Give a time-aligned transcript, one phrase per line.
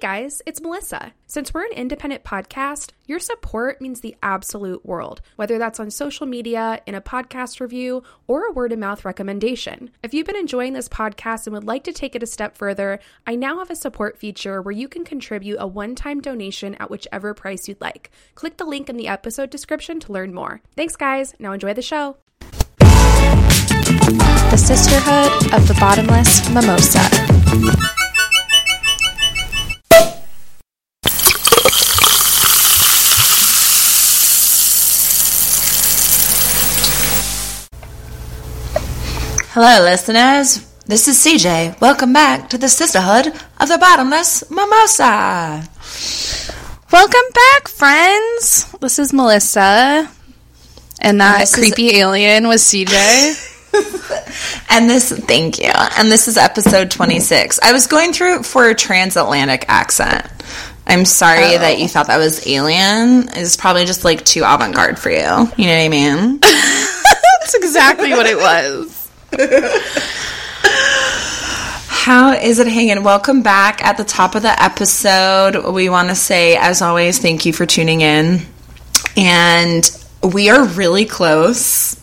[0.00, 1.12] Hey guys, it's Melissa.
[1.26, 6.24] Since we're an independent podcast, your support means the absolute world, whether that's on social
[6.24, 9.90] media, in a podcast review, or a word of mouth recommendation.
[10.04, 13.00] If you've been enjoying this podcast and would like to take it a step further,
[13.26, 16.92] I now have a support feature where you can contribute a one time donation at
[16.92, 18.12] whichever price you'd like.
[18.36, 20.60] Click the link in the episode description to learn more.
[20.76, 21.34] Thanks, guys.
[21.40, 22.18] Now enjoy the show.
[24.46, 28.07] The Sisterhood of the Bottomless Mimosa.
[39.60, 40.60] Hello, listeners.
[40.86, 41.80] This is CJ.
[41.80, 43.26] Welcome back to the Sisterhood
[43.58, 45.68] of the Bottomless Mimosa.
[46.92, 48.70] Welcome back, friends.
[48.80, 50.08] This is Melissa.
[51.00, 53.46] And that this is- creepy alien was CJ.
[54.70, 55.72] And this, thank you.
[55.98, 57.58] And this is episode 26.
[57.60, 60.24] I was going through for a transatlantic accent.
[60.86, 61.58] I'm sorry Oh.
[61.58, 63.28] that you thought that was alien.
[63.34, 65.16] It's probably just like too avant garde for you.
[65.18, 66.38] You know what I mean?
[66.40, 68.97] That's exactly what it was.
[71.88, 73.04] How is it hanging?
[73.04, 75.70] Welcome back at the top of the episode.
[75.74, 78.40] We want to say, as always, thank you for tuning in.
[79.16, 79.90] And
[80.22, 82.00] we are really close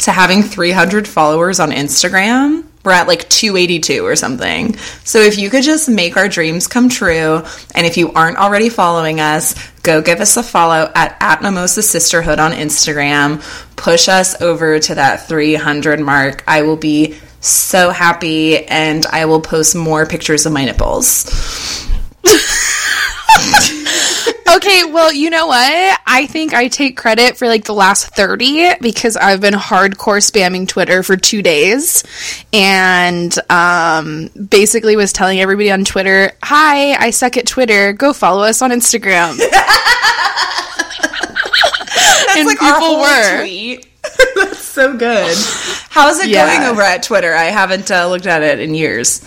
[0.00, 2.64] to having 300 followers on Instagram.
[2.84, 4.76] We're at like 282 or something.
[5.04, 7.42] So if you could just make our dreams come true,
[7.74, 11.82] and if you aren't already following us, go give us a follow at, at Mimosa
[11.82, 13.42] Sisterhood on Instagram.
[13.76, 16.44] Push us over to that 300 mark.
[16.46, 21.24] I will be so happy, and I will post more pictures of my nipples.
[24.56, 25.98] Okay, well, you know what?
[26.06, 30.68] I think I take credit for like the last 30 because I've been hardcore spamming
[30.68, 32.04] Twitter for two days
[32.52, 37.92] and um, basically was telling everybody on Twitter, Hi, I suck at Twitter.
[37.94, 39.30] Go follow us on Instagram.
[42.36, 43.40] and like people were.
[43.40, 43.86] tweet.
[44.36, 45.36] That's so good.
[45.90, 46.46] How's it Yeah.
[46.58, 47.34] going over at Twitter?
[47.34, 49.20] I haven't uh, looked at it in years.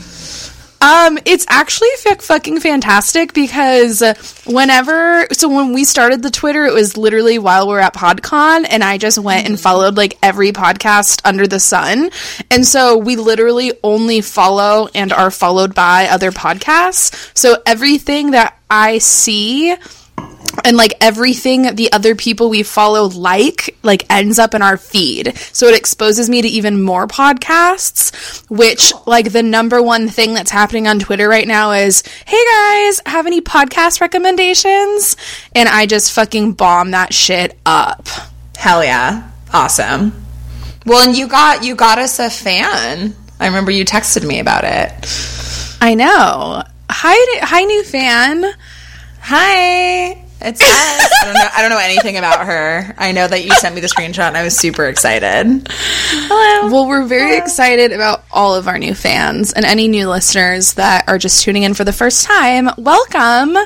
[0.79, 4.01] Um, it's actually f- fucking fantastic because
[4.45, 8.65] whenever, so when we started the Twitter, it was literally while we are at PodCon,
[8.69, 12.11] and I just went and followed like every podcast under the sun,
[12.51, 17.31] and so we literally only follow and are followed by other podcasts.
[17.35, 19.75] So everything that I see
[20.63, 25.35] and like everything the other people we follow like like ends up in our feed
[25.53, 30.51] so it exposes me to even more podcasts which like the number one thing that's
[30.51, 35.15] happening on twitter right now is hey guys have any podcast recommendations
[35.53, 38.07] and i just fucking bomb that shit up
[38.57, 39.29] Hell yeah.
[39.53, 40.11] Awesome.
[40.85, 43.15] Well, and you got you got us a fan.
[43.39, 45.77] I remember you texted me about it.
[45.79, 48.51] i know hi hi new fan
[49.21, 50.23] Hi.
[50.39, 50.69] It's us.
[50.69, 52.93] I don't know I don't know anything about her.
[52.97, 55.67] I know that you sent me the screenshot and I was super excited.
[55.69, 56.71] Hello.
[56.71, 61.05] Well, we're very excited about all of our new fans and any new listeners that
[61.07, 62.69] are just tuning in for the first time.
[62.77, 63.57] Welcome.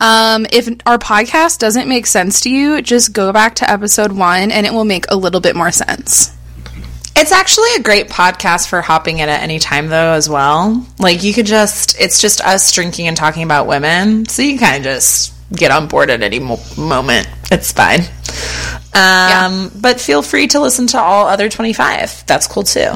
[0.00, 4.50] Um, if our podcast doesn't make sense to you, just go back to episode one
[4.50, 6.34] and it will make a little bit more sense.
[7.16, 10.84] It's actually a great podcast for hopping in at any time, though, as well.
[10.98, 14.26] Like, you could just, it's just us drinking and talking about women.
[14.26, 17.28] So you can kind of just get on board at any mo- moment.
[17.50, 18.00] It's fine.
[18.94, 22.24] Um, But feel free to listen to all other 25.
[22.26, 22.92] That's cool too.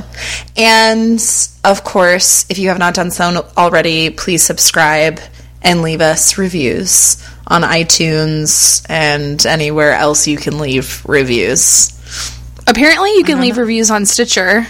[0.57, 1.21] And
[1.65, 5.21] of course, if you have not done so already, please subscribe
[5.63, 11.93] and leave us reviews on iTunes and anywhere else you can leave reviews.
[12.67, 14.67] Apparently, you can leave reviews on Stitcher.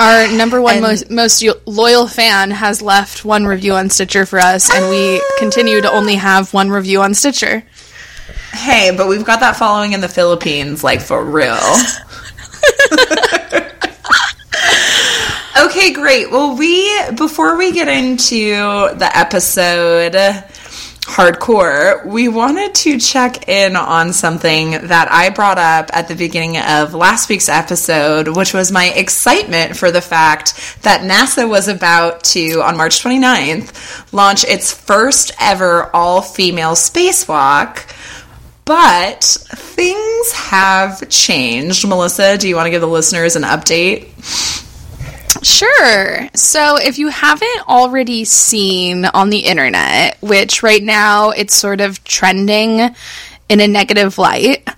[0.00, 4.38] Our number one And- most, most loyal fan has left one review on Stitcher for
[4.38, 5.24] us, and we ah!
[5.38, 7.64] continue to only have one review on Stitcher.
[8.54, 11.52] Hey, but we've got that following in the Philippines, like for real.
[15.66, 16.30] okay, great.
[16.30, 18.52] Well, we before we get into
[18.96, 20.14] the episode
[21.10, 26.58] hardcore, we wanted to check in on something that I brought up at the beginning
[26.58, 32.22] of last week's episode, which was my excitement for the fact that NASA was about
[32.24, 37.92] to, on March 29th, launch its first ever all female spacewalk.
[38.64, 41.88] But things have changed.
[41.88, 44.66] Melissa, do you want to give the listeners an update?
[45.42, 46.28] Sure.
[46.34, 52.02] So, if you haven't already seen on the internet, which right now it's sort of
[52.04, 52.94] trending
[53.48, 54.68] in a negative light,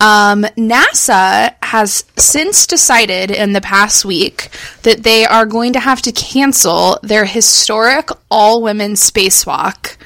[0.00, 4.50] um, NASA has since decided in the past week
[4.82, 9.96] that they are going to have to cancel their historic all women spacewalk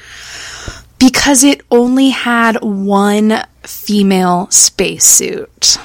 [0.99, 5.79] because it only had one female spacesuit.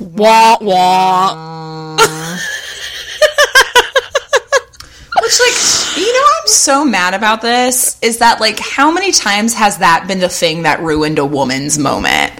[0.00, 1.96] Wah wah.
[5.30, 9.54] Which, like, you know, I'm so mad about this is that, like, how many times
[9.54, 12.32] has that been the thing that ruined a woman's moment?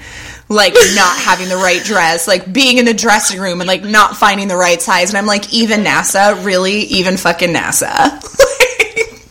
[0.48, 4.16] Like, not having the right dress, like, being in the dressing room and, like, not
[4.16, 5.10] finding the right size.
[5.10, 6.44] And I'm like, even NASA?
[6.44, 6.80] Really?
[6.80, 8.20] Even fucking NASA?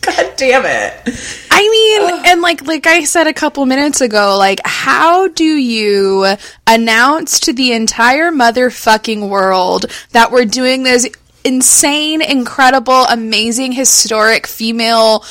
[0.00, 1.46] God damn it.
[1.50, 6.36] I mean, and like like I said a couple minutes ago, like how do you
[6.66, 11.06] announce to the entire motherfucking world that we're doing this
[11.44, 15.24] insane, incredible, amazing, historic female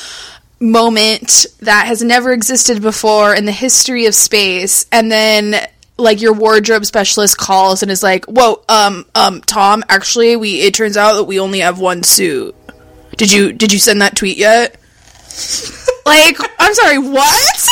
[0.60, 5.54] moment that has never existed before in the history of space and then
[5.96, 10.74] like your wardrobe specialist calls and is like, "Whoa, um um Tom, actually we it
[10.74, 12.54] turns out that we only have one suit."
[13.16, 14.76] Did you did you send that tweet yet?
[16.06, 17.68] like, I'm sorry, what?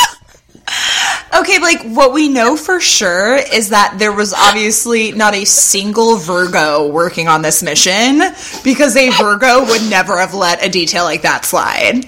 [1.39, 6.17] Okay, like what we know for sure is that there was obviously not a single
[6.17, 8.19] Virgo working on this mission
[8.63, 12.05] because a Virgo would never have let a detail like that slide.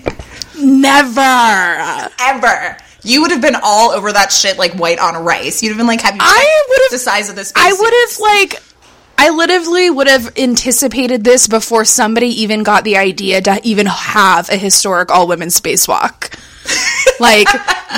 [0.58, 2.10] Never.
[2.20, 2.78] Ever.
[3.04, 5.64] You would have been all over that shit like white on rice.
[5.64, 7.94] You'd have been like, have you I would have the size of this I would
[7.94, 8.64] have like
[9.18, 14.50] I literally would have anticipated this before somebody even got the idea to even have
[14.50, 16.36] a historic all women spacewalk.
[17.20, 17.48] Like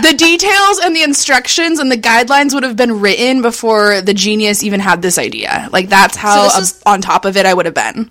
[0.01, 4.63] the details and the instructions and the guidelines would have been written before the genius
[4.63, 5.69] even had this idea.
[5.71, 8.09] Like that's how is- on top of it I would have been.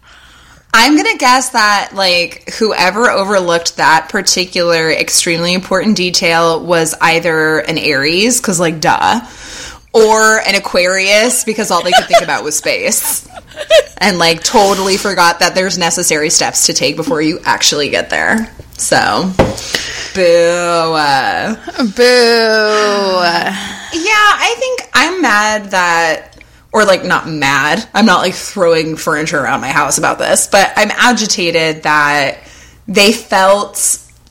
[0.75, 7.77] I'm gonna guess that like whoever overlooked that particular extremely important detail was either an
[7.77, 9.21] Aries, because like duh,
[9.93, 13.29] or an Aquarius because all they could think about was space,
[13.99, 18.51] and like totally forgot that there's necessary steps to take before you actually get there.
[18.79, 19.31] So,
[20.15, 20.93] boo.
[21.95, 22.03] Boo.
[23.93, 26.43] yeah, I think I'm mad that,
[26.73, 27.87] or like not mad.
[27.95, 32.39] I'm not like throwing furniture around my house about this, but I'm agitated that
[32.89, 33.77] they felt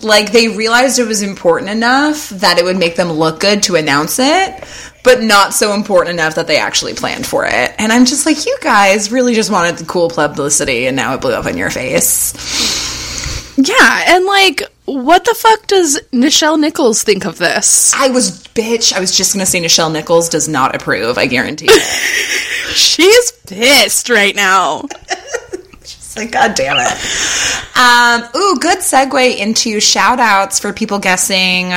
[0.03, 3.75] like they realized it was important enough that it would make them look good to
[3.75, 4.63] announce it,
[5.03, 7.75] but not so important enough that they actually planned for it.
[7.77, 11.21] And I'm just like, you guys really just wanted the cool publicity and now it
[11.21, 12.33] blew up in your face.
[13.57, 17.93] Yeah, and like what the fuck does Nichelle Nichols think of this?
[17.93, 21.67] I was, bitch, I was just gonna say Nichelle Nichols does not approve, I guarantee
[21.69, 21.81] it.
[22.75, 24.85] She's pissed right now.
[26.11, 27.77] It's like, God damn it.
[27.77, 31.71] Um, ooh, good segue into shout outs for people guessing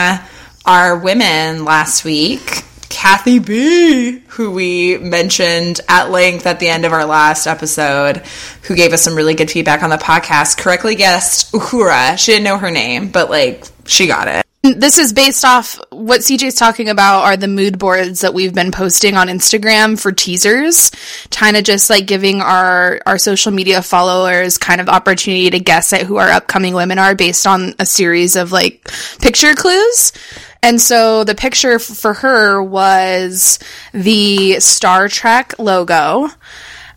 [0.66, 2.64] our women last week.
[2.88, 8.18] Kathy B, who we mentioned at length at the end of our last episode,
[8.62, 12.18] who gave us some really good feedback on the podcast, correctly guessed Uhura.
[12.18, 14.44] She didn't know her name, but like, she got it.
[14.64, 18.72] This is based off what CJ's talking about are the mood boards that we've been
[18.72, 20.90] posting on Instagram for teasers,
[21.30, 25.92] kind of just like giving our our social media followers kind of opportunity to guess
[25.92, 28.90] at who our upcoming women are based on a series of like
[29.20, 30.14] picture clues.
[30.62, 33.58] And so the picture f- for her was
[33.92, 36.30] the Star Trek logo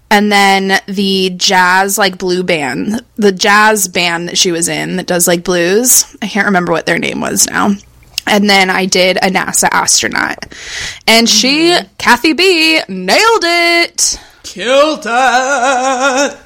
[0.09, 5.07] and then the jazz like blue band the jazz band that she was in that
[5.07, 6.15] does like blues.
[6.21, 7.71] I can't remember what their name was now.
[8.25, 10.53] And then i did a nasa astronaut.
[11.07, 11.87] And she mm-hmm.
[11.97, 14.19] kathy b nailed it!
[14.43, 16.37] Killed it.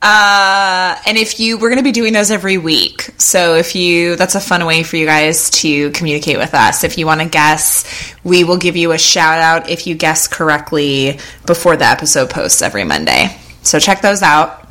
[0.00, 3.10] Uh, and if you, we're going to be doing those every week.
[3.18, 6.84] So if you, that's a fun way for you guys to communicate with us.
[6.84, 10.28] If you want to guess, we will give you a shout out if you guess
[10.28, 13.36] correctly before the episode posts every Monday.
[13.62, 14.68] So check those out.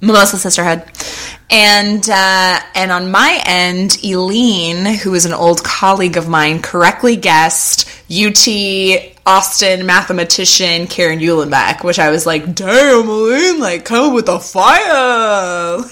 [0.00, 0.84] Mimosa Sisterhood.
[1.50, 7.16] And uh, and on my end, Eileen, who is an old colleague of mine, correctly
[7.16, 8.46] guessed UT
[9.30, 15.78] Austin mathematician Karen Uhlenbeck, which I was like, damn, Eileen, like come with the fire.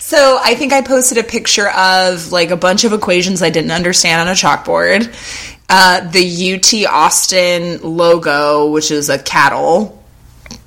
[0.00, 3.70] so I think I posted a picture of like a bunch of equations I didn't
[3.70, 5.14] understand on a chalkboard.
[5.68, 10.02] Uh, the UT Austin logo, which is a cattle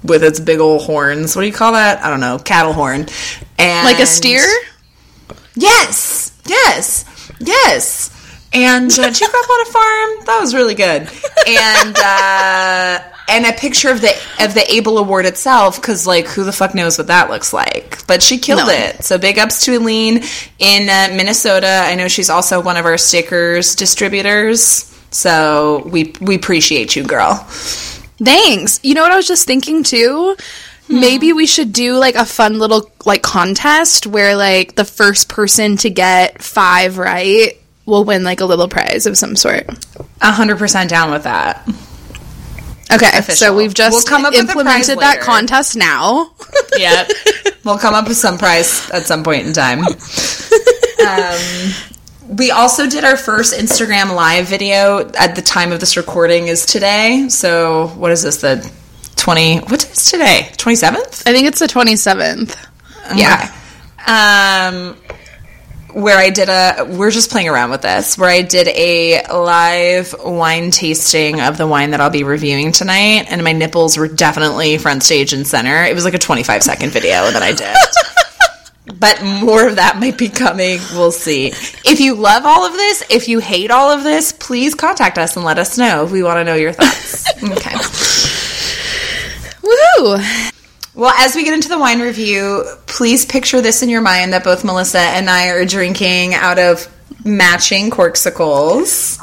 [0.05, 1.35] with its big old horns.
[1.35, 2.01] What do you call that?
[2.01, 2.39] I don't know.
[2.39, 3.07] Cattle horn.
[3.59, 4.47] And like a steer
[5.53, 7.03] Yes, yes,
[7.41, 8.16] yes.
[8.53, 10.25] And uh, you grow up on a farm?
[10.25, 11.09] That was really good.
[11.47, 16.43] And uh, and a picture of the of the Abel Award itself, because like who
[16.43, 18.05] the fuck knows what that looks like?
[18.07, 18.69] But she killed No.
[18.73, 19.03] it.
[19.03, 20.23] So big ups to Eileen
[20.59, 21.83] in uh, Minnesota.
[21.85, 24.85] I know she's also one of our stickers distributors.
[25.11, 27.35] So we we appreciate you, girl.
[28.19, 28.79] Thanks.
[28.83, 30.35] You know what I was just thinking too?
[30.89, 35.75] Maybe we should do like a fun little like contest where like the first person
[35.77, 37.57] to get five right
[37.87, 39.65] will win like a little prize of some sort.
[40.21, 41.67] A hundred percent down with that.
[42.93, 43.35] Okay, Official.
[43.35, 45.23] so we've just We'll come up with implemented that later.
[45.23, 46.31] contest now.
[46.77, 47.07] Yeah,
[47.65, 49.79] we'll come up with some prize at some point in time.
[51.07, 51.71] Um,
[52.37, 56.67] we also did our first Instagram live video at the time of this recording is
[56.67, 57.27] today.
[57.29, 58.41] So what is this?
[58.41, 58.69] The
[59.15, 59.57] twenty?
[59.59, 60.51] What is today?
[60.57, 61.23] Twenty seventh?
[61.27, 62.55] I think it's the 27th.
[63.15, 63.51] Yeah.
[64.05, 64.95] Um,
[65.93, 70.15] where I did a, we're just playing around with this, where I did a live
[70.23, 74.77] wine tasting of the wine that I'll be reviewing tonight, and my nipples were definitely
[74.77, 75.83] front stage and center.
[75.83, 77.75] It was like a 25 second video that I did.
[78.99, 80.79] but more of that might be coming.
[80.93, 81.47] We'll see.
[81.47, 85.35] If you love all of this, if you hate all of this, please contact us
[85.35, 87.27] and let us know if we want to know your thoughts.
[87.43, 87.75] okay.
[89.61, 90.51] Woohoo!
[90.97, 94.43] Well, as we get into the wine review, please picture this in your mind that
[94.43, 96.87] both Melissa and I are drinking out of
[97.23, 99.19] matching corksicles.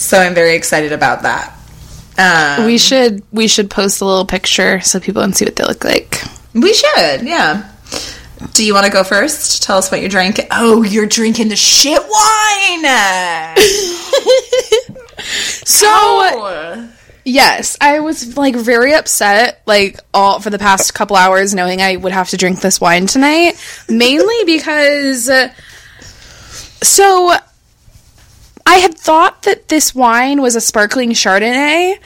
[0.00, 1.52] So I'm very excited about that.
[2.18, 5.64] Um, We should we should post a little picture so people can see what they
[5.64, 6.22] look like.
[6.54, 7.70] we should, yeah.
[8.54, 9.62] Do you want to go first?
[9.62, 10.46] Tell us what you're drinking.
[10.50, 13.56] Oh, you're drinking the shit wine.
[15.66, 16.88] So Oh.
[17.28, 21.96] Yes, I was like very upset like all for the past couple hours knowing I
[21.96, 23.54] would have to drink this wine tonight,
[23.88, 25.52] mainly because uh,
[26.80, 27.34] so
[28.64, 31.98] I had thought that this wine was a sparkling Chardonnay,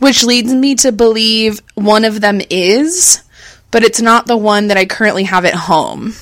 [0.00, 3.24] which leads me to believe one of them is,
[3.70, 6.12] but it's not the one that I currently have at home.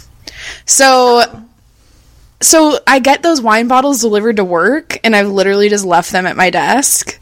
[0.67, 1.47] So
[2.41, 6.27] so I get those wine bottles delivered to work and I've literally just left them
[6.27, 7.19] at my desk.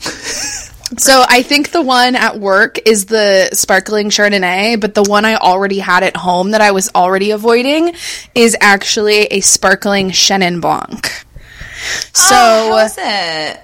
[0.99, 5.37] So I think the one at work is the sparkling Chardonnay, but the one I
[5.37, 7.95] already had at home that I was already avoiding
[8.35, 11.11] is actually a sparkling Chenin Blanc.
[11.11, 12.35] Oh, so
[12.73, 13.61] Oh, it?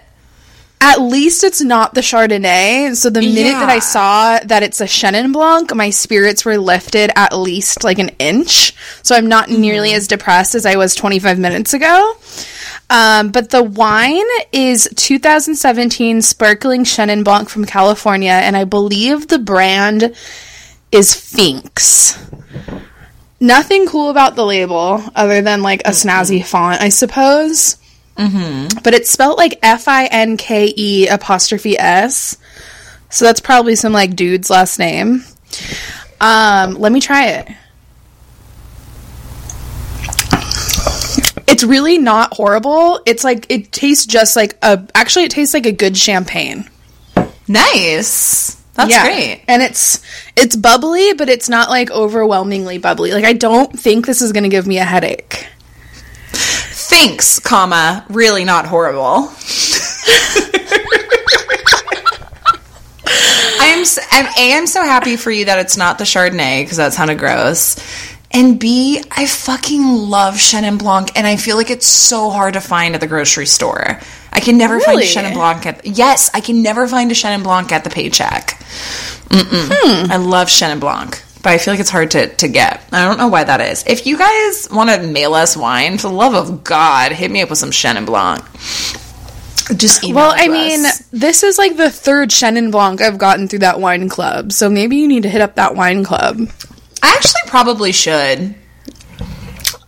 [0.81, 2.97] at least it's not the Chardonnay.
[2.97, 7.11] So the minute that I saw that it's a Chenin Blanc, my spirits were lifted
[7.17, 8.75] at least like an inch.
[9.03, 9.99] So I'm not nearly mm-hmm.
[9.99, 12.17] as depressed as I was 25 minutes ago.
[12.91, 19.39] Um, but the wine is 2017 sparkling Chenin Blanc from California, and I believe the
[19.39, 20.13] brand
[20.91, 22.19] is Finke's.
[23.39, 27.77] Nothing cool about the label other than like a snazzy font, I suppose.
[28.83, 32.37] But it's spelled like F I N K E apostrophe S.
[33.09, 35.25] So that's probably some like dude's last name.
[36.21, 37.49] Um, let me try it.
[41.51, 43.01] It's really not horrible.
[43.07, 46.69] It's like it tastes just like a actually it tastes like a good champagne.
[47.49, 48.57] Nice.
[48.75, 49.05] That's Yeah.
[49.05, 49.43] great.
[49.49, 50.01] And it's
[50.37, 53.11] it's bubbly, but it's not like overwhelmingly bubbly.
[53.13, 55.47] Like I don't think this is going to give me a headache.
[56.33, 59.31] Thanks, comma, really not horrible.
[63.07, 66.65] I am, s- I'm, A, I'm so happy for you that it's not the Chardonnay,
[66.65, 67.77] because that sounded gross.
[68.33, 72.61] And B, I fucking love Chenin Blanc, and I feel like it's so hard to
[72.61, 73.99] find at the grocery store.
[74.33, 75.05] I can never Really?
[75.07, 77.91] find a Chenin Blanc at, yes, I can never find a Chenin Blanc at the
[77.91, 78.51] paycheck.
[79.31, 79.69] Mm-mm.
[79.73, 80.13] Hmm.
[80.13, 82.85] I love Chenin Blanc, but I feel like it's hard to, to get.
[82.93, 83.85] I don't know why that is.
[83.87, 87.43] If you guys want to mail us wine, for the love of God, hit me
[87.43, 88.45] up with some Chenin Blanc.
[89.77, 90.83] Just Well, I to mean,
[91.13, 94.53] this is like the third Chenin Blanc I've gotten through that wine club.
[94.53, 96.49] So maybe you need to hit up that wine club.
[97.03, 98.55] I actually probably should.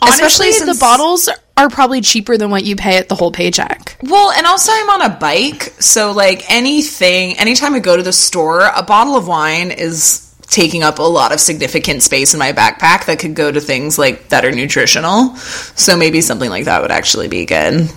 [0.04, 3.96] Especially Especially the bottles are probably cheaper than what you pay at the whole paycheck.
[4.02, 8.12] Well, and also I'm on a bike, so like anything, anytime I go to the
[8.12, 12.52] store, a bottle of wine is taking up a lot of significant space in my
[12.52, 15.36] backpack that could go to things like that are nutritional.
[15.36, 17.88] So maybe something like that would actually be good.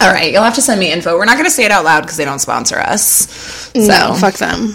[0.00, 1.16] All right, you'll have to send me info.
[1.18, 3.02] We're not going to say it out loud because they don't sponsor us.
[3.74, 4.68] So No, fuck them.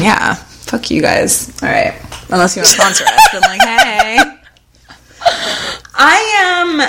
[0.00, 1.50] yeah, fuck you guys.
[1.62, 1.94] All right,
[2.32, 4.18] unless you want to sponsor us, then like, hey.
[5.94, 6.80] I am.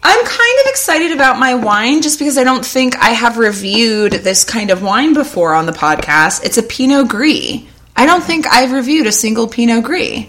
[0.00, 4.12] I'm kind of excited about my wine just because I don't think I have reviewed
[4.12, 6.44] this kind of wine before on the podcast.
[6.44, 7.62] It's a Pinot Gris.
[7.96, 10.26] I don't think I've reviewed a single Pinot Gris.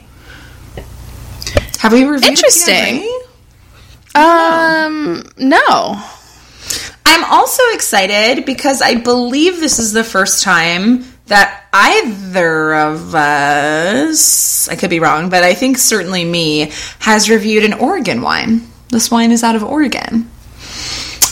[1.79, 3.21] Have we reviewed a Pinot Interesting.
[4.15, 6.03] Um, no.
[7.05, 14.67] I'm also excited because I believe this is the first time that either of us,
[14.67, 18.67] I could be wrong, but I think certainly me, has reviewed an Oregon wine.
[18.89, 20.29] This wine is out of Oregon.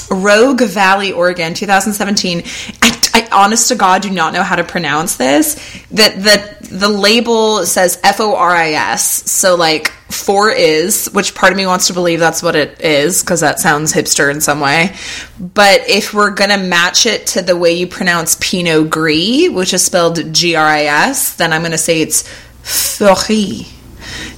[0.10, 2.44] Rogue Valley, Oregon, 2017.
[2.82, 5.56] I, I honest to God do not know how to pronounce this.
[5.92, 9.30] That the the label says F O R I S.
[9.32, 13.22] So like four is, which part of me wants to believe that's what it is
[13.22, 14.96] because that sounds hipster in some way.
[15.40, 19.84] But if we're gonna match it to the way you pronounce Pinot Gris, which is
[19.84, 22.28] spelled G R I S, then I'm gonna say it's
[22.62, 23.66] Fleury.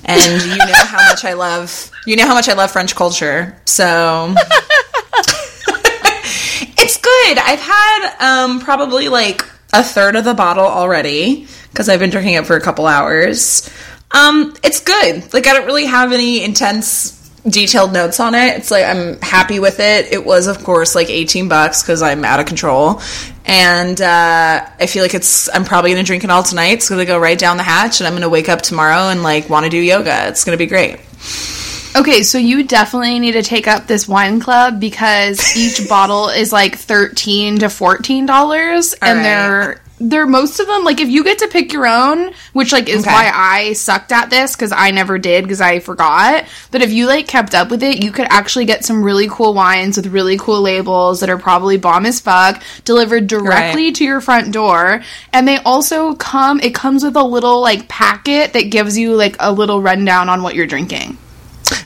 [0.06, 3.60] And you know how much I love you know how much I love French culture.
[3.66, 4.34] So
[7.30, 7.38] good.
[7.38, 12.34] I've had um, probably like a third of the bottle already because I've been drinking
[12.34, 13.70] it for a couple hours.
[14.12, 15.32] Um, it's good.
[15.34, 17.16] Like I don't really have any intense
[17.48, 18.58] detailed notes on it.
[18.58, 20.12] It's like I'm happy with it.
[20.12, 23.02] It was of course like 18 bucks cuz I'm out of control.
[23.46, 26.74] And uh, I feel like it's I'm probably going to drink it all tonight.
[26.74, 29.10] It's going to go right down the hatch and I'm going to wake up tomorrow
[29.10, 30.28] and like want to do yoga.
[30.30, 31.00] It's going to be great.
[31.96, 36.54] Okay, so you definitely need to take up this wine club because each bottle is
[36.54, 39.24] like thirteen to fourteen dollars, and right.
[39.24, 42.88] they're they're most of them like if you get to pick your own, which like
[42.88, 43.12] is Okay.
[43.12, 46.46] why I sucked at this because I never did because I forgot.
[46.72, 49.54] But if you like kept up with it, you could actually get some really cool
[49.54, 53.96] wines with really cool labels that are probably bomb as fuck delivered directly Right.
[53.96, 55.02] to your front door,
[55.34, 56.62] and they also come.
[56.62, 60.44] It comes with a little like packet that gives you like a little rundown on
[60.44, 61.18] what you're drinking.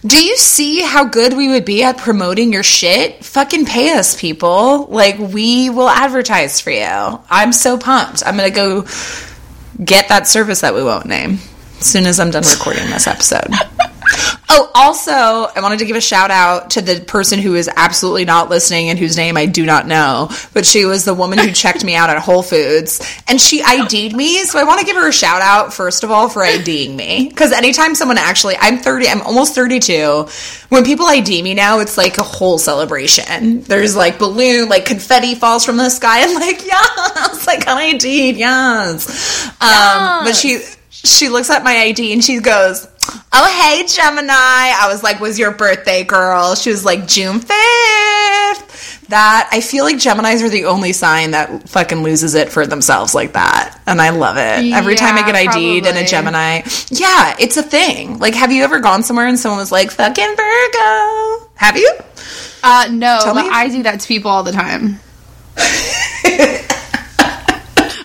[0.06, 3.24] Do you see how good we would be at promoting your shit?
[3.24, 4.86] Fucking pay us, people.
[4.88, 7.20] Like, we will advertise for you.
[7.30, 8.24] I'm so pumped.
[8.26, 8.88] I'm going to go
[9.84, 11.40] get that service that we won't name
[11.80, 13.48] as soon as I'm done recording this episode.
[14.56, 18.26] Oh, also, I wanted to give a shout out to the person who is absolutely
[18.26, 21.52] not listening and whose name I do not know, but she was the woman who
[21.54, 24.44] checked me out at Whole Foods and she ID'd me.
[24.44, 27.30] So I want to give her a shout out, first of all, for IDing me.
[27.30, 30.28] Because anytime someone actually, I'm 30, I'm almost 32.
[30.70, 33.62] When people ID me now, it's like a whole celebration.
[33.62, 36.20] There's like balloon, like confetti falls from the sky.
[36.20, 39.46] and like, yes, like ID'd, yes.
[39.62, 42.88] Um, but she, she looks at my ID and she goes,
[43.32, 44.34] Oh, hey, Gemini.
[44.34, 46.56] I was like, Was your birthday, girl?
[46.56, 49.08] She was like, June 5th.
[49.10, 53.14] That, I feel like Geminis are the only sign that fucking loses it for themselves
[53.14, 53.80] like that.
[53.86, 54.74] And I love it.
[54.74, 56.06] Every time I get ID'd and a.
[56.06, 58.18] Gemini, yeah, it's a thing.
[58.20, 61.50] Like, have you ever gone somewhere and someone was like, fucking Virgo?
[61.56, 61.92] Have you?
[62.64, 63.50] Uh, no, Tell but me.
[63.52, 65.00] I do that to people all the time.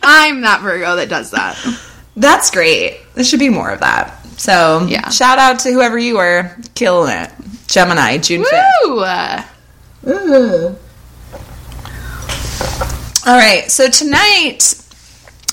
[0.03, 1.57] I'm that Virgo that does that.
[2.17, 2.99] That's great.
[3.15, 4.18] There should be more of that.
[4.39, 5.11] So, Yeah.
[5.11, 7.31] shout out to whoever you were killing it.
[7.67, 9.45] Gemini, June 5th.
[10.03, 10.77] Woo!
[13.27, 14.75] All right, so tonight,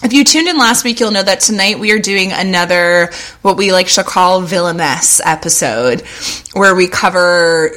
[0.04, 3.58] if you tuned in last week, you'll know that tonight we are doing another, what
[3.58, 6.02] we like to call villainess episode,
[6.54, 7.72] where we cover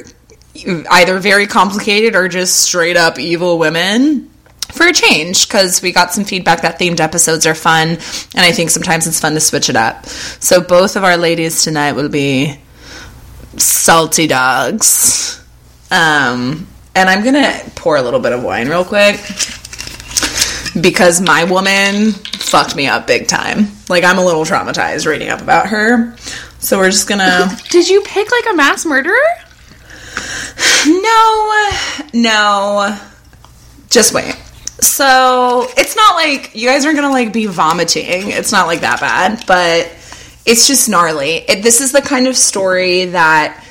[0.55, 4.29] either very complicated or just straight up evil women
[4.71, 7.99] for a change because we got some feedback that themed episodes are fun and
[8.35, 11.93] i think sometimes it's fun to switch it up so both of our ladies tonight
[11.93, 12.59] will be
[13.57, 15.43] salty dogs
[15.91, 19.19] um, and i'm gonna pour a little bit of wine real quick
[20.81, 25.41] because my woman fucked me up big time like i'm a little traumatized reading up
[25.41, 26.15] about her
[26.59, 29.15] so we're just gonna Did you pick like a mass murderer?
[30.85, 31.71] No,
[32.13, 32.99] no.
[33.89, 34.35] Just wait.
[34.81, 38.31] So it's not like you guys aren't gonna like be vomiting.
[38.31, 39.91] It's not like that bad, but
[40.45, 41.43] it's just gnarly.
[41.47, 43.63] It, this is the kind of story that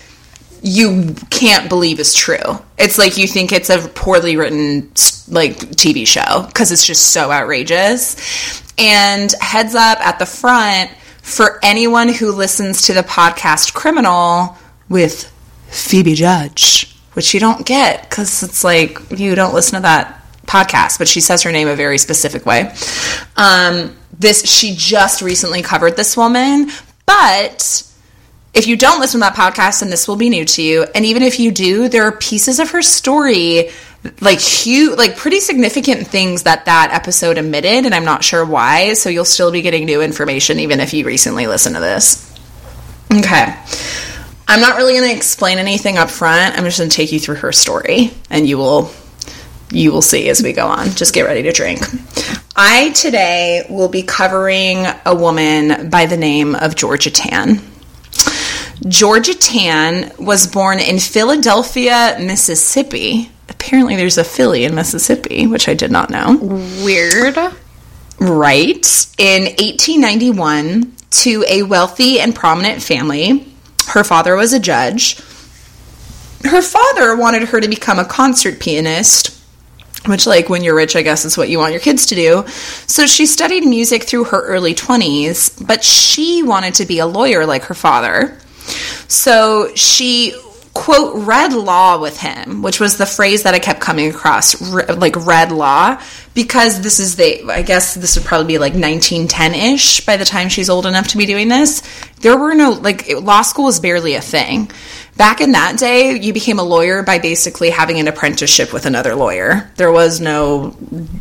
[0.62, 2.58] you can't believe is true.
[2.78, 4.90] It's like you think it's a poorly written
[5.28, 8.62] like TV show because it's just so outrageous.
[8.78, 10.90] And heads up at the front
[11.22, 14.56] for anyone who listens to the podcast Criminal
[14.88, 15.32] with
[15.68, 20.17] Phoebe Judge, which you don't get because it's like you don't listen to that
[20.48, 22.74] podcast, but she says her name a very specific way.
[23.36, 26.70] Um, this she just recently covered this woman,
[27.06, 27.84] but
[28.54, 30.84] if you don't listen to that podcast, then this will be new to you.
[30.94, 33.70] And even if you do, there are pieces of her story,
[34.20, 38.94] like huge, like pretty significant things that that episode omitted, and I'm not sure why.
[38.94, 42.24] So you'll still be getting new information even if you recently listened to this.
[43.12, 43.54] Okay.
[44.50, 46.56] I'm not really going to explain anything up front.
[46.56, 48.90] I'm just going to take you through her story, and you will
[49.70, 50.90] you will see as we go on.
[50.90, 51.80] Just get ready to drink.
[52.56, 57.60] I today will be covering a woman by the name of Georgia Tann.
[58.86, 63.30] Georgia Tann was born in Philadelphia, Mississippi.
[63.48, 66.38] Apparently, there's a Philly in Mississippi, which I did not know.
[66.40, 67.36] Weird.
[68.20, 69.06] Right.
[69.18, 73.46] In 1891, to a wealthy and prominent family.
[73.88, 75.16] Her father was a judge.
[76.44, 79.37] Her father wanted her to become a concert pianist,
[80.08, 82.44] which like when you're rich i guess is what you want your kids to do.
[82.86, 87.46] So she studied music through her early 20s but she wanted to be a lawyer
[87.46, 88.38] like her father.
[89.08, 90.34] So she
[90.78, 94.86] quote read law with him which was the phrase that i kept coming across re-
[94.86, 96.00] like read law
[96.34, 100.48] because this is the i guess this would probably be like 1910ish by the time
[100.48, 101.82] she's old enough to be doing this.
[102.20, 104.70] There were no like law school was barely a thing.
[105.16, 109.14] Back in that day you became a lawyer by basically having an apprenticeship with another
[109.14, 109.70] lawyer.
[109.76, 110.76] There was no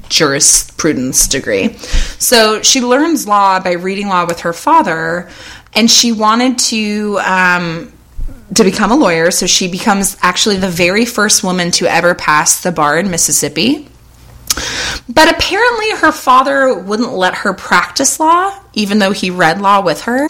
[0.09, 1.73] jurisprudence degree.
[2.19, 5.29] So she learns law by reading law with her father
[5.73, 7.93] and she wanted to um,
[8.55, 9.31] to become a lawyer.
[9.31, 13.87] So she becomes actually the very first woman to ever pass the bar in Mississippi.
[15.09, 20.01] But apparently, her father wouldn't let her practice law, even though he read law with
[20.01, 20.27] her.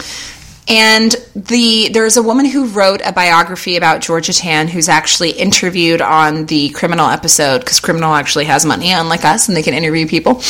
[0.68, 6.02] And the there's a woman who wrote a biography about Georgia Tann who's actually interviewed
[6.02, 10.08] on the criminal episode because criminal actually has money, unlike us, and they can interview
[10.08, 10.42] people.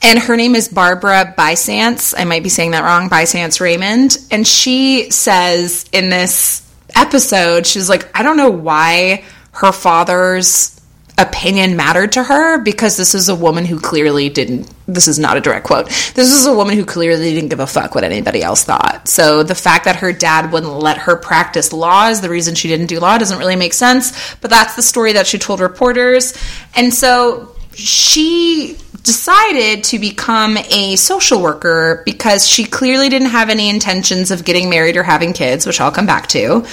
[0.00, 2.14] And her name is Barbara Bisantz.
[2.16, 4.16] I might be saying that wrong, Bisantz Raymond.
[4.30, 6.62] And she says in this
[6.94, 10.78] episode, she's like, I don't know why her father's
[11.18, 15.36] opinion mattered to her because this is a woman who clearly didn't this is not
[15.36, 18.40] a direct quote this is a woman who clearly didn't give a fuck what anybody
[18.40, 19.08] else thought.
[19.08, 22.68] So the fact that her dad wouldn't let her practice law is the reason she
[22.68, 26.34] didn't do law doesn't really make sense but that's the story that she told reporters.
[26.76, 33.68] And so she decided to become a social worker because she clearly didn't have any
[33.68, 36.66] intentions of getting married or having kids, which I'll come back to.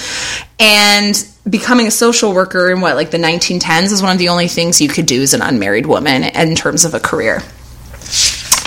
[0.60, 4.48] And becoming a social worker in what, like the 1910s, is one of the only
[4.48, 7.42] things you could do as an unmarried woman in terms of a career.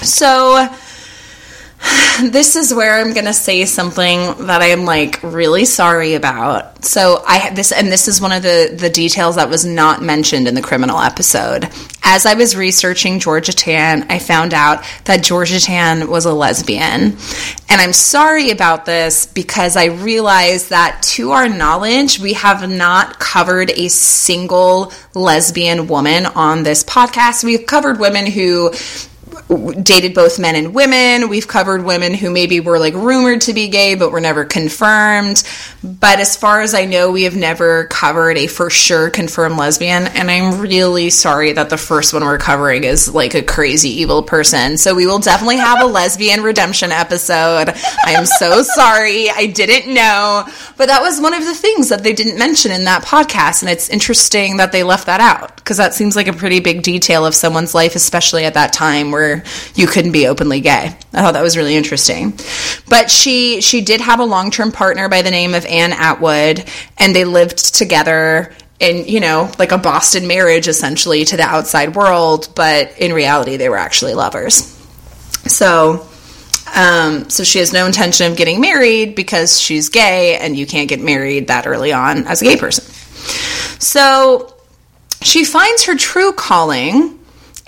[0.02, 0.68] So
[2.20, 6.84] this is where I'm going to say something that I am like really sorry about.
[6.84, 10.48] So I this and this is one of the the details that was not mentioned
[10.48, 11.68] in the criminal episode.
[12.02, 17.18] As I was researching Georgia Tann, I found out that Georgia Tann was a lesbian.
[17.68, 23.18] And I'm sorry about this because I realize that to our knowledge, we have not
[23.18, 27.44] covered a single lesbian woman on this podcast.
[27.44, 28.72] We've covered women who
[29.82, 31.28] dated both men and women.
[31.28, 35.42] We've covered women who maybe were like rumored to be gay but were never confirmed.
[35.82, 40.06] But as far as I know, we have never covered a for sure confirmed lesbian.
[40.08, 44.22] And I'm really sorry that the first one we're covering is like a crazy evil
[44.22, 44.78] person.
[44.78, 47.70] So we will definitely have a lesbian redemption episode.
[48.04, 49.30] I am so sorry.
[49.30, 50.44] I didn't know.
[50.76, 53.62] But that was one of the things that they didn't mention in that podcast.
[53.62, 56.82] And it's interesting that they left that out because that seems like a pretty big
[56.82, 60.96] detail of someone's life, especially at that time where you couldn't be openly gay.
[61.12, 62.32] I thought that was really interesting.
[62.88, 66.64] But she she did have a long-term partner by the name of Anne Atwood
[66.96, 71.94] and they lived together in, you know, like a Boston marriage essentially to the outside
[71.94, 74.74] world, but in reality they were actually lovers.
[75.48, 76.08] So
[76.74, 80.88] um, so she has no intention of getting married because she's gay and you can't
[80.88, 82.86] get married that early on as a gay person.
[83.80, 84.54] So
[85.20, 87.18] she finds her true calling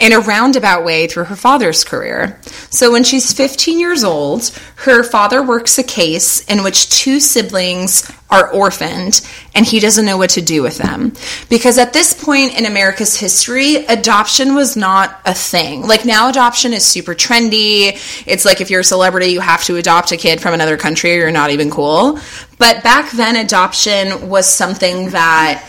[0.01, 2.41] in a roundabout way through her father's career.
[2.71, 8.11] So when she's 15 years old, her father works a case in which two siblings
[8.31, 9.21] are orphaned
[9.55, 11.13] and he doesn't know what to do with them.
[11.51, 15.87] Because at this point in America's history, adoption was not a thing.
[15.87, 17.99] Like now, adoption is super trendy.
[18.27, 21.13] It's like if you're a celebrity, you have to adopt a kid from another country
[21.13, 22.19] or you're not even cool.
[22.57, 25.63] But back then, adoption was something that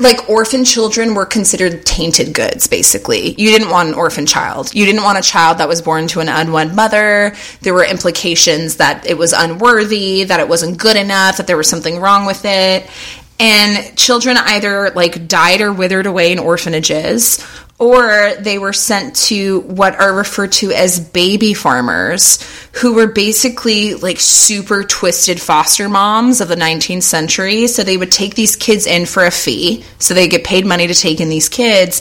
[0.00, 3.34] like orphan children were considered tainted goods basically.
[3.40, 4.74] You didn't want an orphan child.
[4.74, 7.34] You didn't want a child that was born to an unwed mother.
[7.60, 11.68] There were implications that it was unworthy that it wasn't good enough that there was
[11.68, 12.88] something wrong with it.
[13.40, 17.44] And children either like died or withered away in orphanages
[17.78, 23.94] or they were sent to what are referred to as baby farmers who were basically
[23.94, 27.68] like super twisted foster moms of the 19th century.
[27.68, 29.84] So they would take these kids in for a fee.
[29.98, 32.00] So they get paid money to take in these kids.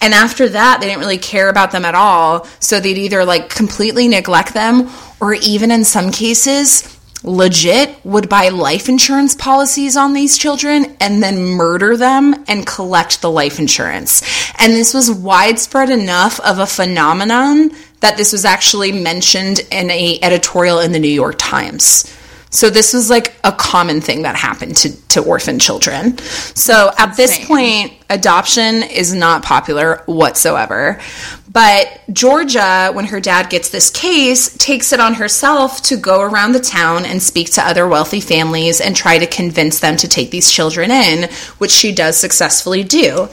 [0.00, 2.48] And after that they didn't really care about them at all.
[2.58, 8.48] So they'd either like completely neglect them or even in some cases legit would buy
[8.48, 14.22] life insurance policies on these children and then murder them and collect the life insurance.
[14.58, 20.18] And this was widespread enough of a phenomenon that this was actually mentioned in a
[20.22, 22.12] editorial in the New York Times.
[22.52, 26.18] So this was like a common thing that happened to, to orphan children.
[26.18, 31.00] So at this point, adoption is not popular whatsoever.
[31.50, 36.52] But Georgia, when her dad gets this case, takes it on herself to go around
[36.52, 40.30] the town and speak to other wealthy families and try to convince them to take
[40.30, 43.28] these children in, which she does successfully do.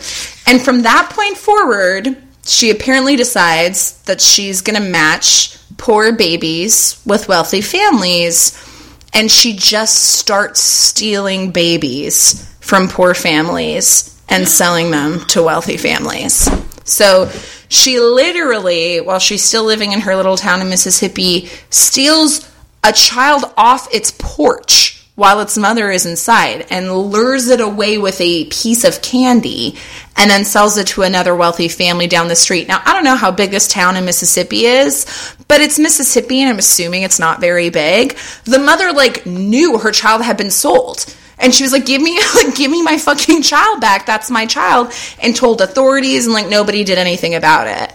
[0.48, 7.02] And from that point forward, she apparently decides that she's going to match poor babies
[7.06, 8.66] with wealthy families
[9.14, 16.50] and she just starts stealing babies from poor families and selling them to wealthy families.
[16.84, 17.32] So
[17.68, 22.50] she literally, while she's still living in her little town in Mississippi, steals
[22.84, 28.20] a child off its porch while its mother is inside and lures it away with
[28.22, 29.76] a piece of candy
[30.16, 32.70] and then sells it to another wealthy family down the street.
[32.70, 36.50] Now, I don't know how big this town in Mississippi is, but it's Mississippi and
[36.50, 38.18] I'm assuming it's not very big.
[38.46, 41.06] The mother like knew her child had been sold.
[41.38, 44.06] And she was like, "Give me, like, give me my fucking child back.
[44.06, 44.92] That's my child."
[45.24, 47.94] And told authorities, and like nobody did anything about it.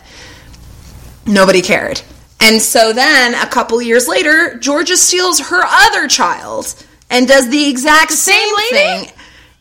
[1.26, 2.00] Nobody cared.
[2.40, 6.74] And so then, a couple years later, Georgia steals her other child
[7.14, 9.08] and does the exact same, thing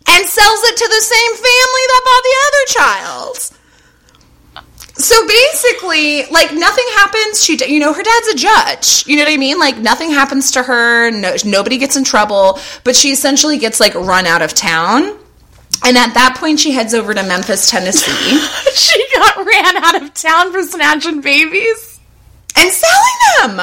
[0.07, 3.37] and sells it to the same family that bought the other child.
[4.95, 7.43] So basically, like nothing happens.
[7.43, 9.07] She, you know, her dad's a judge.
[9.07, 9.59] You know what I mean?
[9.59, 11.09] Like nothing happens to her.
[11.11, 12.59] No, nobody gets in trouble.
[12.83, 15.17] But she essentially gets like run out of town.
[15.85, 18.39] And at that point, she heads over to Memphis, Tennessee,
[18.73, 21.99] she got ran out of town for snatching babies.
[22.55, 23.59] and selling them,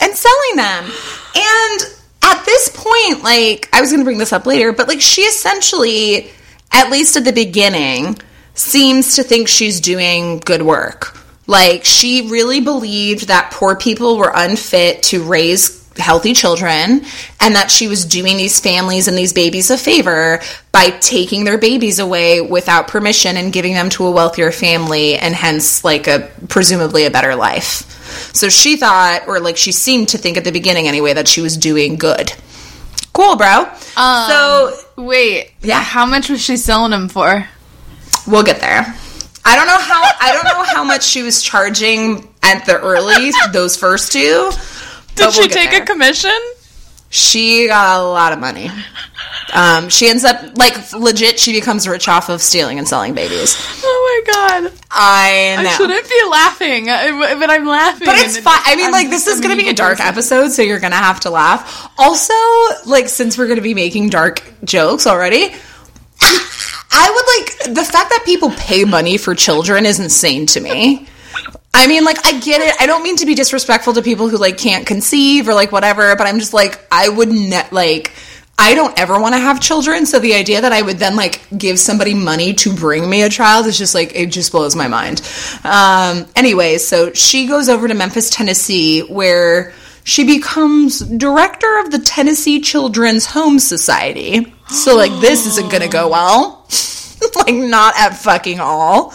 [0.00, 0.90] and selling them.
[1.34, 5.00] And at this point, like I was going to bring this up later, but like
[5.00, 6.30] she essentially,
[6.72, 8.18] at least at the beginning,
[8.54, 11.18] seems to think she's doing good work.
[11.46, 17.04] Like she really believed that poor people were unfit to raise healthy children
[17.40, 20.40] and that she was doing these families and these babies a favor
[20.72, 25.34] by taking their babies away without permission and giving them to a wealthier family and
[25.34, 27.90] hence like a presumably a better life.
[28.34, 31.40] So she thought or like she seemed to think at the beginning anyway that she
[31.40, 32.32] was doing good.
[33.12, 33.68] Cool, bro.
[33.96, 35.80] Um, so Wait, Yeah.
[35.82, 37.46] How much was she selling them for?
[38.26, 38.94] We'll get there.
[39.44, 43.30] I don't know how I don't know how much she was charging at the early
[43.52, 44.50] those first two.
[45.14, 45.82] Did she we'll take there.
[45.82, 46.38] a commission?
[47.10, 48.70] She got a lot of money.
[49.52, 51.38] Um, she ends up like legit.
[51.38, 53.56] She becomes rich off of stealing and selling babies.
[53.84, 54.72] Oh my god!
[54.90, 56.86] I know, I shouldn't be laughing,
[57.38, 58.06] but I'm laughing.
[58.06, 58.58] but it's fine.
[58.64, 60.08] I mean, I'm like this is going to be a dark person.
[60.12, 61.92] episode, so you're going to have to laugh.
[61.98, 62.34] Also,
[62.86, 65.54] like since we're going to be making dark jokes already.
[66.96, 71.06] I would like the fact that people pay money for children is insane to me.
[71.76, 72.74] I mean, like, I get it.
[72.80, 76.14] I don't mean to be disrespectful to people who like can't conceive or like whatever,
[76.14, 78.12] but I'm just like, I would net like,
[78.56, 80.06] I don't ever want to have children.
[80.06, 83.28] So the idea that I would then like give somebody money to bring me a
[83.28, 85.20] child is just like, it just blows my mind.
[85.64, 89.72] Um, anyway, so she goes over to Memphis, Tennessee, where
[90.04, 94.54] she becomes director of the Tennessee Children's Home Society.
[94.68, 96.66] So, like, this isn't going to go well.
[97.36, 99.12] like, not at fucking all.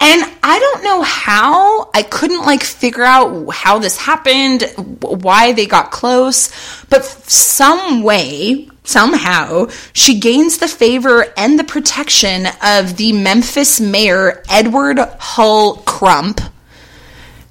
[0.00, 1.90] And I don't know how.
[1.92, 4.62] I couldn't like figure out how this happened,
[5.00, 6.50] why they got close,
[6.86, 14.42] but some way, somehow, she gains the favor and the protection of the Memphis mayor
[14.48, 16.40] Edward Hull Crump.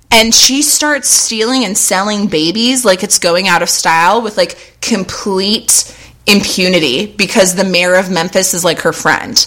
[0.10, 4.77] And she starts stealing and selling babies like it's going out of style with like
[4.79, 5.93] complete
[6.25, 9.45] impunity because the mayor of Memphis is like her friend.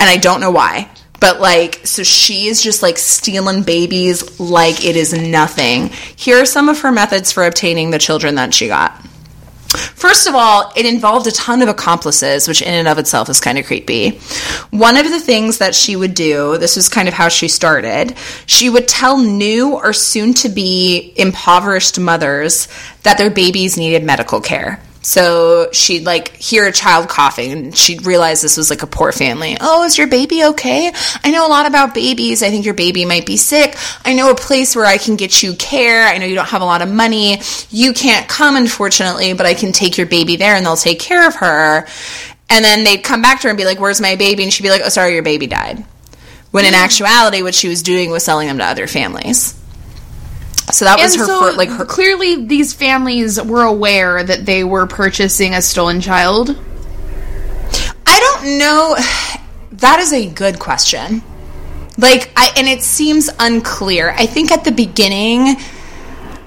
[0.00, 0.90] And I don't know why.
[1.22, 5.90] But like, so she is just like stealing babies like it is nothing.
[6.16, 9.00] Here are some of her methods for obtaining the children that she got.
[9.68, 13.38] First of all, it involved a ton of accomplices, which in and of itself is
[13.38, 14.18] kind of creepy.
[14.70, 18.16] One of the things that she would do, this was kind of how she started,
[18.46, 22.66] she would tell new or soon to be impoverished mothers
[23.04, 24.82] that their babies needed medical care.
[25.02, 29.10] So she'd like hear a child coughing and she'd realize this was like a poor
[29.10, 29.56] family.
[29.60, 30.92] Oh, is your baby okay?
[31.24, 32.42] I know a lot about babies.
[32.42, 33.76] I think your baby might be sick.
[34.04, 36.06] I know a place where I can get you care.
[36.06, 37.40] I know you don't have a lot of money.
[37.70, 41.26] You can't come, unfortunately, but I can take your baby there and they'll take care
[41.26, 41.86] of her.
[42.48, 44.44] And then they'd come back to her and be like, Where's my baby?
[44.44, 45.84] And she'd be like, Oh, sorry, your baby died.
[46.52, 46.84] When in mm.
[46.84, 49.58] actuality, what she was doing was selling them to other families.
[50.72, 54.46] So that was And her, so fir- like her clearly these families were aware that
[54.46, 56.50] they were purchasing a stolen child.
[58.06, 58.96] I don't know.
[59.72, 61.22] That is a good question.
[61.98, 64.10] Like, I and it seems unclear.
[64.10, 65.56] I think at the beginning,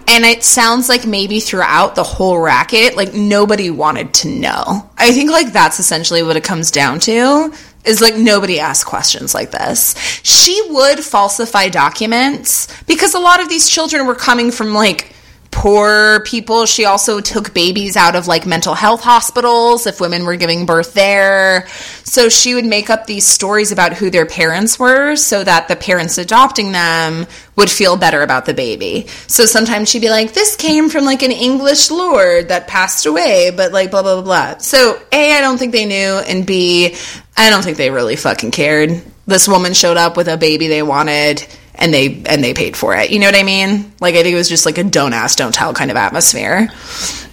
[0.08, 4.90] and it sounds like maybe throughout the whole racket, like nobody wanted to know.
[4.98, 7.54] I think like that's essentially what it comes down to.
[7.86, 9.96] Is like nobody asked questions like this.
[10.24, 15.15] She would falsify documents because a lot of these children were coming from like
[15.56, 16.66] poor people.
[16.66, 20.94] She also took babies out of like mental health hospitals if women were giving birth
[20.94, 21.66] there.
[22.04, 25.78] So she would make up these stories about who their parents were so that the
[25.78, 29.08] parents adopting them would feel better about the baby.
[29.28, 33.52] So sometimes she'd be like, this came from like an English lord that passed away,
[33.56, 34.58] but like blah, blah, blah, blah.
[34.58, 36.98] So A, I don't think they knew, and B,
[37.38, 39.02] I don't think they really fucking cared.
[39.26, 42.96] This woman showed up with a baby they wanted and they and they paid for
[42.96, 43.12] it.
[43.12, 43.92] You know what I mean?
[44.00, 46.70] Like I think it was just like a don't ask, don't tell kind of atmosphere.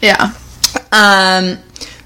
[0.00, 0.34] Yeah.
[0.90, 1.58] Um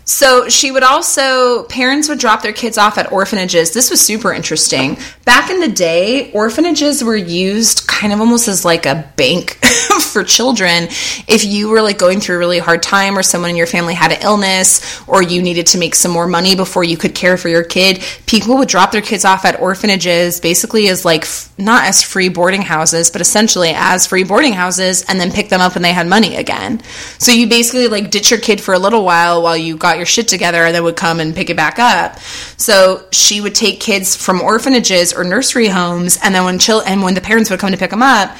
[0.08, 3.72] so she would also parents would drop their kids off at orphanages.
[3.72, 4.98] This was super interesting.
[5.24, 9.58] Back in the day, orphanages were used kind of almost as like a bank
[10.12, 10.84] for children.
[11.26, 13.94] If you were like going through a really hard time or someone in your family
[13.94, 17.36] had an illness or you needed to make some more money before you could care
[17.36, 21.26] for your kid, people would drop their kids off at orphanages basically as like
[21.58, 25.60] not as free boarding houses, but essentially as free boarding houses and then pick them
[25.60, 26.80] up when they had money again.
[27.18, 30.06] So you basically like ditch your kid for a little while while you got your
[30.06, 32.18] shit together then would come and pick it back up.
[32.56, 37.02] So she would take kids from orphanages or nursery homes and then when chil- and
[37.02, 38.36] when the parents would come to pick them up,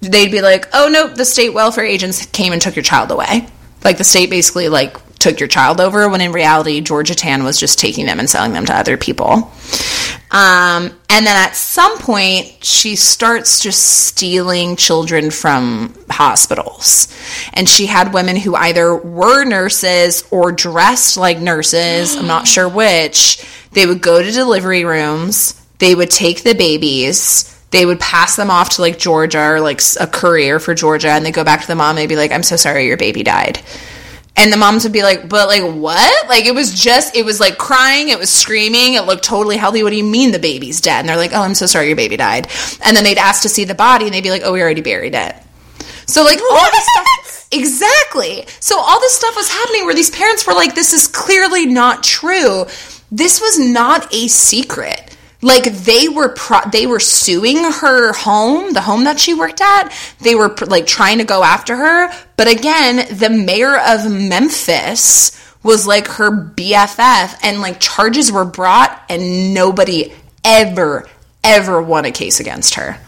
[0.00, 3.46] they'd be like, "Oh no, the state welfare agents came and took your child away."
[3.84, 7.58] Like the state basically like took your child over when in reality Georgia Tann was
[7.58, 9.50] just taking them and selling them to other people.
[10.30, 17.08] Um, and then at some point, she starts just stealing children from hospitals.
[17.54, 22.68] And she had women who either were nurses or dressed like nurses, I'm not sure
[22.68, 23.44] which.
[23.72, 27.54] They would go to delivery rooms, they would take the babies.
[27.70, 31.24] They would pass them off to like Georgia or like a courier for Georgia, and
[31.24, 31.98] they go back to the mom.
[31.98, 33.60] And be like, "I'm so sorry, your baby died."
[34.38, 36.28] And the moms would be like, but like what?
[36.28, 39.82] Like it was just, it was like crying, it was screaming, it looked totally healthy.
[39.82, 41.00] What do you mean the baby's dead?
[41.00, 42.46] And they're like, oh, I'm so sorry your baby died.
[42.84, 44.80] And then they'd ask to see the body and they'd be like, oh, we already
[44.80, 45.34] buried it.
[46.06, 48.46] So like all this stuff, exactly.
[48.60, 52.04] So all this stuff was happening where these parents were like, this is clearly not
[52.04, 52.64] true.
[53.10, 55.07] This was not a secret
[55.40, 59.90] like they were pro- they were suing her home the home that she worked at.
[60.20, 62.12] They were pr- like trying to go after her.
[62.36, 69.00] But again the mayor of memphis was like her bff and like charges were brought
[69.08, 70.12] and nobody
[70.44, 71.08] ever
[71.44, 72.98] ever won a case against her.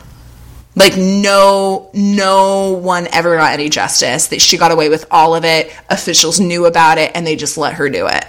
[0.77, 4.29] Like no no one ever got any justice.
[4.29, 5.75] That she got away with all of it.
[5.89, 8.25] Officials knew about it and they just let her do it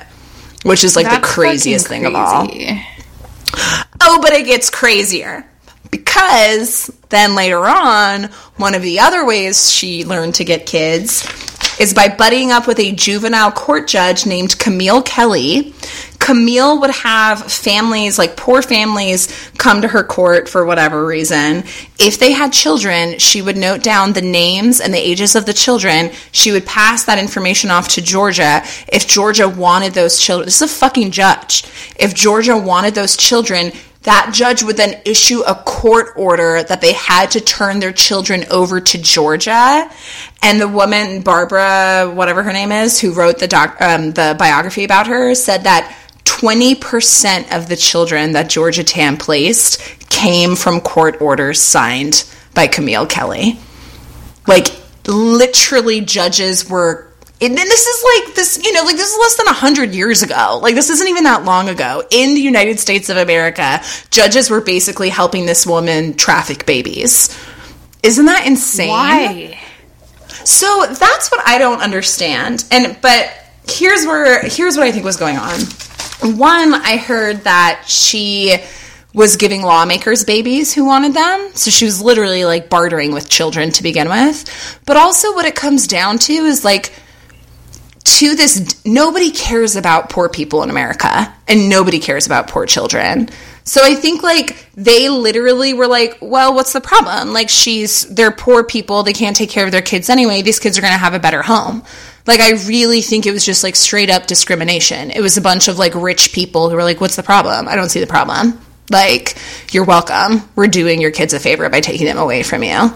[0.63, 2.47] which is like the craziest thing of all.
[2.47, 2.85] crazy.
[4.03, 5.45] Oh, but it gets crazier.
[5.91, 11.27] Because then later on, one of the other ways she learned to get kids
[11.79, 15.73] is by buddying up with a juvenile court judge named Camille Kelly.
[16.19, 21.63] Camille would have families, like poor families, come to her court for whatever reason.
[21.99, 25.53] If they had children, she would note down the names and the ages of the
[25.53, 26.11] children.
[26.31, 28.61] She would pass that information off to Georgia.
[28.87, 31.63] If Georgia wanted those children, this is a fucking judge.
[31.97, 33.71] If Georgia wanted those children,
[34.03, 38.45] that judge would then issue a court order that they had to turn their children
[38.49, 39.89] over to Georgia.
[40.41, 44.83] And the woman, Barbara, whatever her name is, who wrote the doc, um, the biography
[44.83, 51.21] about her, said that 20% of the children that Georgia Tann placed came from court
[51.21, 53.59] orders signed by Camille Kelly.
[54.47, 54.67] Like,
[55.07, 57.10] literally, judges were.
[57.41, 60.59] And this is like this, you know, like this is less than 100 years ago.
[60.61, 62.03] Like, this isn't even that long ago.
[62.11, 67.35] In the United States of America, judges were basically helping this woman traffic babies.
[68.03, 68.89] Isn't that insane?
[68.89, 69.59] Why?
[70.43, 72.65] So that's what I don't understand.
[72.71, 73.31] And but
[73.67, 75.59] here's where here's what I think was going on.
[76.37, 78.57] One, I heard that she
[79.13, 81.51] was giving lawmakers babies who wanted them.
[81.53, 84.79] So she was literally like bartering with children to begin with.
[84.85, 86.93] But also what it comes down to is like
[88.03, 93.29] to this nobody cares about poor people in America and nobody cares about poor children.
[93.63, 97.33] So I think like they literally were like, well, what's the problem?
[97.33, 100.41] Like she's they're poor people, they can't take care of their kids anyway.
[100.41, 101.83] These kids are going to have a better home.
[102.27, 105.11] Like I really think it was just like straight up discrimination.
[105.11, 107.67] It was a bunch of like rich people who were like, what's the problem?
[107.67, 108.59] I don't see the problem.
[108.91, 109.37] Like,
[109.71, 110.49] you're welcome.
[110.53, 112.91] We're doing your kids a favor by taking them away from you.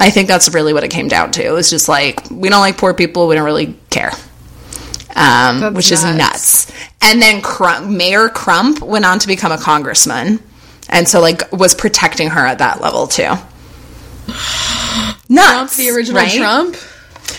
[0.00, 1.44] I think that's really what it came down to.
[1.44, 4.10] It was just like, we don't like poor people, we don't really care.
[5.14, 6.16] Um, which is nuts.
[6.16, 6.72] nuts.
[7.02, 10.40] And then Crump, Mayor Crump went on to become a congressman.
[10.88, 13.34] And so, like, was protecting her at that level, too.
[15.28, 15.28] Nuts.
[15.28, 16.32] Trump, the original right?
[16.32, 16.76] Trump.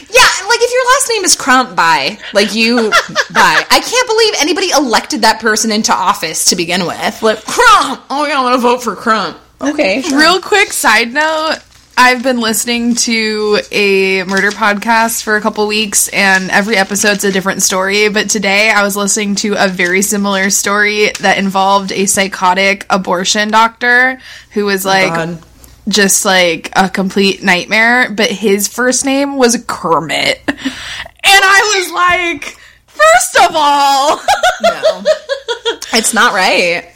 [0.10, 2.18] Yeah, like if your last name is Crump, bye.
[2.34, 2.90] Like you,
[3.34, 3.66] bye.
[3.70, 7.22] I can't believe anybody elected that person into office to begin with.
[7.22, 8.04] Like Crump.
[8.10, 9.38] Oh, yeah, I want to vote for Crump.
[9.62, 10.20] Okay, sure.
[10.20, 11.60] Real quick side note.
[11.98, 17.32] I've been listening to a murder podcast for a couple weeks, and every episode's a
[17.32, 18.10] different story.
[18.10, 23.52] But today I was listening to a very similar story that involved a psychotic abortion
[23.52, 24.20] doctor
[24.52, 25.14] who was oh like.
[25.14, 25.44] God.
[25.90, 30.42] just like a complete nightmare, but his first name was Kermit.
[30.48, 34.18] And I was like, first of all,
[34.62, 35.04] No.
[35.94, 36.88] it's not right.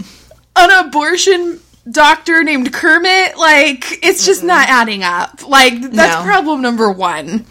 [0.56, 1.60] an abortion
[1.90, 5.48] doctor named Kermit, like, it's just not adding up.
[5.48, 6.24] Like, that's No.
[6.24, 7.46] problem number one.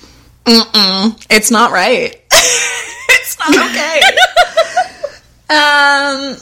[0.46, 2.14] It's not right.
[2.32, 4.00] it's not okay.
[5.50, 6.36] um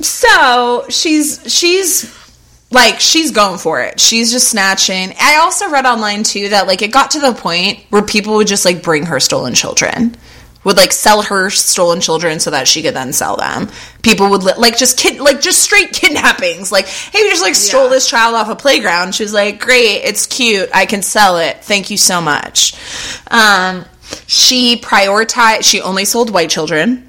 [0.00, 2.12] so she's she's
[2.70, 4.00] like she's going for it.
[4.00, 5.14] She's just snatching.
[5.20, 8.46] I also read online too that like it got to the point where people would
[8.48, 10.16] just like bring her stolen children.
[10.64, 13.68] Would like sell her stolen children so that she could then sell them.
[14.02, 16.70] People would li- like just kid like just straight kidnappings.
[16.70, 19.14] Like, hey, we just like stole this child off a playground.
[19.14, 21.64] She was like, great, it's cute, I can sell it.
[21.64, 22.74] Thank you so much.
[23.30, 23.84] Um,
[24.26, 25.64] she prioritized.
[25.64, 27.08] She only sold white children.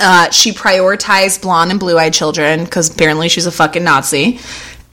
[0.00, 4.40] Uh, she prioritized blonde and blue eyed children because apparently she's a fucking Nazi.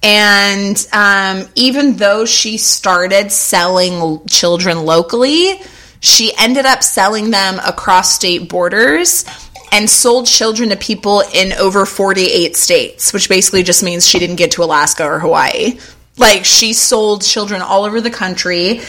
[0.03, 5.59] And um, even though she started selling children locally,
[5.99, 9.25] she ended up selling them across state borders
[9.71, 14.37] and sold children to people in over 48 states, which basically just means she didn't
[14.37, 15.77] get to Alaska or Hawaii.
[16.17, 18.81] Like she sold children all over the country.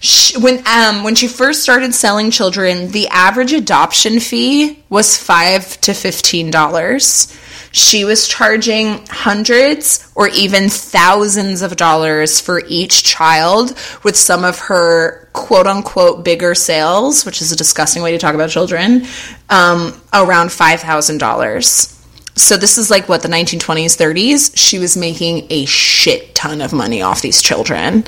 [0.00, 5.80] She, when um when she first started selling children, the average adoption fee was five
[5.82, 7.34] to fifteen dollars.
[7.74, 14.58] She was charging hundreds or even thousands of dollars for each child, with some of
[14.60, 19.06] her quote unquote bigger sales, which is a disgusting way to talk about children,
[19.50, 21.90] um, around five thousand dollars.
[22.36, 24.56] So this is like what the 1920s, 30s.
[24.56, 28.04] She was making a shit ton of money off these children.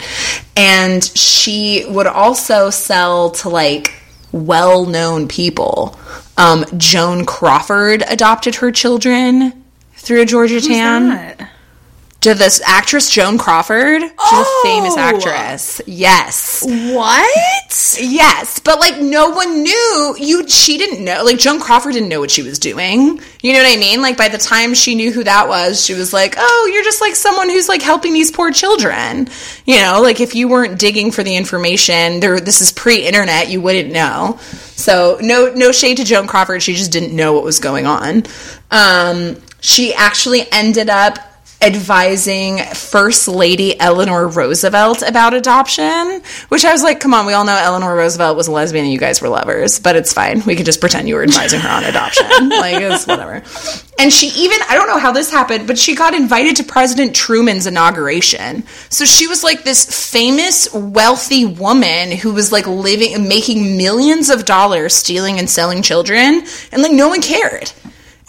[0.57, 3.95] And she would also sell to like
[4.33, 5.99] well-known people.
[6.39, 9.65] Um, Joan Crawford adopted her children
[9.95, 11.49] through a Georgia Tann.
[12.23, 14.63] To this actress Joan Crawford, she's Oh!
[14.65, 15.81] a famous actress.
[15.87, 16.65] Yes.
[16.67, 17.97] What?
[18.01, 20.49] Yes, but like no one knew you.
[20.49, 21.23] She didn't know.
[21.23, 23.21] Like Joan Crawford didn't know what she was doing.
[23.43, 24.03] You know what I mean?
[24.03, 27.01] Like by the time she knew who that was, she was like, "Oh, you're just
[27.01, 29.29] like someone who's like helping these poor children."
[29.65, 32.41] You know, like if you weren't digging for the information, there.
[32.41, 33.51] This is pre-internet.
[33.51, 34.39] You wouldn't know.
[34.75, 36.61] So no, no shade to Joan Crawford.
[36.63, 38.25] She just didn't know what was going on.
[38.73, 41.19] Um, she actually ended up
[41.67, 47.45] advising First Lady Eleanor Roosevelt about adoption, which I was like, come on, we all
[47.45, 50.45] know Eleanor Roosevelt was a lesbian and you guys were lovers, but it's fine.
[50.47, 52.27] We could just pretend you were advising her on adoption.
[52.49, 53.43] like, it's whatever.
[53.99, 57.17] And she even, I don't know how this happened, but she got invited to President
[57.17, 58.63] Truman's inauguration.
[58.89, 64.45] So she was like this famous, wealthy woman who was like living, making millions of
[64.45, 67.73] dollars stealing and selling children, and like no one cared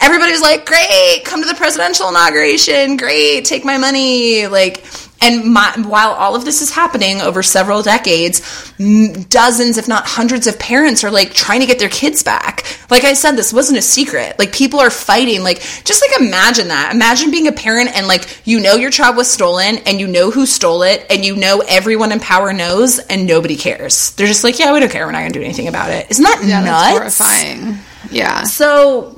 [0.00, 2.96] everybody was like, "Great, come to the presidential inauguration!
[2.96, 4.84] Great, take my money!" Like,
[5.20, 10.06] and my, while all of this is happening over several decades, m- dozens, if not
[10.06, 12.64] hundreds, of parents are like trying to get their kids back.
[12.88, 14.38] Like I said, this wasn't a secret.
[14.38, 15.42] Like people are fighting.
[15.42, 16.92] Like just like imagine that.
[16.94, 20.30] Imagine being a parent and like you know your child was stolen and you know
[20.30, 24.12] who stole it and you know everyone in power knows and nobody cares.
[24.12, 25.04] They're just like, yeah, we don't care.
[25.04, 26.06] We're not gonna do anything about it.
[26.10, 26.98] Isn't that Yeah, nuts?
[26.98, 27.78] that's horrifying.
[28.12, 28.44] Yeah.
[28.44, 29.17] So,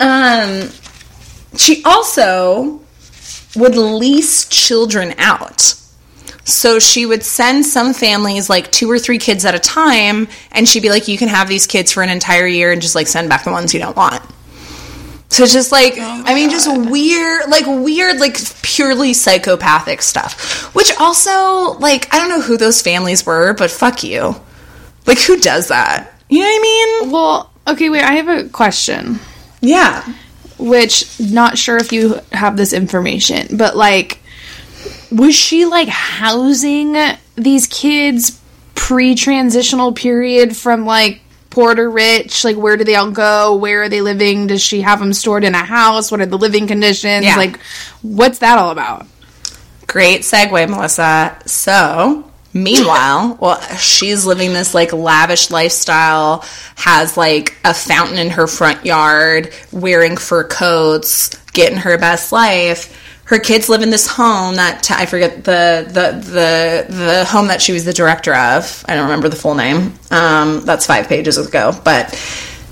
[0.00, 0.70] um,
[1.56, 2.80] she also
[3.56, 5.74] would lease children out.
[6.44, 10.68] So she would send some families like two or three kids at a time, and
[10.68, 13.08] she'd be like, "You can have these kids for an entire year, and just like
[13.08, 14.22] send back the ones you don't want."
[15.28, 20.72] So it's just like, I mean, just weird, like weird, like purely psychopathic stuff.
[20.74, 24.36] Which also, like, I don't know who those families were, but fuck you.
[25.04, 26.12] Like, who does that?
[26.28, 27.10] You know what I mean?
[27.10, 29.18] Well, okay, wait, I have a question.
[29.66, 30.04] Yeah.
[30.58, 34.20] which not sure if you have this information, but like
[35.10, 36.96] was she like housing
[37.36, 38.40] these kids
[38.74, 42.44] pre-transitional period from like poor to rich?
[42.44, 43.56] Like where do they all go?
[43.56, 44.46] Where are they living?
[44.46, 46.10] Does she have them stored in a house?
[46.10, 47.24] What are the living conditions?
[47.24, 47.36] Yeah.
[47.36, 47.58] Like
[48.02, 49.06] what's that all about?
[49.86, 51.38] Great segue, Melissa.
[51.46, 56.44] So, meanwhile, well, she's living this like lavish lifestyle,
[56.76, 63.02] has like a fountain in her front yard, wearing fur coats, getting her best life.
[63.24, 67.48] Her kids live in this home that t- I forget the, the the the home
[67.48, 68.84] that she was the director of.
[68.88, 69.94] I don't remember the full name.
[70.12, 72.14] Um, that's five pages ago, but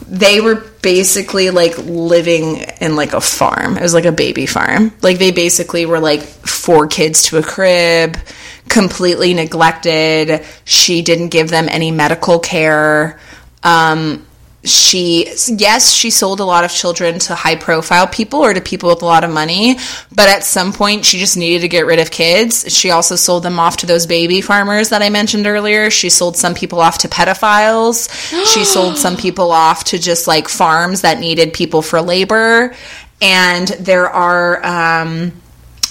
[0.07, 3.76] they were basically like living in like a farm.
[3.76, 4.93] It was like a baby farm.
[5.03, 8.16] Like they basically were like four kids to a crib,
[8.68, 10.44] completely neglected.
[10.64, 13.18] She didn't give them any medical care.
[13.62, 14.26] Um,
[14.64, 18.88] she yes she sold a lot of children to high profile people or to people
[18.88, 19.76] with a lot of money
[20.14, 23.42] but at some point she just needed to get rid of kids she also sold
[23.42, 26.96] them off to those baby farmers that i mentioned earlier she sold some people off
[26.96, 28.08] to pedophiles
[28.54, 32.74] she sold some people off to just like farms that needed people for labor
[33.20, 35.32] and there are um,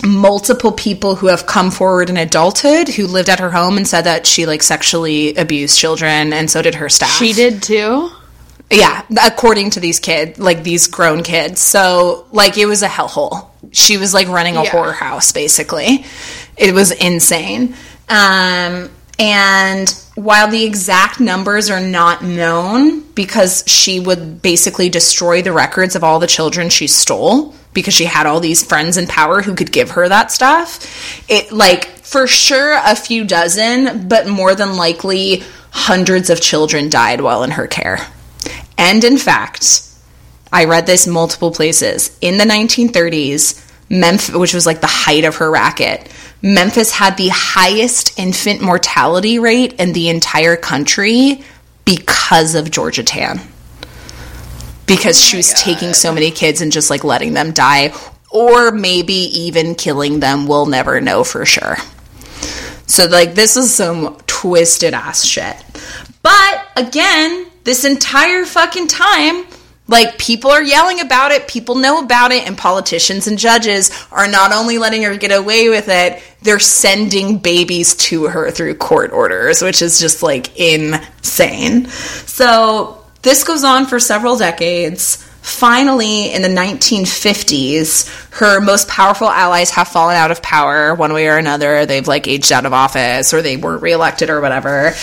[0.03, 4.01] multiple people who have come forward in adulthood who lived at her home and said
[4.03, 8.09] that she like sexually abused children and so did her staff She did too.
[8.71, 11.61] yeah, according to these kids, like these grown kids.
[11.61, 13.47] So, like, it was a hellhole.
[13.71, 14.71] She was like running a Yeah.
[14.71, 16.05] horror house, basically.
[16.57, 17.75] It was insane.
[18.09, 18.89] Um,
[19.19, 25.95] and while the exact numbers are not known, because she would basically destroy the records
[25.95, 29.55] of all the children she stole, because she had all these friends in power who
[29.55, 34.75] could give her that stuff, it like for sure a few dozen, but more than
[34.75, 37.99] likely hundreds of children died while in her care.
[38.77, 39.81] And in fact,
[40.51, 42.15] I read this multiple places.
[42.21, 43.59] In the 1930s,
[43.89, 46.09] Memphis, which was like the height of her racket,
[46.41, 51.43] Memphis had the highest infant mortality rate in the entire country
[51.85, 53.39] because of Georgia Tann.
[54.95, 57.93] Because she was taking so many kids and just like letting them die,
[58.29, 60.47] or maybe even killing them.
[60.47, 61.77] We'll never know for sure.
[62.85, 65.55] So, like, this is some twisted ass shit.
[66.21, 69.45] But again, this entire fucking time,
[69.87, 74.27] like, people are yelling about it, people know about it, and politicians and judges are
[74.27, 79.11] not only letting her get away with it, they're sending babies to her through court
[79.11, 81.87] orders, which is just like insane.
[81.87, 85.17] So, this goes on for several decades.
[85.41, 88.07] Finally, in the 1950s,
[88.39, 91.85] her most powerful allies have fallen out of power one way or another.
[91.85, 94.93] They've like aged out of office, or they weren't reelected, or whatever.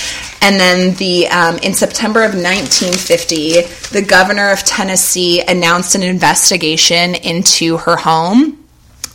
[0.41, 3.63] And then the um, in September of 1950,
[3.93, 8.57] the governor of Tennessee announced an investigation into her home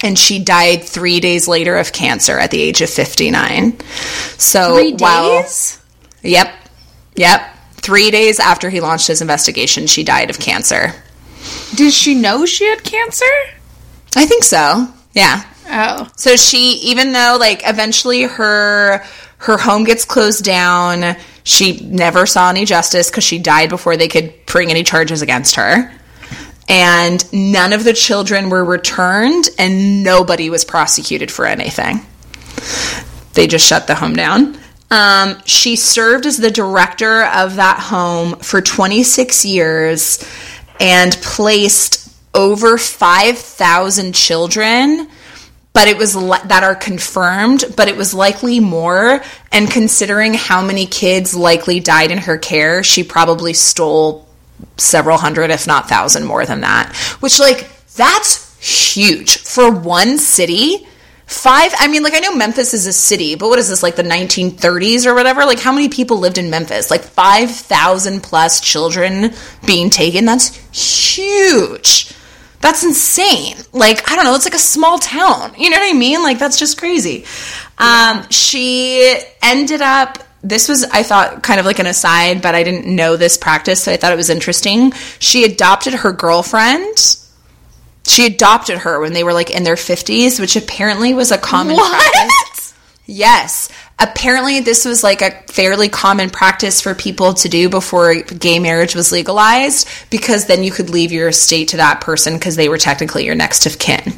[0.03, 3.79] and she died three days later of cancer at the age of 59.
[4.37, 5.79] So Three while- days?
[6.21, 6.53] Yep.
[7.15, 7.54] Yep.
[7.85, 10.91] Three days after he launched his investigation, she died of cancer.
[11.75, 13.23] Did she know she had cancer?
[14.15, 14.87] I think so.
[15.13, 15.43] Yeah.
[15.69, 16.09] Oh.
[16.15, 19.05] So she, even though like eventually her
[19.37, 24.07] her home gets closed down, she never saw any justice because she died before they
[24.07, 25.93] could bring any charges against her.
[26.67, 32.03] And none of the children were returned, and nobody was prosecuted for anything.
[33.35, 34.57] They just shut the home down.
[34.91, 40.23] Um, she served as the director of that home for 26 years
[40.79, 45.07] and placed over 5,000 children
[45.75, 49.21] but it was that are confirmed, but it was likely more.
[49.51, 54.25] And considering how many kids likely died in her care, she probably stole
[54.77, 56.95] several hundred, if not thousand, more than that.
[57.19, 60.87] Which, like, that's huge for one city.
[61.27, 63.95] Five, I mean, like, I know Memphis is a city, but what is this, like
[63.95, 65.43] the 1930s or whatever?
[65.43, 66.91] Like, how many people lived in Memphis?
[66.91, 69.33] Like, 5,000 plus children
[69.65, 70.25] being taken?
[70.25, 70.55] That's
[71.15, 72.13] huge.
[72.61, 73.57] That's insane.
[73.73, 75.53] Like, I don't know, it's like a small town.
[75.57, 76.21] You know what I mean?
[76.21, 77.25] Like, that's just crazy.
[77.79, 82.61] Um, she ended up, this was, I thought, kind of like an aside, but I
[82.61, 84.91] didn't know this practice, so I thought it was interesting.
[85.17, 87.17] She adopted her girlfriend.
[88.05, 91.75] She adopted her when they were like in their 50s, which apparently was a common
[91.75, 92.73] practice.
[93.05, 93.69] Yes.
[93.97, 98.93] Apparently, this was like a fairly common practice for people to do before gay marriage
[98.93, 102.77] was legalized because then you could leave your estate to that person because they were
[102.77, 104.13] technically your next of kin.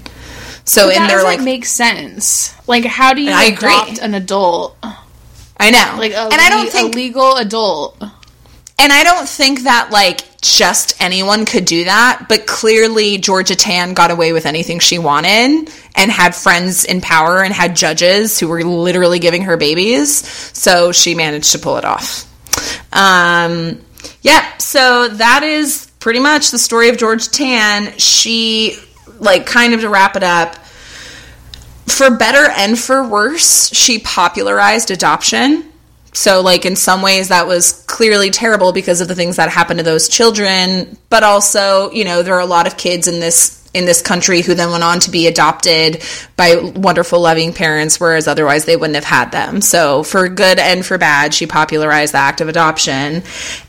[0.66, 2.54] So, in their like, make sense.
[2.68, 4.78] Like, how do you adopt an adult?
[5.60, 5.96] I know.
[5.98, 8.04] Like, a and I don't think a legal adult.
[8.80, 13.94] And I don't think that like just anyone could do that, but clearly Georgia Tann
[13.94, 18.48] got away with anything she wanted and had friends in power and had judges who
[18.48, 20.16] were literally giving her babies.
[20.56, 22.26] So she managed to pull it off.
[22.94, 23.82] Um,
[24.22, 27.98] yeah, so that is pretty much the story of Georgia Tann.
[27.98, 28.78] She,
[29.20, 30.56] like, kind of to wrap it up,
[31.88, 35.72] for better and for worse, she popularized adoption.
[36.18, 39.78] So, like, in some ways, that was clearly terrible because of the things that happened
[39.78, 40.98] to those children.
[41.12, 44.42] But also, you know, there are a lot of kids in this in this country
[44.42, 46.04] who then went on to be adopted
[46.36, 49.62] by wonderful, loving parents, whereas otherwise they wouldn't have had them.
[49.62, 53.24] So, for good and for bad, she popularized the act of adoption.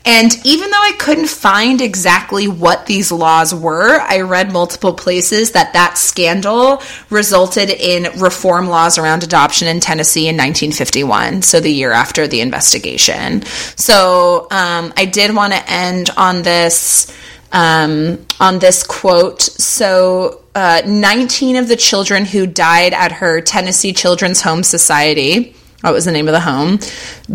[0.05, 5.51] And even though I couldn't find exactly what these laws were, I read multiple places
[5.51, 11.71] that that scandal resulted in reform laws around adoption in Tennessee in 1951, so the
[11.71, 13.43] year after the investigation.
[13.75, 17.11] So, um, I did want to end on this
[17.51, 19.41] um, on this quote.
[19.41, 25.93] So, uh, 19 of the children who died at her Tennessee Children's Home Society, what
[25.93, 26.79] was the name of the home,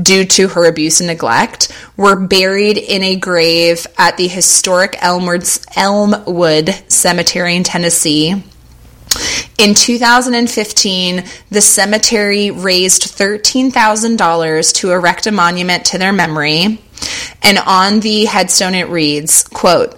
[0.03, 5.49] due to her abuse and neglect, were buried in a grave at the historic Elmwood,
[5.77, 8.43] Elmwood Cemetery in Tennessee.
[9.59, 16.81] In 2015, the cemetery raised $13,000 to erect a monument to their memory.
[17.43, 19.97] And on the headstone it reads, quote,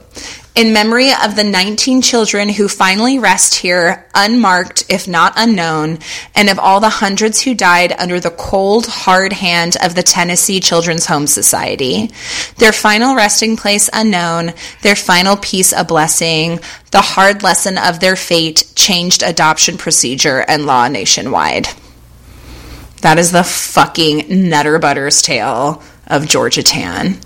[0.57, 5.99] in memory of the 19 children who finally rest here, unmarked, if not unknown,
[6.35, 10.59] and of all the hundreds who died under the cold, hard hand of the Tennessee
[10.59, 12.11] Children's Home Society.
[12.57, 16.59] Their final resting place unknown, their final peace a blessing,
[16.91, 21.69] the hard lesson of their fate changed adoption procedure and law nationwide.
[23.03, 27.19] That is the fucking Nutter Butters tale of Georgia Tann.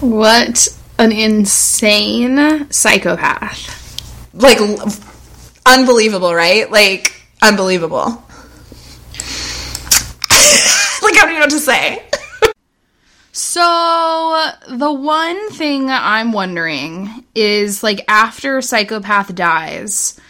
[0.00, 0.68] What
[1.00, 4.30] an insane psychopath.
[4.34, 4.58] Like,
[5.64, 6.70] unbelievable, right?
[6.70, 7.96] Like, unbelievable.
[8.06, 8.22] like,
[10.30, 12.04] I don't even know what to say.
[13.32, 20.20] So, the one thing I'm wondering is like after Psychopath dies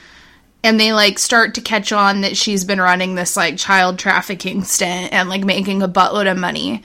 [0.62, 4.62] and they like start to catch on that she's been running this like child trafficking
[4.62, 6.85] stint and like making a buttload of money.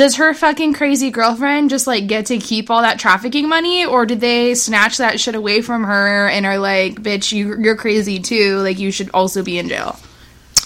[0.00, 4.06] Does her fucking crazy girlfriend just like get to keep all that trafficking money or
[4.06, 8.18] did they snatch that shit away from her and are like, "Bitch, you you're crazy
[8.18, 8.56] too.
[8.60, 10.00] Like you should also be in jail."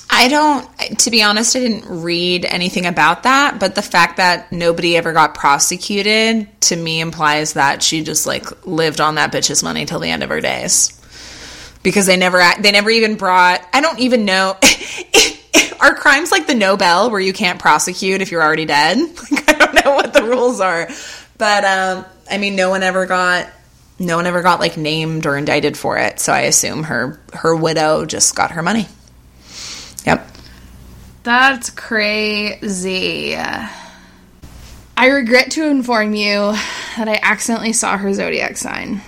[0.09, 4.53] I don't, to be honest, I didn't read anything about that, but the fact that
[4.53, 9.65] nobody ever got prosecuted to me implies that she just like lived on that bitch's
[9.65, 10.93] money till the end of her days.
[11.85, 14.57] Because they never, they never even brought, I don't even know.
[15.81, 18.99] Are crimes like the Nobel where you can't prosecute if you're already dead?
[19.31, 20.89] Like, I don't know what the rules are.
[21.39, 23.49] But, um, I mean, no one ever got,
[23.99, 26.19] no one ever got like named or indicted for it.
[26.19, 28.89] So I assume her, her widow just got her money.
[30.07, 30.27] Yep.
[31.23, 33.37] That's crazy.
[33.37, 36.53] I regret to inform you
[36.97, 39.03] that I accidentally saw her zodiac sign.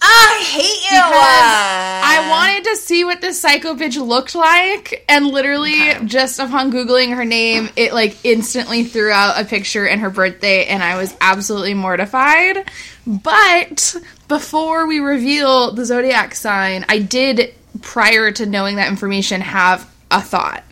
[0.00, 1.00] I hate you.
[1.00, 6.04] I wanted to see what this psycho bitch looked like, and literally, Okay.
[6.06, 10.66] just upon Googling her name, it like instantly threw out a picture and her birthday,
[10.66, 12.70] and I was absolutely mortified.
[13.06, 13.96] But
[14.28, 20.20] before we reveal the zodiac sign, I did, prior to knowing that information, have a
[20.22, 20.62] thought.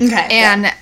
[0.00, 0.28] okay.
[0.30, 0.72] And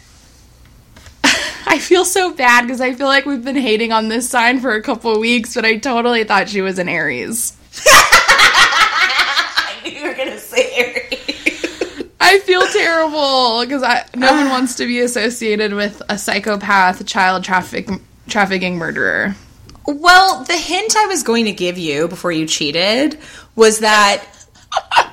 [1.67, 4.73] I feel so bad because I feel like we've been hating on this sign for
[4.73, 7.57] a couple of weeks, but I totally thought she was an Aries.
[7.87, 11.23] I knew you were gonna say Aries.
[12.21, 13.83] I feel terrible because
[14.15, 17.89] no one wants to be associated with a psychopath, child traffic
[18.29, 19.35] trafficking murderer.
[19.87, 23.19] Well, the hint I was going to give you before you cheated
[23.57, 24.25] was that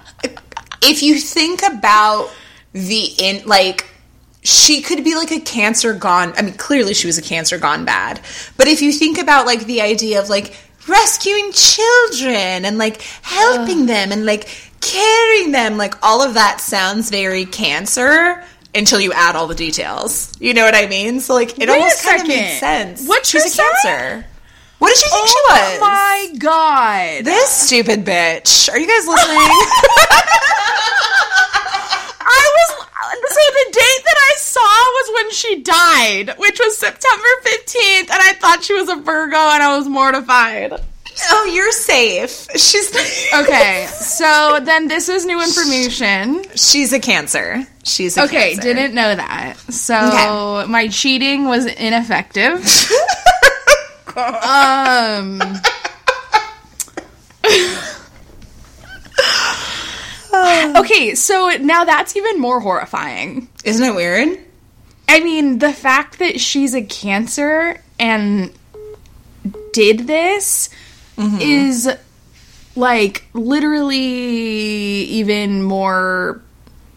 [0.81, 2.31] if you think about
[2.73, 3.88] the in like
[4.41, 7.85] she could be like a cancer gone I mean clearly she was a cancer gone
[7.85, 8.19] bad.
[8.57, 10.55] But if you think about like the idea of like
[10.87, 14.49] rescuing children and like helping them and like
[14.81, 20.31] carrying them like all of that sounds very cancer until you add all the details.
[20.39, 21.19] You know what I mean?
[21.19, 23.07] So like it Wait almost kind of makes sense.
[23.07, 24.25] What's she's her a cancer.
[24.79, 25.77] What did she think she oh was?
[25.77, 27.25] Oh my god!
[27.25, 28.71] This stupid bitch.
[28.71, 29.35] Are you guys listening?
[33.29, 38.19] So the date that I saw was when she died, which was September fifteenth, and
[38.21, 40.73] I thought she was a Virgo, and I was mortified.
[41.31, 42.47] oh, you're safe.
[42.55, 42.89] She's
[43.35, 46.43] Okay, so then this is new information.
[46.55, 47.65] She's a cancer.
[47.83, 48.61] She's a Okay, cancer.
[48.73, 49.57] didn't know that.
[49.69, 50.71] So Okay.
[50.71, 52.65] my cheating was ineffective.
[54.17, 55.39] um.
[60.77, 63.47] okay, so now that's even more horrifying.
[63.63, 64.37] Isn't it weird?
[65.07, 68.51] I mean, the fact that she's a cancer and
[69.73, 70.69] did this
[71.17, 71.41] Mm-hmm.
[71.41, 71.89] is
[72.77, 76.41] like literally even more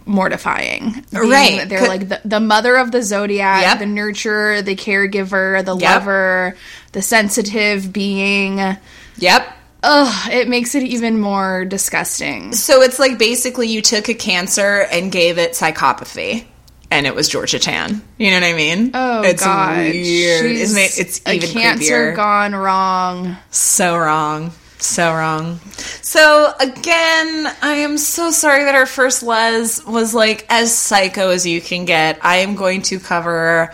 [0.06, 1.04] mortifying.
[1.10, 1.68] Being Right.
[1.68, 3.78] They're Could- like the, the mother of the zodiac, Yep.
[3.80, 5.90] the nurturer, the caregiver, the Yep.
[5.90, 6.56] lover,
[6.92, 8.58] the sensitive being.
[9.16, 9.56] Yep.
[9.82, 12.52] Ugh, it makes it even more disgusting.
[12.52, 16.44] So it's like basically you took a cancer and gave it psychopathy.
[16.90, 18.02] And it was Georgia Tann.
[18.18, 18.90] You know what I mean?
[18.92, 20.42] Oh it's god, weird.
[20.44, 20.98] She's Isn't it?
[20.98, 22.16] It's a even cancer creepier.
[22.16, 23.36] gone wrong.
[23.50, 24.52] So wrong.
[24.78, 25.58] So wrong.
[26.02, 31.46] So again, I am so sorry that our first Les was like as psycho as
[31.46, 32.18] you can get.
[32.22, 33.72] I am going to cover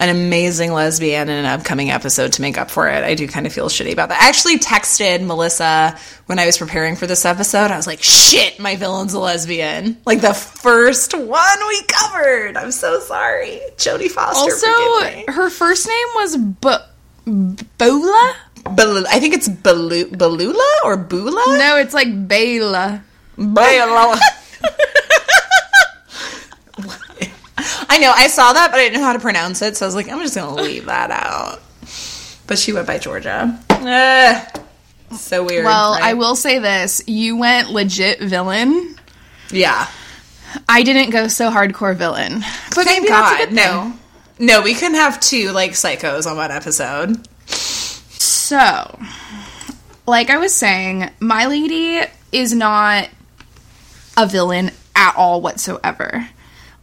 [0.00, 3.04] an amazing lesbian in an upcoming episode to make up for it.
[3.04, 4.22] I do kind of feel shitty about that.
[4.22, 7.70] I actually texted Melissa when I was preparing for this episode.
[7.70, 9.98] I was like, shit, my villain's a lesbian.
[10.06, 12.56] Like the first one we covered.
[12.56, 13.60] I'm so sorry.
[13.76, 14.40] Jodie Foster.
[14.40, 18.36] Also, her first name was B- Bola.
[18.64, 21.58] Bal- I think it's Balu- Balula or Bula?
[21.58, 23.04] No, it's like Bela.
[23.36, 24.18] Bala.
[27.92, 28.12] I know.
[28.14, 30.08] I saw that, but I didn't know how to pronounce it, so I was like,
[30.08, 31.60] I'm just gonna leave that out.
[32.46, 33.58] But she went by Georgia.
[33.68, 34.60] Ugh.
[35.18, 35.64] so weird.
[35.64, 36.02] Well, right?
[36.04, 38.94] I will say this: you went legit villain.
[39.50, 39.88] Yeah.
[40.68, 43.22] I didn't go so hardcore villain, but Thank God.
[43.22, 43.82] that's a good no.
[43.82, 44.46] thing.
[44.46, 47.26] No, we couldn't have two like psychos on one episode.
[47.50, 49.00] So,
[50.06, 53.08] like I was saying, my lady is not
[54.16, 56.28] a villain at all whatsoever.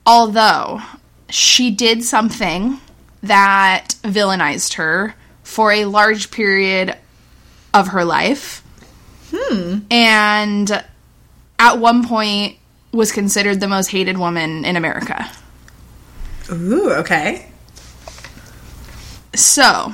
[0.05, 0.81] Although
[1.29, 2.79] she did something
[3.23, 6.95] that villainized her for a large period
[7.73, 8.63] of her life.
[9.33, 9.79] Hmm.
[9.91, 10.83] And
[11.59, 12.57] at one point
[12.91, 15.29] was considered the most hated woman in America.
[16.51, 17.49] Ooh, okay.
[19.35, 19.93] So,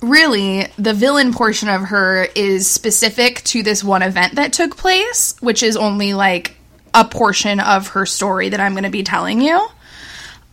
[0.00, 5.34] really, the villain portion of her is specific to this one event that took place,
[5.40, 6.56] which is only like
[6.94, 9.68] a portion of her story that I'm going to be telling you.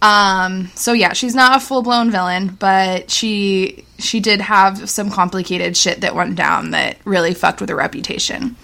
[0.02, 5.78] Um, so yeah, she's not a full-blown villain, but she she did have some complicated
[5.78, 8.56] shit that went down that really fucked with her reputation.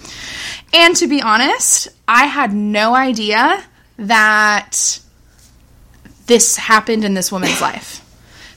[0.74, 3.64] And to be honest, I had no idea
[3.98, 5.00] that
[6.28, 7.98] this happened in this woman's life.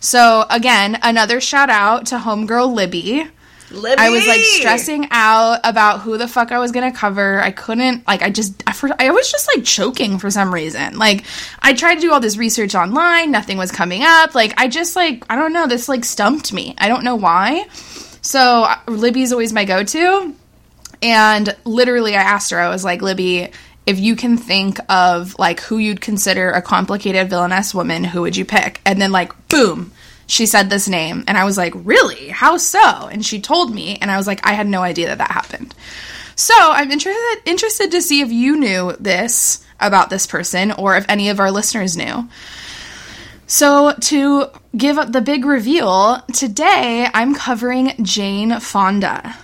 [0.00, 3.28] So again, another shout out to homegirl Libby.
[3.74, 4.00] Libby.
[4.00, 7.40] I was like stressing out about who the fuck I was gonna cover.
[7.40, 10.98] I couldn't like I just I, for, I was just like choking for some reason.
[10.98, 11.24] Like
[11.60, 14.34] I tried to do all this research online, nothing was coming up.
[14.34, 16.74] Like I just like I don't know, this like stumped me.
[16.78, 17.66] I don't know why.
[18.22, 20.34] So uh, Libby's always my go-to.
[21.02, 23.50] And literally I asked her I was like, "Libby,
[23.84, 28.36] if you can think of like who you'd consider a complicated villainess woman, who would
[28.36, 29.92] you pick?" And then like boom,
[30.26, 32.28] she said this name and i was like really?
[32.28, 33.06] How so?
[33.06, 35.74] And she told me and i was like i had no idea that that happened.
[36.36, 41.04] So i'm interested interested to see if you knew this about this person or if
[41.08, 42.28] any of our listeners knew.
[43.46, 44.46] So to
[44.76, 49.36] give up the big reveal today i'm covering jane fonda.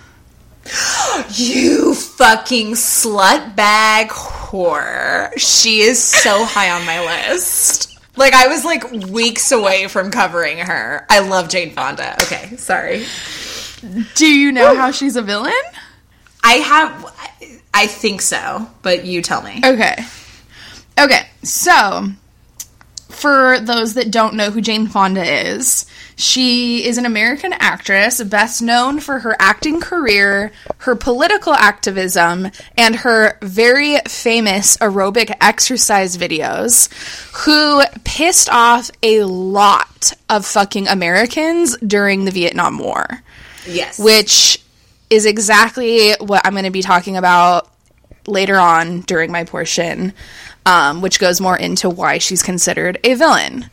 [1.33, 5.31] You fucking slut bag whore.
[5.37, 7.90] She is so high on my list.
[8.21, 11.05] Like I was like weeks away from covering her.
[11.09, 12.13] I love Jane Fonda.
[12.21, 13.05] Okay, sorry.
[14.13, 15.53] do you know how she's a villain
[16.43, 17.05] I have
[17.73, 19.61] I think so, but you tell me.
[19.63, 19.95] Okay.
[20.99, 22.09] Okay, so
[23.09, 25.85] for those that don't know who Jane Fonda is,
[26.21, 32.95] she is an American actress best known for her acting career, her political activism, and
[32.97, 36.89] her very famous aerobic exercise videos,
[37.45, 43.23] who pissed off a lot of fucking Americans during the Vietnam War
[43.67, 43.99] Yes.
[43.99, 44.63] which
[45.09, 47.69] is exactly what I'm going to be talking about
[48.27, 50.13] later on during my portion,
[50.65, 53.69] um, which goes more into why she's considered a villain.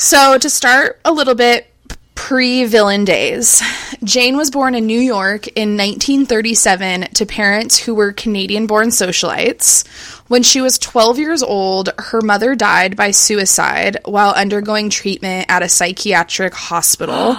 [0.00, 1.66] So, to start a little bit
[2.14, 3.60] pre villain days,
[4.04, 9.84] Jane was born in New York in 1937 to parents who were Canadian born socialites.
[10.28, 15.64] When she was 12 years old, her mother died by suicide while undergoing treatment at
[15.64, 17.36] a psychiatric hospital.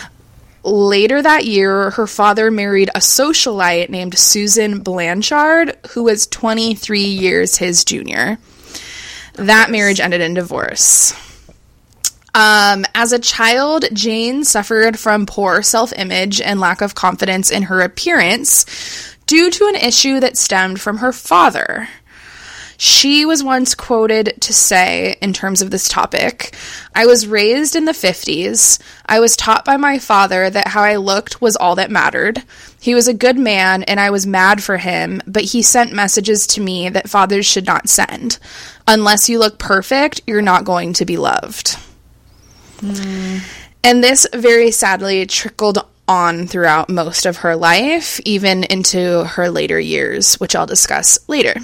[0.64, 7.56] Later that year, her father married a socialite named Susan Blanchard, who was 23 years
[7.56, 8.36] his junior.
[9.36, 11.14] That marriage ended in divorce.
[12.36, 17.62] Um, as a child, Jane suffered from poor self image and lack of confidence in
[17.62, 18.66] her appearance
[19.24, 21.88] due to an issue that stemmed from her father.
[22.76, 26.54] She was once quoted to say, in terms of this topic,
[26.94, 28.82] I was raised in the 50s.
[29.06, 32.42] I was taught by my father that how I looked was all that mattered.
[32.78, 36.46] He was a good man, and I was mad for him, but he sent messages
[36.48, 38.38] to me that fathers should not send.
[38.86, 41.78] Unless you look perfect, you're not going to be loved.
[42.82, 49.78] And this very sadly trickled on throughout most of her life, even into her later
[49.78, 51.54] years, which I'll discuss later.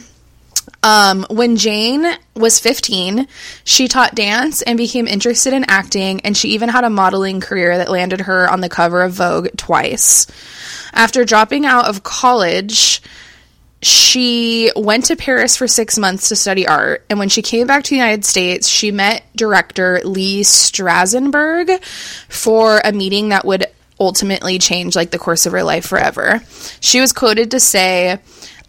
[0.84, 3.28] Um, when Jane was 15,
[3.64, 7.78] she taught dance and became interested in acting, and she even had a modeling career
[7.78, 10.26] that landed her on the cover of Vogue twice.
[10.92, 13.00] After dropping out of college,
[13.82, 17.82] she went to Paris for six months to study art, and when she came back
[17.84, 21.82] to the United States, she met director Lee Strasberg
[22.28, 23.66] for a meeting that would
[23.98, 26.42] ultimately change like the course of her life forever.
[26.80, 28.18] She was quoted to say,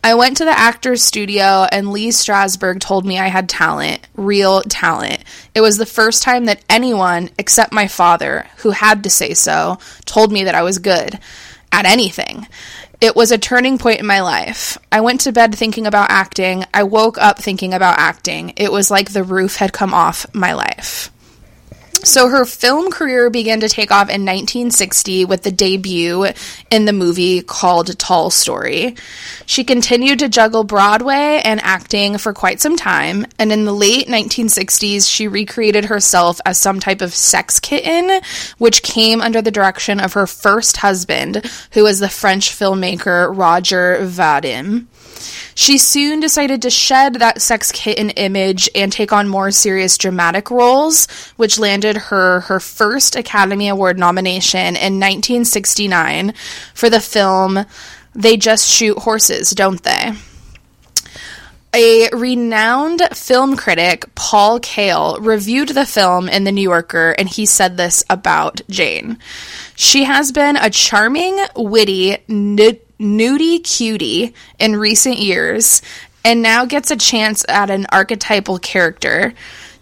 [0.03, 4.61] I went to the actor's studio and Lee Strasberg told me I had talent, real
[4.63, 5.23] talent.
[5.55, 9.79] It was the first time that anyone, except my father, who had to say so,
[10.05, 11.19] told me that I was good
[11.71, 12.47] at anything.
[13.03, 14.77] It was a turning point in my life.
[14.89, 16.63] I went to bed thinking about acting.
[16.73, 18.53] I woke up thinking about acting.
[18.55, 21.11] It was like the roof had come off my life.
[22.03, 26.27] So her film career began to take off in 1960 with the debut
[26.69, 28.95] in the movie called Tall Story.
[29.45, 34.07] She continued to juggle Broadway and acting for quite some time, and in the late
[34.07, 38.21] 1960s, she recreated herself as some type of sex kitten,
[38.57, 43.99] which came under the direction of her first husband, who was the French filmmaker Roger
[44.01, 44.87] Vadim.
[45.55, 50.49] She soon decided to shed that sex kitten image and take on more serious dramatic
[50.49, 56.33] roles, which landed her her first Academy Award nomination in 1969
[56.73, 57.65] for the film
[58.13, 60.13] They Just Shoot Horses, Don't They?
[61.75, 67.47] A renowned film critic, Paul Kael, reviewed the film in The New Yorker, and he
[67.47, 69.17] said this about Jane.
[69.75, 72.17] She has been a charming, witty,
[72.99, 75.81] nudie cutie in recent years,
[76.25, 79.33] and now gets a chance at an archetypal character.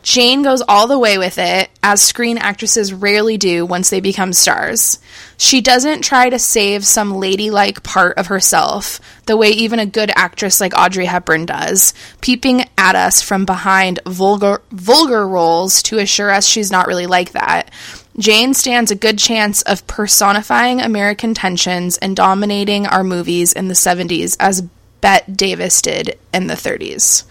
[0.04, 4.34] Jane goes all the way with it, as screen actresses rarely do once they become
[4.34, 4.98] stars.
[5.38, 10.12] She doesn't try to save some ladylike part of herself, the way even a good
[10.16, 16.32] actress like Audrey Hepburn does, peeping at us from behind vulgar, vulgar roles to assure
[16.32, 17.70] us she's not really like that.
[18.18, 23.74] Jane stands a good chance of personifying American tensions and dominating our movies in the
[23.74, 24.62] 70s as
[25.00, 27.24] Bette Davis did in the 30s.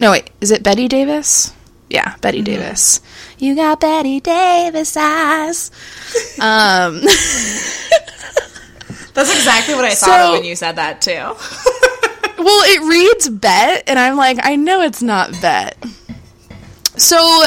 [0.00, 1.52] No, wait, is it Betty Davis?
[1.88, 3.00] Yeah, Betty Davis.
[3.38, 5.70] You got Betty Davis eyes.
[6.40, 7.00] um,
[9.14, 11.12] That's exactly what I thought So- of when you said that too.
[12.42, 15.76] well, it reads Bet, and I'm like, I know it's not Bet.
[16.96, 17.44] So,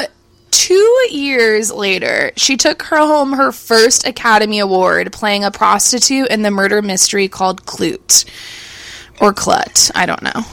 [0.57, 6.41] two years later, she took her home her first Academy Award playing a prostitute in
[6.41, 8.25] the murder mystery called Klute.
[9.21, 10.43] Or Clut, I don't know.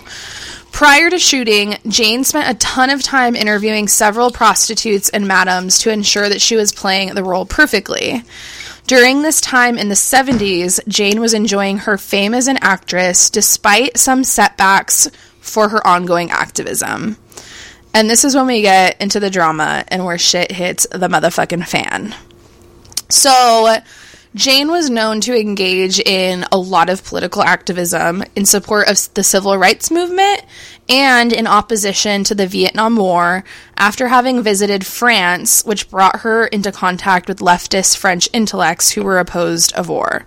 [0.72, 5.90] Prior to shooting, Jane spent a ton of time interviewing several prostitutes and madams to
[5.90, 8.22] ensure that she was playing the role perfectly.
[8.86, 13.96] During this time in the 70s, Jane was enjoying her fame as an actress despite
[13.96, 15.08] some setbacks
[15.40, 17.16] for her ongoing activism.
[17.94, 21.66] And this is when we get into the drama and where shit hits the motherfucking
[21.66, 22.14] fan.
[23.08, 23.76] So,
[24.34, 29.22] Jane was known to engage in a lot of political activism in support of the
[29.22, 30.42] civil rights movement
[30.88, 33.44] and in opposition to the Vietnam War
[33.76, 39.20] after having visited France, which brought her into contact with leftist French intellects who were
[39.20, 40.26] opposed of war.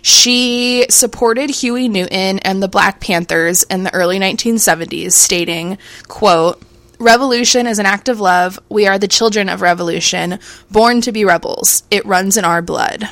[0.00, 5.76] She supported Huey Newton and the Black Panthers in the early 1970s, stating,
[6.08, 6.62] quote,
[6.98, 8.58] Revolution is an act of love.
[8.68, 10.38] We are the children of revolution,
[10.70, 11.82] born to be rebels.
[11.90, 13.08] It runs in our blood.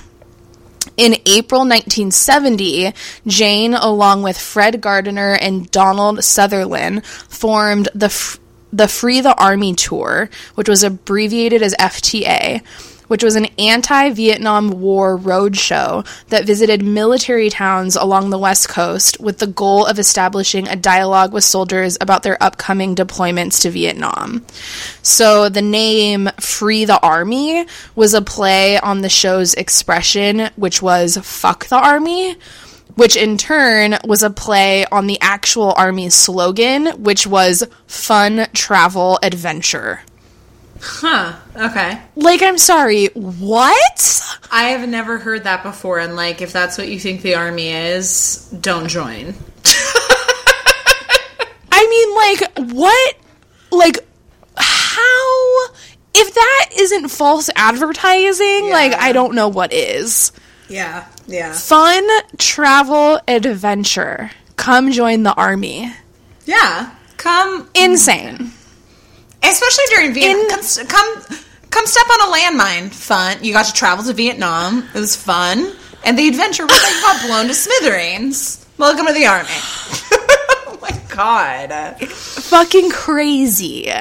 [0.96, 2.92] In April 1970,
[3.26, 8.38] Jane, along with Fred Gardner and Donald Sutherland, formed the F-
[8.72, 12.62] the Free the Army Tour, which was abbreviated as FTA,
[13.12, 19.36] which was an anti-Vietnam War roadshow that visited military towns along the West Coast with
[19.36, 24.46] the goal of establishing a dialogue with soldiers about their upcoming deployments to Vietnam.
[25.02, 31.18] So the name Free the Army was a play on the show's expression, which was
[31.18, 32.36] fuck the army,
[32.94, 39.18] which in turn was a play on the actual army's slogan, which was fun, travel,
[39.22, 40.00] adventure.
[40.84, 41.34] Huh.
[41.54, 41.96] Okay.
[42.16, 44.38] Like, I'm sorry, what?
[44.50, 47.68] I have never heard that before, and like, if that's what you think the army
[47.68, 49.34] is, don't join.
[51.70, 53.16] I mean, like, what?
[53.70, 53.98] Like,
[54.56, 55.66] how?
[56.14, 60.32] If that isn't false advertising, like, I don't know what is.
[60.68, 61.06] Yeah.
[61.28, 61.52] Yeah.
[61.52, 62.04] Fun,
[62.38, 64.32] travel, adventure.
[64.56, 65.92] Come join the army.
[66.44, 66.92] Yeah.
[67.18, 68.52] Come, Insane.
[69.42, 70.48] Especially during Vietnam.
[70.48, 71.38] Come, come,
[71.70, 72.90] come step on a landmine.
[72.92, 73.42] Fun.
[73.42, 74.88] You got to travel to Vietnam.
[74.94, 75.72] It was fun.
[76.04, 78.64] And the adventure was like got blown to smithereens.
[78.78, 79.48] Welcome to the army.
[81.14, 82.00] god.
[82.08, 83.92] Fucking crazy.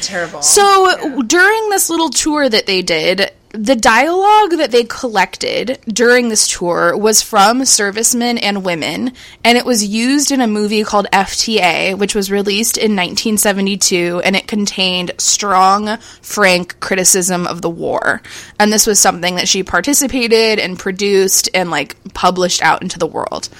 [0.00, 0.42] Terrible.
[0.42, 6.48] So during this little tour that they did, the dialogue that they collected during this
[6.48, 9.12] tour was from servicemen and women,
[9.44, 14.36] and it was used in a movie called FTA, which was released in 1972, and
[14.36, 18.22] it contained strong, frank criticism of the war.
[18.58, 23.06] And this was something that she participated and produced and like published out into the
[23.06, 23.50] world.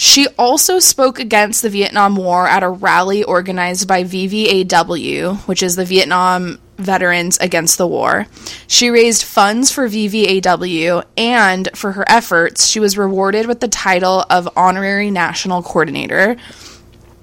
[0.00, 5.76] She also spoke against the Vietnam War at a rally organized by VVAW, which is
[5.76, 8.26] the Vietnam Veterans Against the War.
[8.66, 14.24] She raised funds for VVAW, and for her efforts, she was rewarded with the title
[14.30, 16.38] of Honorary National Coordinator.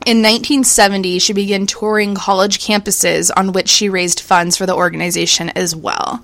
[0.05, 5.49] In 1970, she began touring college campuses on which she raised funds for the organization
[5.49, 6.23] as well.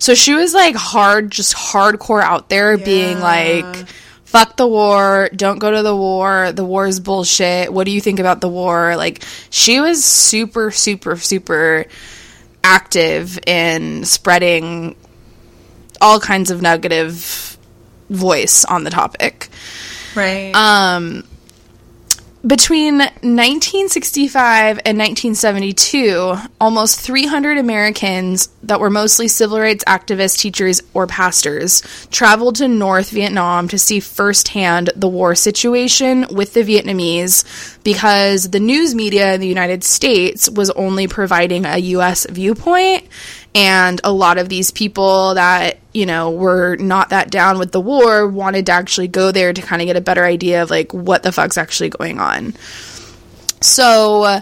[0.00, 3.86] So she was like hard, just hardcore out there, being like,
[4.34, 8.00] fuck the war, don't go to the war, the war is bullshit, what do you
[8.00, 8.96] think about the war?
[8.96, 11.86] Like, she was super, super, super
[12.64, 14.96] active in spreading
[16.00, 17.56] all kinds of negative
[18.10, 19.50] voice on the topic.
[20.16, 20.52] right.
[20.52, 21.22] Um,
[22.46, 31.06] between 1965 and 1972, almost 300 Americans that were mostly civil rights activists, teachers, or
[31.06, 38.48] pastors traveled to North Vietnam to see firsthand the war situation with the Vietnamese because
[38.48, 42.26] the news media in the United States was only providing a U.S.
[42.28, 43.06] viewpoint
[43.54, 47.80] and a lot of these people that you know were not that down with the
[47.80, 50.92] war wanted to actually go there to kind of get a better idea of like
[50.92, 52.54] what the fuck's actually going on
[53.60, 54.40] so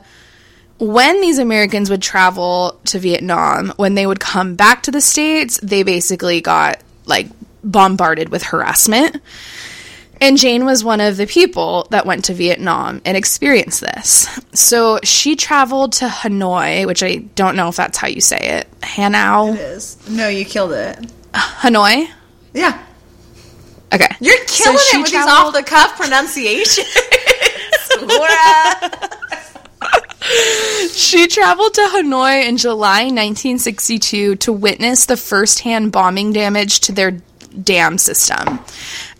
[0.78, 5.60] when these americans would travel to vietnam when they would come back to the states
[5.62, 7.26] they basically got like
[7.62, 9.20] bombarded with harassment
[10.22, 14.28] and Jane was one of the people that went to Vietnam and experienced this.
[14.52, 18.68] So she traveled to Hanoi, which I don't know if that's how you say it.
[18.84, 19.52] Hanau?
[19.52, 19.98] is.
[20.08, 20.98] No, you killed it.
[21.32, 22.08] Hanoi?
[22.54, 22.80] Yeah.
[23.92, 24.06] Okay.
[24.20, 26.86] You're killing she it with these off the cuff pronunciations.
[28.00, 28.90] Laura.
[30.92, 37.10] She traveled to Hanoi in July 1962 to witness the first-hand bombing damage to their
[37.60, 38.60] dam system.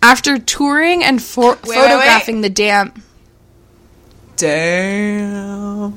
[0.02, 2.92] After touring and for- wait, photographing the dam,
[4.36, 5.96] Damn.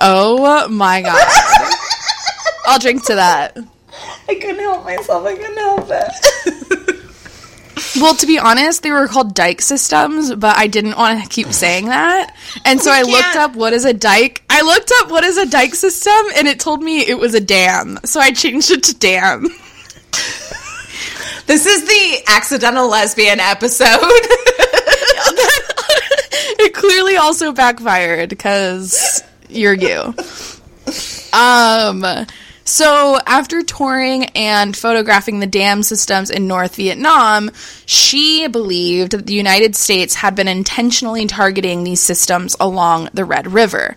[0.00, 1.20] oh my god!
[2.66, 3.56] I'll drink to that.
[4.28, 5.26] I couldn't help myself.
[5.26, 6.88] I couldn't help it.
[8.00, 11.52] Well, to be honest, they were called dike systems, but I didn't want to keep
[11.52, 12.34] saying that.
[12.64, 13.50] And so I looked can't.
[13.50, 14.42] up what is a dike.
[14.48, 17.40] I looked up what is a dike system, and it told me it was a
[17.40, 17.98] dam.
[18.04, 19.46] So I changed it to dam.
[21.46, 23.86] This is the accidental lesbian episode.
[26.58, 30.14] it clearly also backfired because you're you.
[31.32, 32.04] Um,
[32.64, 37.50] so after touring and photographing the dam systems in North Vietnam,
[37.86, 43.52] she believed that the United States had been intentionally targeting these systems along the Red
[43.52, 43.96] River.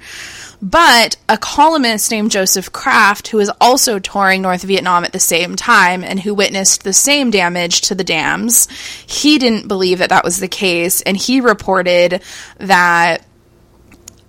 [0.65, 5.55] But a columnist named Joseph Kraft, who was also touring North Vietnam at the same
[5.55, 8.67] time and who witnessed the same damage to the dams,
[9.05, 12.23] he didn't believe that that was the case, and he reported
[12.57, 13.23] that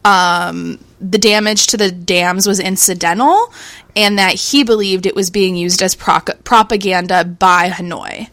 [0.05, 3.51] um, the damage to the dams was incidental
[3.97, 8.29] and that he believed it was being used as proc- propaganda by Hanoi.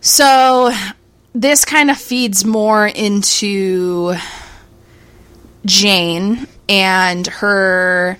[0.00, 0.72] So
[1.34, 4.14] this kind of feeds more into
[5.66, 8.18] Jane and her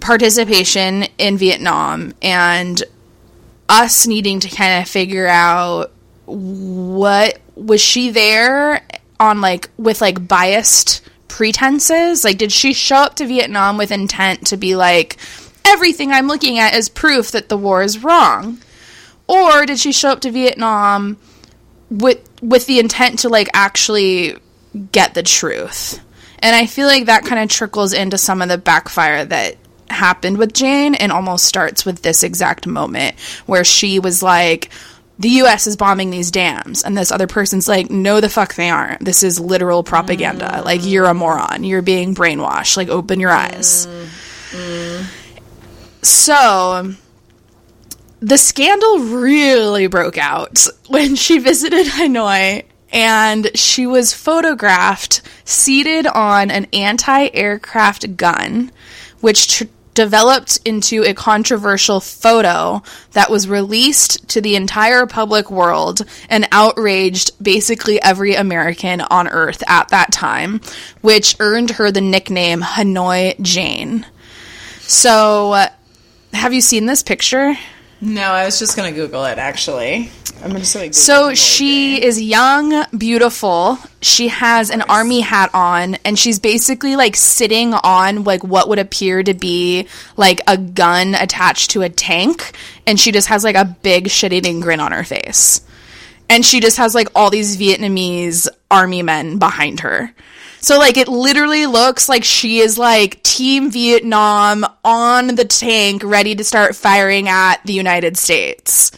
[0.00, 2.82] participation in Vietnam and
[3.68, 5.92] us needing to kind of figure out
[6.26, 8.82] what was she there
[9.20, 12.24] on like with like biased pretenses?
[12.24, 15.18] Like did she show up to Vietnam with intent to be like
[15.64, 18.58] everything I'm looking at is proof that the war is wrong.
[19.28, 21.16] Or did she show up to Vietnam
[21.90, 24.36] with with the intent to like actually
[24.90, 26.00] get the truth
[26.42, 29.56] and I feel like that kind of trickles into some of the backfire that
[29.88, 34.70] happened with Jane and almost starts with this exact moment where she was like,
[35.18, 36.82] the US is bombing these dams.
[36.82, 39.04] And this other person's like, no, the fuck they aren't.
[39.04, 40.46] This is literal propaganda.
[40.46, 40.64] Mm.
[40.64, 41.64] Like, you're a moron.
[41.64, 42.76] You're being brainwashed.
[42.76, 43.54] Like, open your mm.
[43.54, 43.86] eyes.
[44.50, 45.04] Mm.
[46.02, 46.94] So,
[48.20, 56.50] the scandal really broke out when she visited Hanoi and she was photographed seated on
[56.50, 58.70] an anti aircraft gun,
[59.20, 59.64] which tr-
[59.94, 62.82] developed into a controversial photo
[63.12, 69.62] that was released to the entire public world and outraged basically every American on earth
[69.66, 70.60] at that time,
[71.02, 74.06] which earned her the nickname Hanoi Jane.
[74.80, 75.68] So, uh,
[76.32, 77.54] have you seen this picture?
[78.04, 79.38] No, I was just gonna Google it.
[79.38, 80.10] Actually,
[80.42, 80.86] I'm just gonna.
[80.86, 82.02] Google So she Jane.
[82.02, 83.78] is young, beautiful.
[84.00, 88.80] She has an army hat on, and she's basically like sitting on like what would
[88.80, 89.86] appear to be
[90.16, 92.56] like a gun attached to a tank,
[92.88, 95.60] and she just has like a big shit-eating grin on her face,
[96.28, 100.12] and she just has like all these Vietnamese army men behind her.
[100.62, 106.34] So like it literally looks like she is like Team Vietnam on the tank, ready
[106.36, 108.92] to start firing at the United States.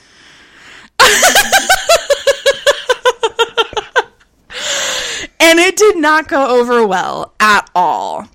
[5.40, 8.26] And it did not go over well at all.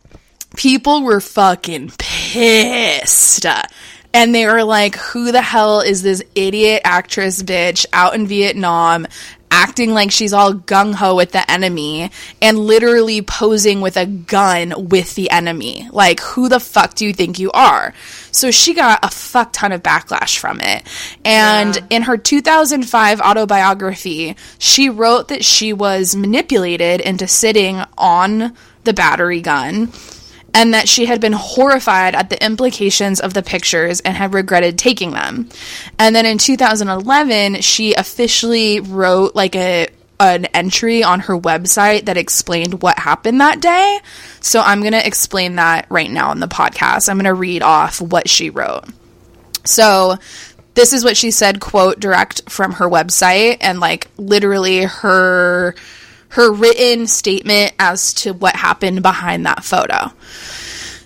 [0.55, 3.45] People were fucking pissed.
[4.13, 9.07] And they were like, who the hell is this idiot actress bitch out in Vietnam
[9.59, 12.09] acting like she's all gung ho with the enemy
[12.41, 15.87] and literally posing with a gun with the enemy?
[15.91, 17.93] Like, who the fuck do you think you are?
[18.31, 20.83] So she got a fuck ton of backlash from it.
[21.25, 21.81] And Yeah.
[21.89, 28.53] in her 2005 autobiography, she wrote that she was manipulated into sitting on
[28.85, 29.91] the battery gun
[30.53, 34.77] and that she had been horrified at the implications of the pictures and had regretted
[34.77, 35.49] taking them.
[35.97, 39.87] And then in 2011, she officially wrote like a
[40.21, 43.99] an entry on her website that explained what happened that day.
[44.41, 47.07] So I'm going to explain that right now in the podcast.
[47.07, 48.83] I'm going to read off what she wrote.
[49.65, 50.17] So
[50.73, 55.75] this is what she said, quote, direct from her website and like literally her
[56.29, 60.11] her written statement as to what happened behind that photo.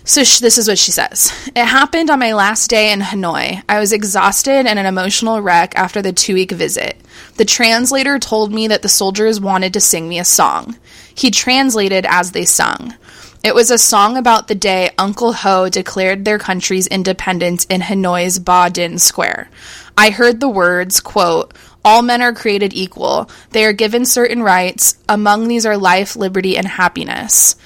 [0.06, 1.32] So this is what she says.
[1.56, 3.62] It happened on my last day in Hanoi.
[3.66, 7.00] I was exhausted and an emotional wreck after the 2-week visit.
[7.38, 10.76] The translator told me that the soldiers wanted to sing me a song.
[11.14, 12.94] He translated as they sung.
[13.42, 18.38] It was a song about the day Uncle Ho declared their country's independence in Hanoi's
[18.38, 19.48] Ba Dinh Square.
[19.96, 23.28] I heard the words, quote, all men are created equal.
[23.50, 24.96] They are given certain rights.
[25.08, 27.56] Among these are life, liberty, and happiness.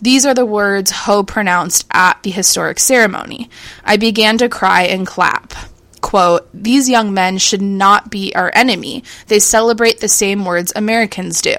[0.00, 3.48] These are the words Ho pronounced at the historic ceremony.
[3.84, 5.54] I began to cry and clap.
[6.00, 9.04] Quote, These young men should not be our enemy.
[9.28, 11.56] They celebrate the same words Americans do.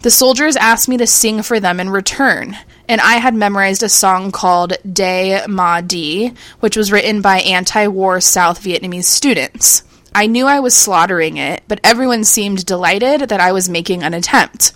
[0.00, 2.56] The soldiers asked me to sing for them in return,
[2.90, 7.86] and I had memorized a song called Day Ma Di, which was written by anti
[7.86, 9.84] war South Vietnamese students.
[10.12, 14.12] I knew I was slaughtering it, but everyone seemed delighted that I was making an
[14.12, 14.72] attempt.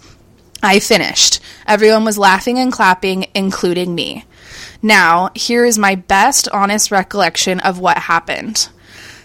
[0.62, 1.40] I finished.
[1.66, 4.24] Everyone was laughing and clapping, including me.
[4.80, 8.68] Now, here is my best honest recollection of what happened.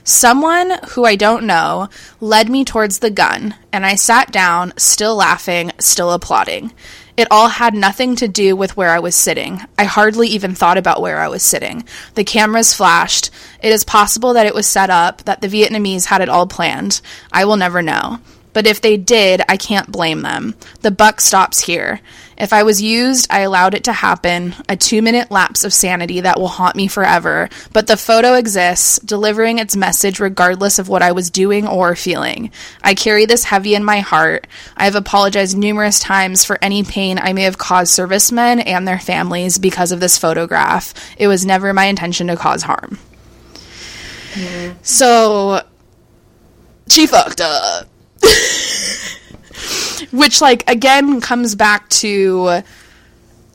[0.03, 5.15] Someone who I don't know led me towards the gun, and I sat down, still
[5.15, 6.71] laughing, still applauding.
[7.19, 9.59] It all had nothing to do with where I was sitting.
[9.77, 11.83] I hardly even thought about where I was sitting.
[12.15, 13.29] The cameras flashed.
[13.61, 17.01] It is possible that it was set up, that the Vietnamese had it all planned.
[17.29, 18.19] I will never know.
[18.53, 20.55] But if they did, I can't blame them.
[20.79, 21.99] The buck stops here.
[22.39, 26.21] If I was used, I allowed it to happen, a two minute lapse of sanity
[26.21, 27.49] that will haunt me forever.
[27.73, 32.51] But the photo exists, delivering its message regardless of what I was doing or feeling.
[32.81, 34.47] I carry this heavy in my heart.
[34.77, 38.99] I have apologized numerous times for any pain I may have caused servicemen and their
[38.99, 40.93] families because of this photograph.
[41.17, 42.97] It was never my intention to cause harm.
[44.81, 45.61] So,
[46.87, 47.87] she fucked up.
[50.11, 52.63] Which, like, again comes back to,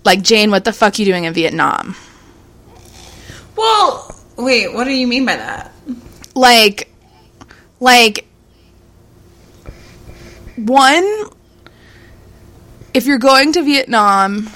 [0.05, 1.97] like, Jane, what the fuck you doing in Vietnam?
[3.57, 4.73] Well, wait.
[4.73, 5.73] What do you mean by that?
[6.35, 6.93] Like,
[7.81, 8.27] like,
[10.57, 11.25] one,
[12.93, 14.51] if you're going to Vietnam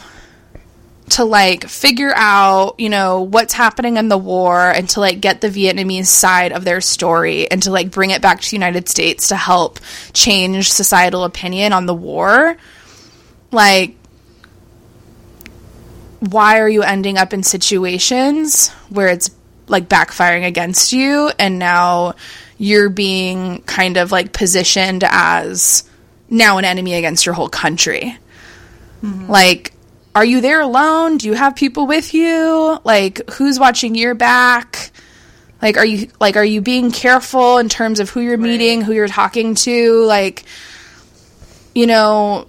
[1.12, 5.40] to, like, figure out, you know, what's happening in the war and to, like, get
[5.40, 8.88] the Vietnamese side of their story and to, like, bring it back to the United
[8.88, 9.78] States to help
[10.12, 12.56] change societal opinion on the war,
[13.50, 13.94] like,
[16.20, 19.30] why are you ending up in situations where it's
[19.68, 22.14] like backfiring against you and now
[22.56, 25.84] you're being kind of like positioned as
[26.28, 28.18] now an enemy against your whole country?
[29.02, 29.30] Mm-hmm.
[29.30, 29.72] Like
[30.18, 34.90] are you there alone do you have people with you like who's watching your back
[35.62, 38.92] like are you like are you being careful in terms of who you're meeting who
[38.92, 40.44] you're talking to like
[41.74, 42.48] you know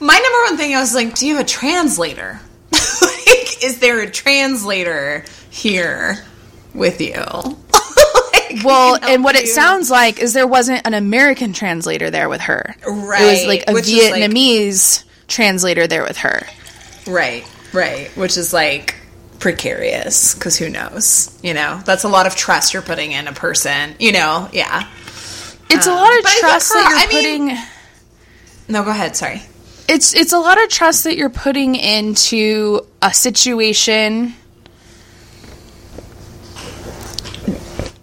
[0.00, 2.40] My number one thing, I was like, do you have a translator?
[2.72, 6.18] like, is there a translator here
[6.74, 7.14] with you?
[8.32, 12.42] Like, Well, and what it sounds like is there wasn't an American translator there with
[12.42, 12.76] her.
[12.86, 13.22] Right.
[13.22, 16.46] It was like a which Vietnamese translator there with her.
[17.06, 18.08] Right, right.
[18.16, 18.96] Which is like
[19.38, 21.38] precarious because who knows?
[21.42, 23.94] You know, that's a lot of trust you're putting in a person.
[24.00, 24.88] You know, yeah.
[25.70, 27.64] It's a Um, lot of but I think trust her- that you're I mean- putting.
[28.70, 29.16] No, go ahead.
[29.16, 29.42] Sorry.
[29.88, 34.34] it's it's a lot of trust that you're putting into a situation.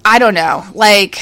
[0.03, 0.63] I don't know.
[0.73, 1.19] Like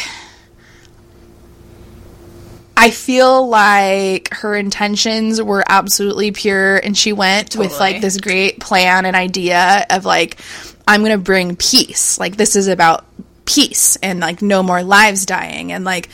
[2.84, 8.60] I feel like her intentions were absolutely pure and she went with like this great
[8.60, 10.38] plan and idea of like
[10.86, 12.20] I'm going to bring peace.
[12.20, 13.06] Like this is about
[13.46, 16.10] peace and like no more lives dying and like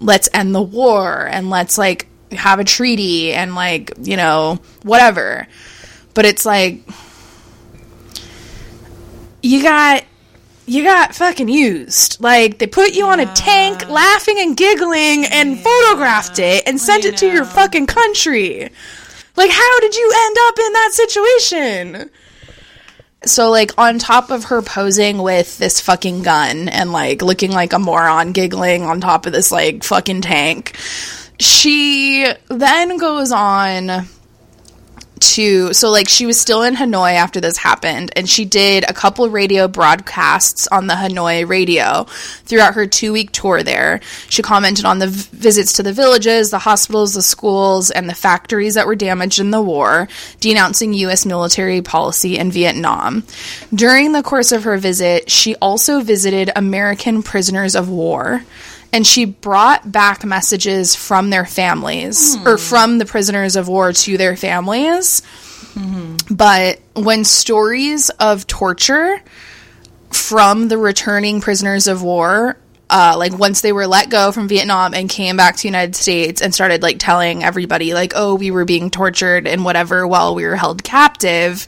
[0.00, 5.46] let's end the war and let's like have a treaty and like, you know, whatever.
[6.14, 6.88] But it's like
[9.42, 10.04] you got
[10.66, 12.20] you got fucking used.
[12.20, 17.04] Like they put you on a tank laughing and giggling and photographed it and sent
[17.04, 18.70] it to your fucking country.
[19.36, 22.10] Like how did you end up in that situation?
[23.26, 27.72] So like on top of her posing with this fucking gun and like looking like
[27.72, 30.76] a moron giggling on top of this like fucking tank,
[31.38, 34.06] she then goes on
[35.32, 38.92] to so like she was still in Hanoi after this happened and she did a
[38.92, 42.04] couple radio broadcasts on the Hanoi radio
[42.44, 44.00] throughout her 2 week tour there.
[44.28, 48.14] She commented on the v- visits to the villages, the hospitals, the schools and the
[48.14, 50.08] factories that were damaged in the war,
[50.40, 53.24] denouncing US military policy in Vietnam.
[53.74, 58.42] During the course of her visit, she also visited American prisoners of war
[58.94, 64.16] and she brought back messages from their families or from the prisoners of war to
[64.16, 65.20] their families.
[66.30, 69.20] But when stories of torture
[70.12, 72.56] from the returning prisoners of war,
[72.88, 75.96] uh, like once they were let go from Vietnam and came back to the United
[75.96, 80.36] States and started like telling everybody like, oh, we were being tortured and whatever while
[80.36, 81.66] we were held captive,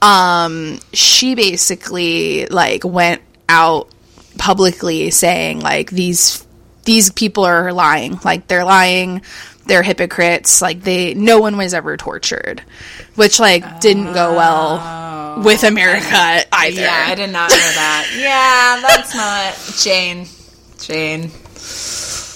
[0.00, 3.90] um, she basically like went out
[4.38, 6.45] publicly saying like these
[6.86, 8.18] these people are lying.
[8.24, 9.20] Like they're lying.
[9.66, 10.62] They're hypocrites.
[10.62, 12.62] Like they no one was ever tortured
[13.16, 15.42] which like didn't go well oh.
[15.42, 16.80] with america either.
[16.80, 16.84] Oh.
[16.84, 18.14] Yeah, I did not know that.
[18.16, 20.26] yeah, that's not Jane.
[20.78, 21.30] Jane.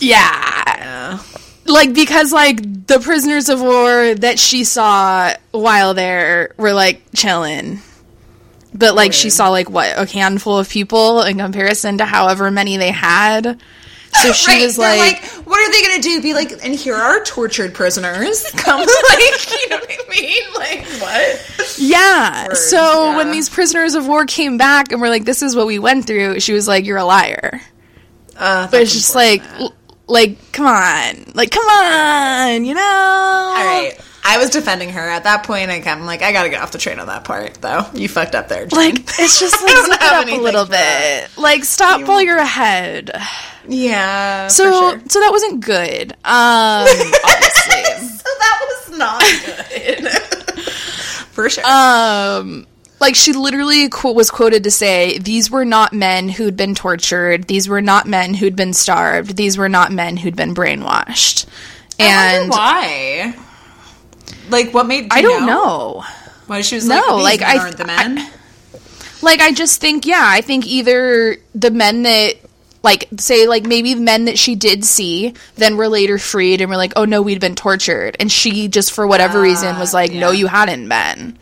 [0.00, 1.20] yeah.
[1.66, 7.80] Like because like the prisoners of war that she saw while there were like chilling.
[8.72, 12.76] But like she saw like what a handful of people in comparison to however many
[12.76, 13.60] they had
[14.14, 16.20] so she right, was like, like, what are they gonna do?
[16.22, 18.44] Be like, and here are tortured prisoners.
[18.56, 18.88] Come, like,
[19.52, 20.42] you know what I mean?
[20.54, 21.74] Like, what?
[21.78, 22.48] Yeah.
[22.48, 25.66] Word, so when these prisoners of war came back and were like, "This is what
[25.66, 27.60] we went through," she was like, "You're a liar."
[28.36, 29.74] Uh, But it's just like, l-
[30.06, 32.80] like, come on, like, come on, you know.
[32.80, 33.92] all right.
[34.22, 35.70] I was defending her at that point.
[35.70, 37.86] I I'm like, I gotta get off the train on that part, though.
[37.94, 38.78] You fucked up there, Jane.
[38.78, 41.30] Like it's just like zip it up a little bit.
[41.38, 43.10] Like stop while you're ahead.
[43.68, 44.48] Yeah.
[44.48, 45.00] So sure.
[45.08, 46.12] so that wasn't good.
[46.12, 46.16] Um,
[47.24, 48.08] obviously.
[48.08, 50.08] so that was not good.
[51.30, 51.64] for sure.
[51.66, 52.66] um
[53.00, 57.44] like she literally qu- was quoted to say these were not men who'd been tortured
[57.44, 61.46] these were not men who'd been starved these were not men who'd been brainwashed
[61.98, 63.34] and why.
[64.48, 65.02] Like, what made?
[65.02, 66.02] do I don't know.
[66.46, 68.30] Why she was No, like, these like, I- aren't the men.
[69.22, 72.34] like i just think yeah i think either the men that
[72.82, 76.76] like say like maybe men that she did see then were later freed and were
[76.76, 78.16] like oh no we'd been tortured.
[78.20, 81.38] And she just for whatever reason was ah, like no you hadn't been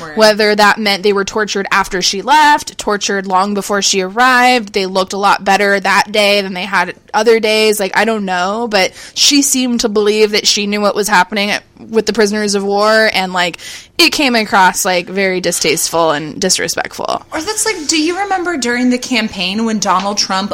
[0.00, 0.16] Word.
[0.16, 4.86] whether that meant they were tortured after she left, tortured long before she arrived, they
[4.86, 8.68] looked a lot better that day than they had other days, like I don't know,
[8.70, 12.64] but she seemed to believe that she knew what was happening with the prisoners of
[12.64, 13.58] war and like
[13.98, 17.22] it came across like very distasteful and disrespectful.
[17.32, 20.52] Or that's like, do you remember during the campaign when Donald Trump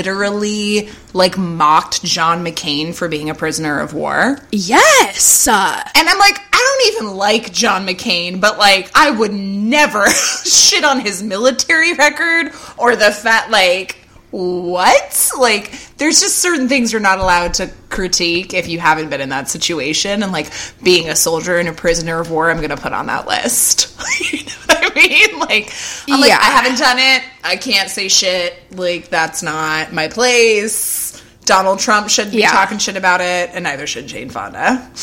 [0.00, 4.38] literally like mocked John McCain for being a prisoner of war?
[4.50, 5.46] Yes.
[5.48, 10.08] Uh, And I'm like, I don't even like John McCain, but like, I would never
[10.44, 13.96] shit on his military record or the fact, like,
[14.30, 15.30] what?
[15.38, 19.30] Like, there's just certain things you're not allowed to critique if you haven't been in
[19.30, 20.22] that situation.
[20.22, 23.06] And like, being a soldier and a prisoner of war, I'm going to put on
[23.06, 23.98] that list.
[24.32, 25.38] you know what I mean?
[25.40, 25.72] Like,
[26.08, 26.38] I'm like, Yeah.
[26.40, 27.24] I haven't done it.
[27.42, 28.54] I can't say shit.
[28.72, 31.20] Like, that's not my place.
[31.46, 32.50] Donald Trump shouldn't be Yeah.
[32.52, 34.90] talking shit about it, and neither should Jane Fonda.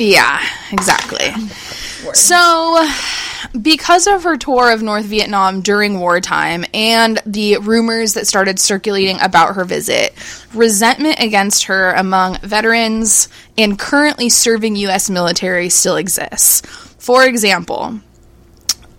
[0.00, 1.30] yeah, exactly.
[2.14, 2.88] So
[3.60, 9.20] because of her tour of North Vietnam during wartime and the rumors that started circulating
[9.20, 10.14] about her visit,
[10.54, 15.10] resentment against her among veterans and currently serving U.S.
[15.10, 16.62] military still exists.
[16.98, 18.00] For example,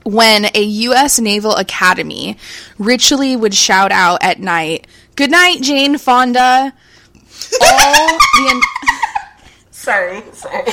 [0.04, 1.20] when a U.S.
[1.20, 2.38] Naval Academy
[2.78, 6.74] ritually would shout out at night, Good night, Jane Fonda.
[7.62, 8.68] All the.
[9.82, 10.64] Sorry, sorry.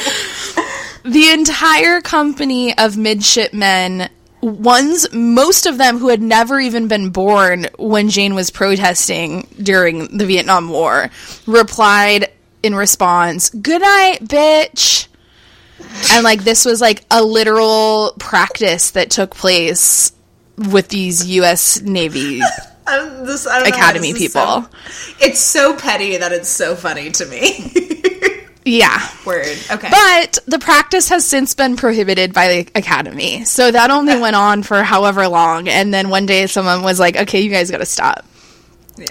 [1.05, 4.11] the entire company of midshipmen
[4.43, 10.19] ones most of them who had never even been born when Jane was protesting during
[10.19, 11.09] the Vietnam War
[11.47, 12.31] replied
[12.63, 15.09] in response, "Good night, bitch."
[16.13, 20.13] And like this was like a literal practice that took place
[20.71, 22.41] with these US Navy
[22.87, 24.43] this, I don't know Academy people.
[24.43, 24.69] so-
[25.21, 27.73] it's so petty that it's so funny to me.
[28.65, 29.09] Yeah.
[29.25, 29.57] Word.
[29.71, 29.89] Okay.
[29.91, 33.45] But the practice has since been prohibited by the academy.
[33.45, 35.69] So that only went on for however long.
[35.69, 38.25] And then one day someone was like, okay, you guys got to stop.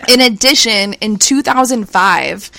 [0.08, 2.52] In addition, in 2005,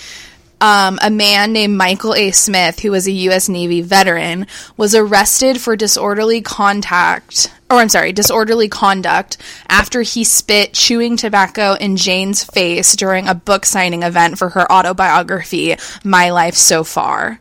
[0.61, 2.31] um, a man named Michael A.
[2.31, 3.49] Smith, who was a U.S.
[3.49, 4.47] Navy veteran,
[4.77, 9.37] was arrested for disorderly contact, or I'm sorry, disorderly conduct
[9.69, 14.71] after he spit chewing tobacco in Jane's face during a book signing event for her
[14.73, 17.39] autobiography, My Life So Far.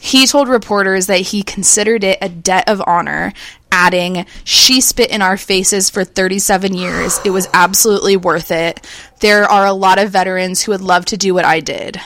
[0.00, 3.32] He told reporters that he considered it a debt of honor,
[3.70, 7.20] adding, She spit in our faces for 37 years.
[7.24, 8.84] It was absolutely worth it.
[9.20, 12.00] There are a lot of veterans who would love to do what I did.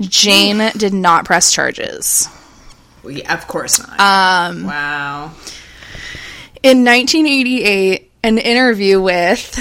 [0.00, 2.28] Jane did not press charges.
[3.04, 4.00] We- of course not.
[4.00, 4.66] Um.
[4.66, 5.30] Wow.
[6.62, 9.58] In 1988, an interview with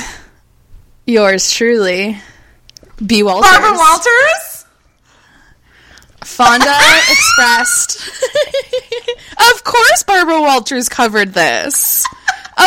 [1.08, 2.22] yours truly,
[3.04, 3.24] B.
[3.24, 3.50] Walters.
[3.50, 4.66] Barbara Walters.
[6.24, 6.78] Fonda
[7.10, 8.08] expressed.
[9.52, 12.06] of course, Barbara Walters covered this.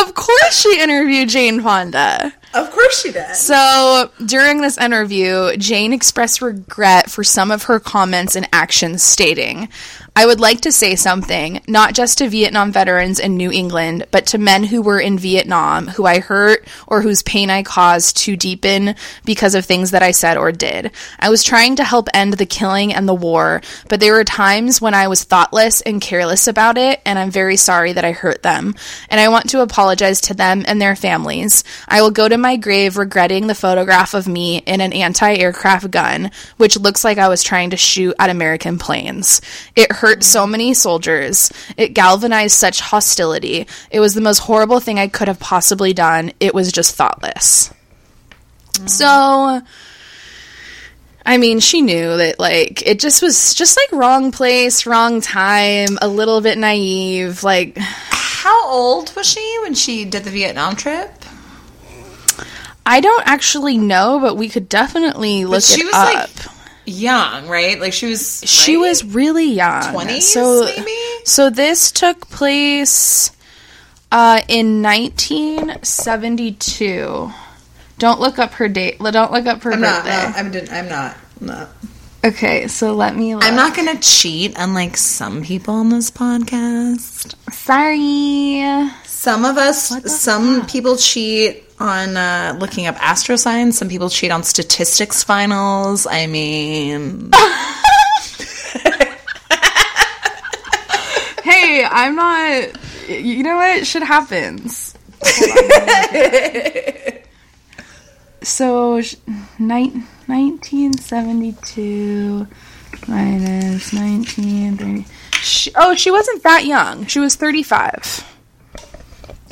[0.02, 2.32] Of course, she interviewed Jane Fonda.
[2.54, 3.36] Of course she did.
[3.36, 9.68] So, during this interview, Jane expressed regret for some of her comments and actions, stating,
[10.16, 14.26] I would like to say something, not just to Vietnam veterans in New England, but
[14.26, 18.36] to men who were in Vietnam, who I hurt or whose pain I caused to
[18.36, 20.92] deepen because of things that I said or did.
[21.18, 24.80] I was trying to help end the killing and the war, but there were times
[24.80, 28.44] when I was thoughtless and careless about it, and I'm very sorry that I hurt
[28.44, 28.76] them.
[29.10, 31.64] And I want to apologize to them and their families.
[31.88, 35.90] I will go to my grave regretting the photograph of me in an anti aircraft
[35.90, 39.40] gun, which looks like I was trying to shoot at American planes.
[39.74, 41.52] It hurt so many soldiers.
[41.76, 43.66] It galvanized such hostility.
[43.90, 46.32] It was the most horrible thing I could have possibly done.
[46.40, 47.72] It was just thoughtless.
[48.86, 49.62] So.
[51.26, 55.98] I mean, she knew that, like, it just was just like wrong place, wrong time,
[56.02, 57.42] a little bit naive.
[57.42, 61.10] Like, How old was she when she did the Vietnam trip?
[62.84, 66.14] I don't actually know, but we could definitely look she it was, up.
[66.14, 66.53] like,
[66.86, 67.80] Young, right?
[67.80, 68.42] Like she was.
[68.44, 68.88] she right?
[68.88, 69.82] was really young.
[69.94, 70.92] 20s, so, maybe?
[71.24, 73.30] So this took place
[74.12, 77.30] uh, in 1972.
[77.98, 78.98] Don't look up her date.
[78.98, 80.04] Don't look up her I'm not.
[80.04, 80.30] birthday.
[80.30, 80.50] No, I'm.
[80.50, 81.16] didn't- I'm not.
[81.40, 81.68] No.
[82.24, 83.34] Okay, so let me.
[83.34, 83.44] Look.
[83.44, 87.34] I'm not gonna cheat, unlike some people on this podcast.
[87.52, 88.90] sorry.
[89.04, 93.78] Some of us, some people cheat on uh, looking up astro signs.
[93.78, 96.06] Some people cheat on statistics finals.
[96.06, 97.30] I mean,
[101.44, 102.70] Hey, I'm not.
[103.08, 103.86] You know what?
[103.86, 104.94] Shit happens.
[108.42, 109.16] so, sh-
[109.58, 112.46] 1972
[113.06, 115.04] minus 1930.
[115.42, 117.04] She, oh, she wasn't that young.
[117.06, 118.24] She was 35.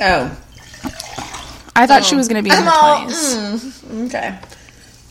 [0.01, 0.35] oh,
[1.75, 2.17] I thought she oh.
[2.17, 3.83] was going to be in her all- 20s.
[3.85, 4.39] Mm, okay.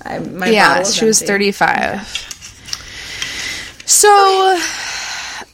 [0.04, 1.52] I, my yeah, she was empty.
[1.52, 2.00] 35.
[3.86, 4.08] So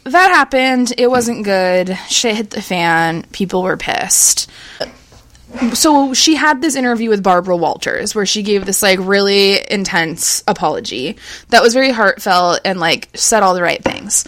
[0.04, 0.92] that happened.
[0.96, 1.96] It wasn't good.
[2.08, 3.24] Shit hit the fan.
[3.32, 4.50] People were pissed.
[5.72, 10.44] So she had this interview with Barbara Walters where she gave this like really intense
[10.46, 11.16] apology
[11.48, 14.24] that was very heartfelt and like said all the right things.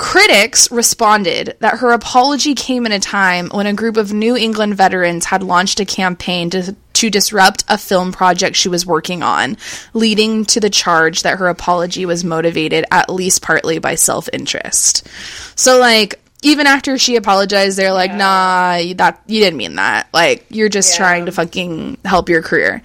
[0.00, 4.74] Critics responded that her apology came in a time when a group of New England
[4.74, 9.58] veterans had launched a campaign to, to disrupt a film project she was working on,
[9.92, 15.06] leading to the charge that her apology was motivated at least partly by self interest.
[15.54, 20.08] So, like, even after she apologized, they're like, nah, you- that, you didn't mean that.
[20.14, 20.96] Like, you're just Yeah.
[20.96, 22.80] trying to fucking help your career.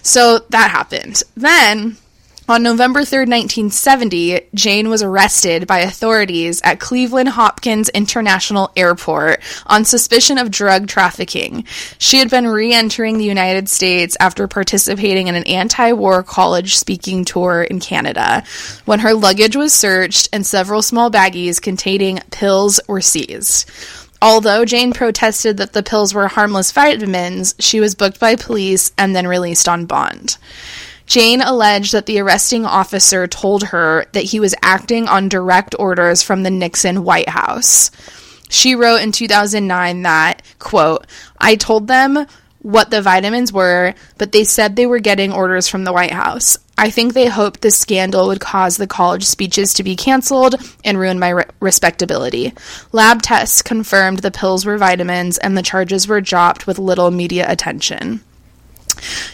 [0.00, 1.22] So that happened.
[1.36, 1.98] Then
[2.48, 9.84] On November 3rd, 1970, Jane was arrested by authorities at Cleveland Hopkins International Airport on
[9.84, 11.64] suspicion of drug trafficking.
[11.98, 16.78] She had been re entering the United States after participating in an anti war college
[16.78, 18.42] speaking tour in Canada
[18.86, 23.70] when her luggage was searched and several small baggies containing pills were seized.
[24.22, 29.14] Although Jane protested that the pills were harmless vitamins, she was booked by police and
[29.14, 30.38] then released on bond.
[31.08, 36.22] Jane alleged that the arresting officer told her that he was acting on direct orders
[36.22, 37.90] from the Nixon White House.
[38.50, 41.06] She wrote in 2009 that, quote,
[41.38, 42.26] I told them
[42.60, 46.58] what the vitamins were, but they said they were getting orders from the White House.
[46.76, 50.98] I think they hoped the scandal would cause the college speeches to be canceled and
[50.98, 52.52] ruin my re- respectability.
[52.92, 57.50] Lab tests confirmed the pills were vitamins and the charges were dropped with little media
[57.50, 58.20] attention.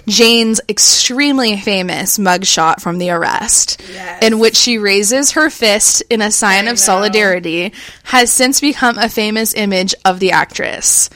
[0.06, 4.24] Jane's extremely famous mugshot from the arrest, Yes.
[4.24, 6.74] in which she raises her fist in a sign I of know.
[6.76, 7.72] solidarity,
[8.04, 11.10] has since become a famous image of the actress.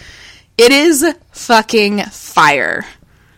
[0.56, 2.84] It is fucking fire.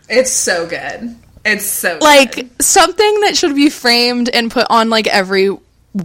[0.09, 1.15] It's so good.
[1.45, 2.61] It's so Like good.
[2.63, 5.55] something that should be framed and put on like every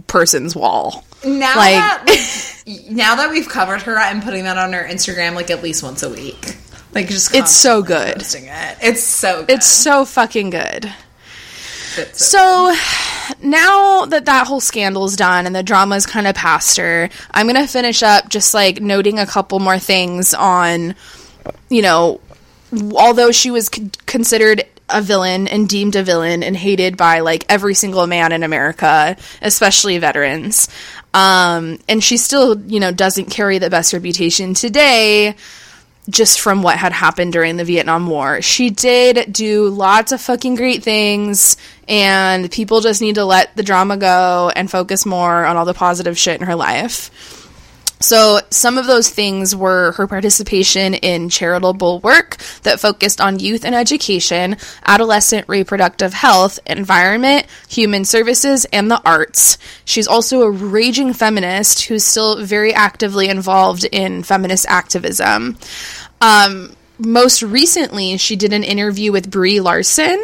[0.07, 1.03] person's wall.
[1.23, 5.49] now like- that now that we've covered her, I'm putting that on her Instagram like
[5.51, 6.57] at least once a week.
[6.97, 8.17] Like just It's so good.
[8.17, 8.77] it.
[8.81, 9.51] It's so good.
[9.51, 10.91] It's so fucking good.
[12.13, 12.75] So
[13.41, 17.55] now that that whole scandal's done and the drama's kind of past her, I'm going
[17.59, 20.95] to finish up just like noting a couple more things on,
[21.69, 22.21] you know,
[22.95, 27.45] although she was c- considered a villain and deemed a villain and hated by like
[27.49, 30.69] every single man in America, especially veterans.
[31.13, 35.35] Um, and she still, you know, doesn't carry the best reputation today
[36.09, 38.41] just from what had happened during the Vietnam War.
[38.41, 41.57] She did do lots of fucking great things,
[41.87, 45.73] and people just need to let the drama go and focus more on all the
[45.73, 47.36] positive shit in her life.
[47.99, 53.65] So, some of those things were her participation in charitable work that focused on youth
[53.65, 59.57] and education, adolescent reproductive health, environment, human services, and the arts.
[59.83, 65.57] She's also a raging feminist who's still very actively involved in feminist activism.
[66.21, 70.23] Um, most recently, she did an interview with Brie Larson,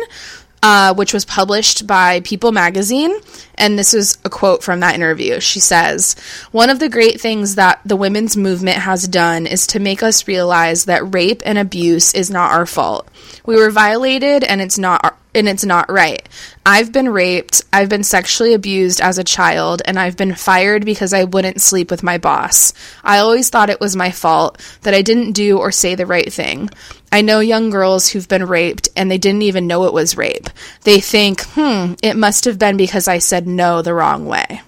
[0.62, 3.14] uh, which was published by People magazine.
[3.56, 5.40] And this is a quote from that interview.
[5.40, 6.16] She says,
[6.52, 10.28] One of the great things that the women's movement has done is to make us
[10.28, 13.08] realize that rape and abuse is not our fault.
[13.46, 16.28] We were violated and it's not our, and it's not right.
[16.66, 21.14] I've been raped, I've been sexually abused as a child, and I've been fired because
[21.14, 22.74] I wouldn't sleep with my boss.
[23.04, 26.32] I always thought it was my fault, that I didn't do or say the right
[26.32, 26.70] thing.
[27.12, 30.50] I know young girls who've been raped and they didn't even know it was rape.
[30.82, 34.62] They think, hmm, it must have been because I said no the wrong way.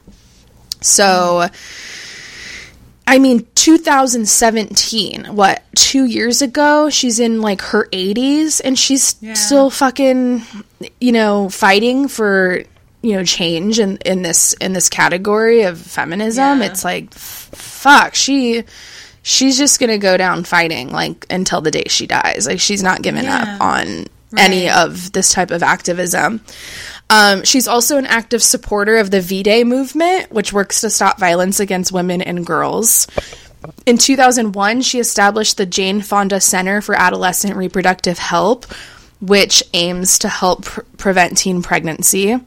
[0.81, 1.47] So,
[3.07, 6.89] I mean, 2017, what, two years ago?
[6.89, 9.33] She's in like her 80s and she's Yeah.
[9.33, 10.43] still fucking,
[10.99, 12.63] you know, fighting for,
[13.01, 16.61] you know, change in, in this, in this category of feminism.
[16.61, 16.67] Yeah.
[16.67, 18.63] It's like, f- fuck, she,
[19.21, 22.47] she's just gonna go down fighting like until the day she dies.
[22.47, 23.55] Like, she's not giving Yeah.
[23.55, 24.05] up on
[24.37, 26.41] any of this type of activism.
[27.09, 31.19] Um, she's also an active supporter of the V Day movement, which works to stop
[31.19, 33.07] violence against women and girls.
[33.85, 38.65] In 2001, she established the Jane Fonda Center for Adolescent Reproductive Help,
[39.21, 42.39] which aims to help pr- prevent teen pregnancy.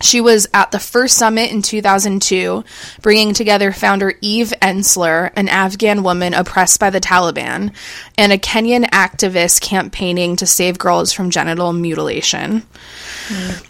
[0.00, 2.62] She was at the first summit in 2002,
[3.02, 7.72] bringing together founder Eve Ensler, an Afghan woman oppressed by the Taliban,
[8.16, 12.62] and a Kenyan activist campaigning to save girls from genital mutilation.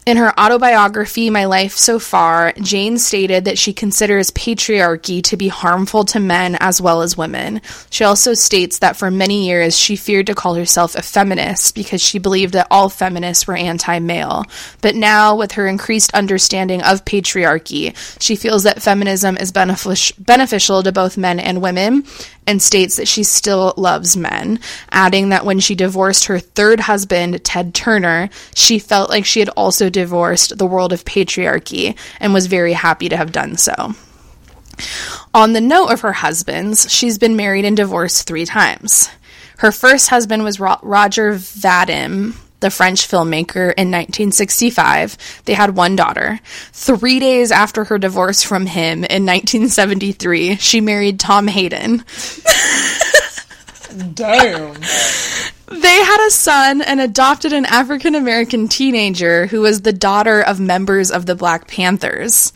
[0.07, 5.49] In her autobiography, My Life So Far, Jane stated that she considers patriarchy to be
[5.49, 7.61] harmful to men as well as women.
[7.91, 12.01] She also states that for many years she feared to call herself a feminist because
[12.01, 14.45] she believed that all feminists were anti male.
[14.81, 20.83] But now, with her increased understanding of patriarchy, she feels that feminism is benefic- beneficial
[20.83, 22.05] to both men and women
[22.49, 24.59] and states that she still loves men,
[24.91, 29.51] adding that when she divorced her third husband, Ted Turner, she felt like she had
[29.51, 33.93] also divorced the world of patriarchy and was very happy to have done so.
[35.35, 39.11] On the note of her husbands, she's been married and divorced three times.
[39.59, 45.43] Her first husband was Ro- Roger Vadim, the French filmmaker, in 1965.
[45.45, 46.41] They had one daughter.
[46.73, 52.05] Three days after her divorce from him in 1973, she married Tom Hayden.
[54.15, 54.75] Damn.
[55.71, 60.59] They had a son and adopted an African American teenager who was the daughter of
[60.59, 62.53] members of the Black Panthers.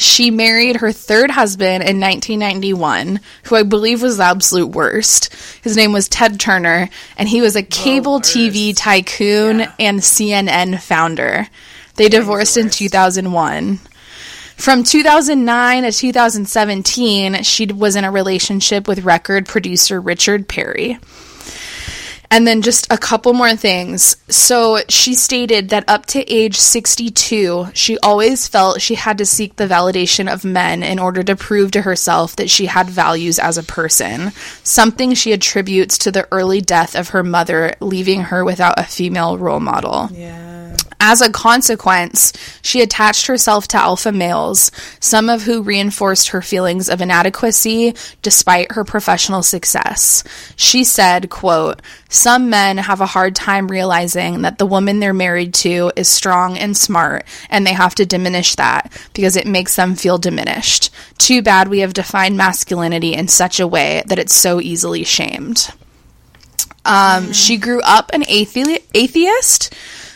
[0.00, 5.30] She married her third husband in 1991, who I believe was the absolute worst.
[5.62, 11.48] His name was Ted Turner, and he was a cable TV tycoon and CNN founder.
[11.96, 13.78] They divorced in 2001.
[14.56, 20.98] From 2009 to 2017, she was in a relationship with record producer Richard Perry.
[22.32, 24.16] And then just a couple more things.
[24.28, 29.56] So she stated that up to age 62, she always felt she had to seek
[29.56, 33.58] the validation of men in order to prove to herself that she had values as
[33.58, 34.30] a person,
[34.62, 39.36] something she attributes to the early death of her mother, leaving her without a female
[39.36, 40.08] role model.
[40.12, 40.76] Yeah.
[41.02, 44.70] As a consequence, she attached herself to alpha males,
[45.00, 50.22] some of who reinforced her feelings of inadequacy despite her professional success.
[50.56, 51.80] She said, quote,
[52.22, 56.58] "Some men have a hard time realizing that the woman they're married to is strong
[56.58, 60.90] and smart, and they have to diminish that because it makes them feel diminished.
[61.16, 65.70] Too bad we have defined masculinity in such a way that it's so easily shamed."
[66.84, 69.72] Um, She grew up an athe- atheist,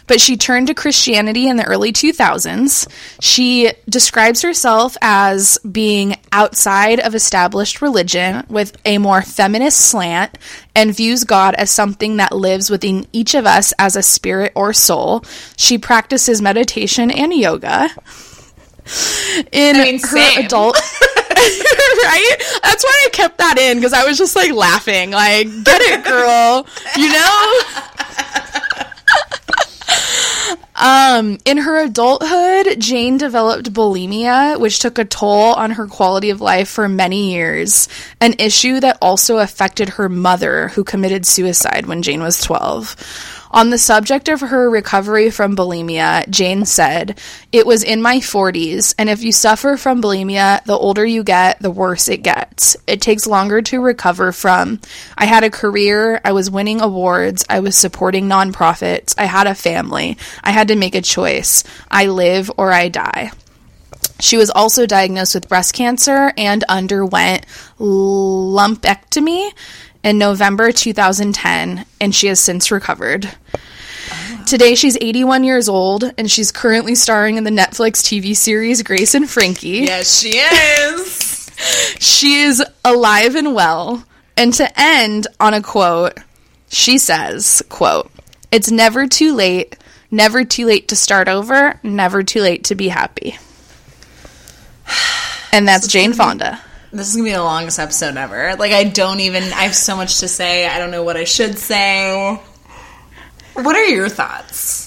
[0.07, 2.89] but she turned to Christianity in the early 2000s.
[3.21, 10.39] She describes herself as being outside of established religion with a more feminist slant
[10.75, 14.73] and views God as something that lives within each of us as a spirit or
[14.73, 15.25] soul.
[15.57, 17.89] She practices meditation and yoga.
[19.51, 20.45] In mean, her same.
[20.45, 20.77] adult
[21.35, 22.37] right?
[22.63, 26.05] That's why I kept that in because I was just like laughing, like, get it,
[26.05, 26.67] girl,
[26.97, 27.61] you know?
[30.85, 36.43] Um, in her adulthood, Jane developed bulimia, which took a toll on her quality of
[36.43, 37.89] life for many years,
[38.21, 43.44] an issue that also affected her mother, who committed suicide when Jane was 12.
[43.55, 47.21] On the subject of her recovery from bulimia, Jane said,
[47.53, 51.61] It was in my 40s, and if you suffer from bulimia, the older you get,
[51.61, 52.77] the worse it gets.
[52.89, 54.81] It takes longer to recover from.
[55.17, 59.55] I had a career, I was winning awards, I was supporting nonprofits, I had a
[59.55, 60.19] family.
[60.43, 61.63] I had to make a choice.
[61.89, 63.31] I live or I die.
[64.19, 67.47] She was also diagnosed with breast cancer and underwent
[67.79, 69.53] lumpectomy
[70.05, 73.29] in November 2010, and she has since recovered.
[74.47, 79.15] Today, she's 81 years old, and she's currently starring in the Netflix TV series Grace
[79.15, 79.81] and Frankie.
[79.87, 81.51] Yes, she is.
[81.99, 84.05] She is alive and well.
[84.37, 86.19] And to end on a quote,
[86.69, 88.11] she says, quote,
[88.53, 89.79] It's never too late,
[90.11, 93.39] never too late to start over, never too late to be happy.
[95.53, 96.61] And that's Jane Fonda.
[96.95, 98.55] This is gonna be the longest episode ever.
[98.57, 99.43] Like I don't even.
[99.43, 100.67] I have so much to say.
[100.67, 102.39] I don't know what I should say.
[103.55, 104.83] What are your thoughts?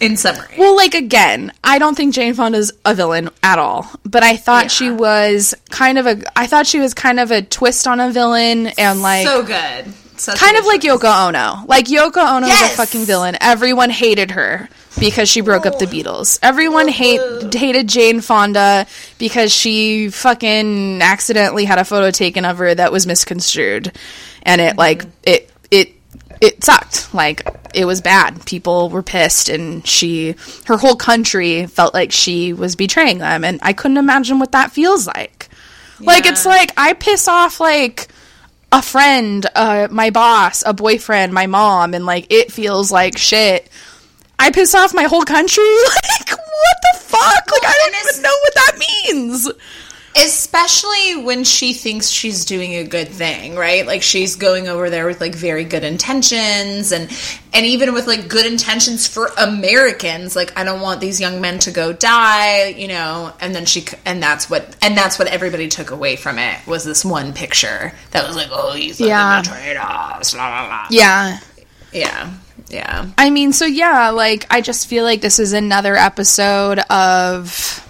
[0.00, 4.24] In summary, Well, like again, I don't think Jane Fonda's a villain at all, but
[4.24, 7.86] I thought she was kind of a I thought she was kind of a twist
[7.86, 9.84] on a villain and like so good.
[10.16, 11.00] Such kind of like choice.
[11.00, 11.64] Yoko Ono.
[11.66, 13.36] Like Yoko Ono is a fucking villain.
[13.40, 14.68] Everyone hated her
[14.98, 16.38] because she broke up the Beatles.
[16.42, 18.86] Everyone hate hated Jane Fonda
[19.18, 23.92] because she fucking accidentally had a photo taken of her that was misconstrued,
[24.42, 25.92] and it like it it
[26.40, 27.12] it sucked.
[27.12, 28.46] Like it was bad.
[28.46, 30.36] People were pissed, and she
[30.66, 34.72] her whole country felt like she was betraying them, and I couldn't imagine what that
[34.72, 35.48] feels like.
[36.00, 38.08] Like it's like I piss off like
[38.74, 43.70] a friend, uh, my boss, a boyfriend, my mom, and like it feels like shit.
[44.36, 45.62] I piss off my whole country.
[46.18, 47.50] Like what the fuck?
[47.52, 49.50] Like I don't even know what that means.
[50.16, 55.06] Especially when she thinks she's doing a good thing right like she's going over there
[55.06, 57.10] with like very good intentions and
[57.52, 61.58] and even with like good intentions for americans like i don't want these young men
[61.58, 65.68] to go die you know and then she and that's what and that's what everybody
[65.68, 69.08] took away from it was this one picture that was like oh he's Yeah.
[69.08, 70.86] yeah betrayed us la, la, la.
[70.90, 71.38] Yeah.
[71.92, 72.30] yeah
[72.70, 77.80] yeah I mean, so yeah, like I just feel like this is another episode of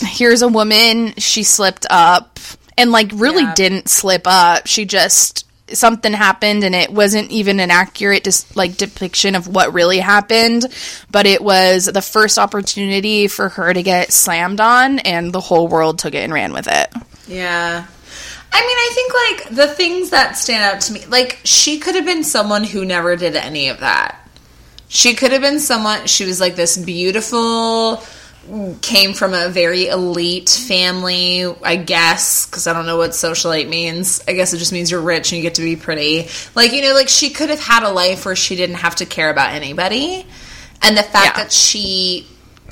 [0.00, 2.38] here's a woman, she slipped up
[2.76, 3.54] and like really Yeah.
[3.54, 4.66] didn't slip up.
[4.66, 9.74] She just something happened and it wasn't even an accurate just like depiction of what
[9.74, 10.64] really happened,
[11.10, 15.68] but it was the first opportunity for her to get slammed on and the whole
[15.68, 16.88] world took it and ran with it.
[17.26, 17.84] Yeah.
[18.50, 19.12] I mean, I think
[19.52, 22.86] like the things that stand out to me, like she could have been someone who
[22.86, 24.16] never did any of that.
[24.88, 28.02] She could have been someone, she was like this beautiful
[28.82, 34.22] came from a very elite family, I guess, because I don't know what socialite means.
[34.26, 36.28] I guess it just means you're rich and you get to be pretty.
[36.54, 39.06] Like, you know, like she could have had a life where she didn't have to
[39.06, 40.26] care about anybody.
[40.82, 41.42] And the fact Yeah.
[41.44, 42.26] that she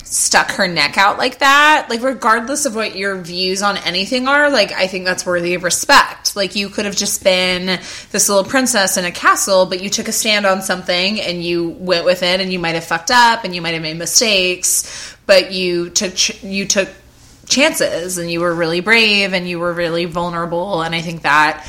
[0.09, 4.51] stuck her neck out like that, like regardless of what your views on anything are,
[4.51, 6.37] like I think that's worthy of respect.
[6.37, 7.67] Like you could have just been
[8.13, 11.71] this little princess in a castle, but you took a stand on something and you
[11.71, 15.17] went with it and you might have fucked up and you might have made mistakes,
[15.27, 16.89] but you took ch- you took
[17.49, 21.69] chances and you were really brave and you were really vulnerable and I think that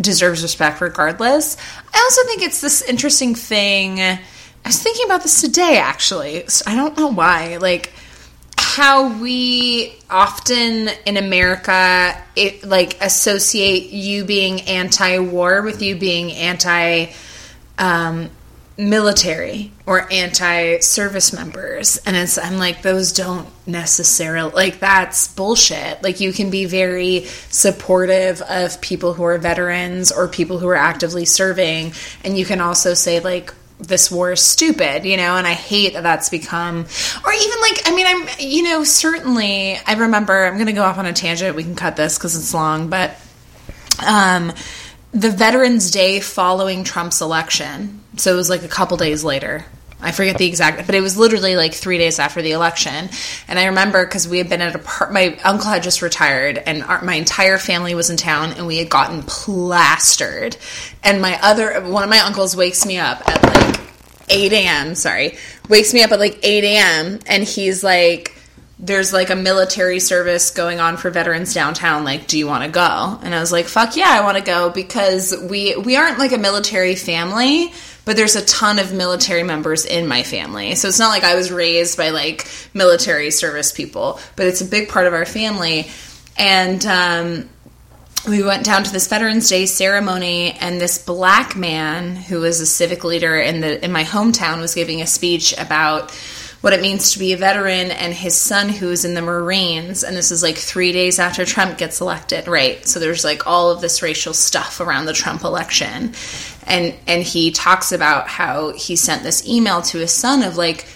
[0.00, 1.56] deserves respect regardless.
[1.92, 4.18] I also think it's this interesting thing.
[4.64, 6.46] I was thinking about this today actually.
[6.48, 7.56] So I don't know why.
[7.56, 7.92] Like
[8.74, 17.06] how we often in America it like associate you being anti-war with you being anti
[17.76, 18.30] um
[18.78, 26.20] military or anti-service members and it's i'm like those don't necessarily like that's bullshit like
[26.20, 31.26] you can be very supportive of people who are veterans or people who are actively
[31.26, 31.92] serving
[32.24, 33.52] and you can also say like
[33.82, 36.78] this war is stupid you know and i hate that that's become
[37.24, 40.98] or even like i mean i'm you know certainly i remember i'm gonna go off
[40.98, 43.16] on a tangent we can cut this because it's long but
[44.04, 44.52] um,
[45.12, 48.00] the Veterans Day following Trump's election.
[48.16, 49.64] So it was like a couple days later.
[50.02, 53.08] I forget the exact, but it was literally like three days after the election.
[53.46, 56.58] And I remember because we had been at a part, my uncle had just retired,
[56.58, 60.56] and our, my entire family was in town, and we had gotten plastered.
[61.04, 63.80] And my other, one of my uncles wakes me up at like
[64.28, 64.94] 8 a.m.
[64.94, 65.38] Sorry,
[65.68, 67.20] wakes me up at like 8 a.m.
[67.26, 68.34] and he's like,
[68.78, 72.04] "There's like a military service going on for veterans downtown.
[72.04, 74.42] Like, do you want to go?" And I was like, "Fuck yeah, I want to
[74.42, 77.72] go because we we aren't like a military family."
[78.04, 80.74] But there's a ton of military members in my family.
[80.74, 84.64] So it's not like I was raised by like military service people, but it's a
[84.64, 85.88] big part of our family.
[86.36, 87.48] And um,
[88.28, 92.66] we went down to this Veterans Day ceremony, and this black man who was a
[92.66, 96.12] civic leader in the in my hometown was giving a speech about
[96.62, 100.04] what it means to be a veteran and his son who's in the Marines.
[100.04, 102.86] And this is like three days after Trump gets elected, right?
[102.86, 106.14] So there's like all of this racial stuff around the Trump election,
[106.66, 110.86] and and he talks about how he sent this email to his son of like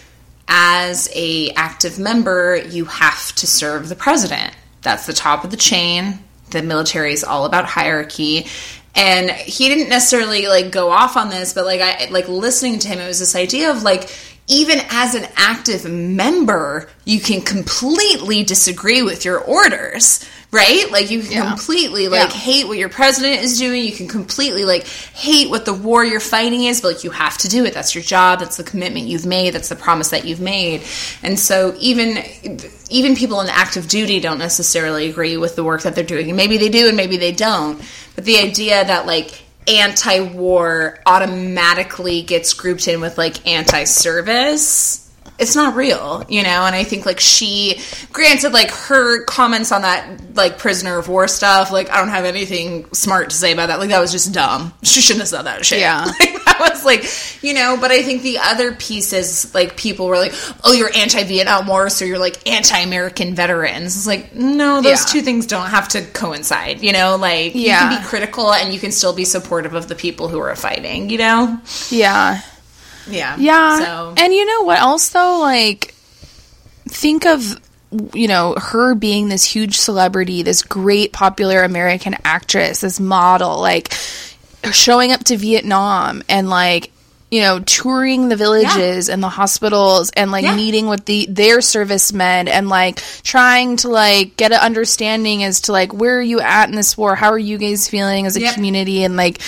[0.48, 5.56] as a active member you have to serve the president that's the top of the
[5.56, 6.20] chain
[6.50, 8.46] the military is all about hierarchy
[8.94, 12.86] and he didn't necessarily like go off on this but like i like listening to
[12.86, 14.08] him it was this idea of like
[14.48, 20.90] even as an active member you can completely disagree with your orders right?
[20.90, 22.36] Like you can completely like Yeah.
[22.36, 23.84] hate what your president is doing.
[23.84, 27.36] You can completely like hate what the war you're fighting is but like you have
[27.38, 27.74] to do it.
[27.74, 28.38] That's your job.
[28.38, 29.52] That's the commitment you've made.
[29.52, 30.82] That's the promise that you've made.
[31.22, 32.22] And so even
[32.88, 36.28] even people in active duty don't necessarily agree with the work that they're doing.
[36.28, 37.82] And maybe they do and maybe they don't.
[38.14, 45.05] But the idea that like anti-war automatically gets grouped in with like anti-service
[45.38, 47.80] it's not real, you know, and I think like she
[48.12, 52.24] granted like her comments on that like prisoner of war stuff, like I don't have
[52.24, 53.78] anything smart to say about that.
[53.78, 54.72] Like that was just dumb.
[54.82, 55.80] She shouldn't have said that shit.
[55.80, 56.06] Yeah.
[56.20, 60.16] Like that was like, you know, but I think the other pieces like people were
[60.16, 60.32] like,
[60.64, 65.12] "Oh, you're anti-Vietnam War, so you're like anti-American veterans." It's like, "No, those Yeah.
[65.12, 67.80] two things don't have to coincide." You know, like you Yeah.
[67.90, 71.10] can be critical and you can still be supportive of the people who are fighting,
[71.10, 71.58] you know?
[71.90, 72.40] Yeah.
[73.08, 73.36] Yeah.
[73.38, 73.78] Yeah.
[73.78, 75.38] So And you know what else though?
[75.40, 75.94] Like
[76.88, 77.60] think of
[78.14, 83.92] you know, her being this huge celebrity, this great popular American actress, this model, like
[84.72, 86.90] showing up to Vietnam and like
[87.30, 90.56] you know touring the villages and the hospitals and like Yeah.
[90.56, 95.72] meeting with the their servicemen and like trying to like get an understanding as to
[95.72, 98.40] like where are you at in this war how are you guys feeling as a
[98.40, 98.54] Yep.
[98.54, 99.40] community and like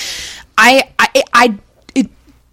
[0.57, 1.59] I I I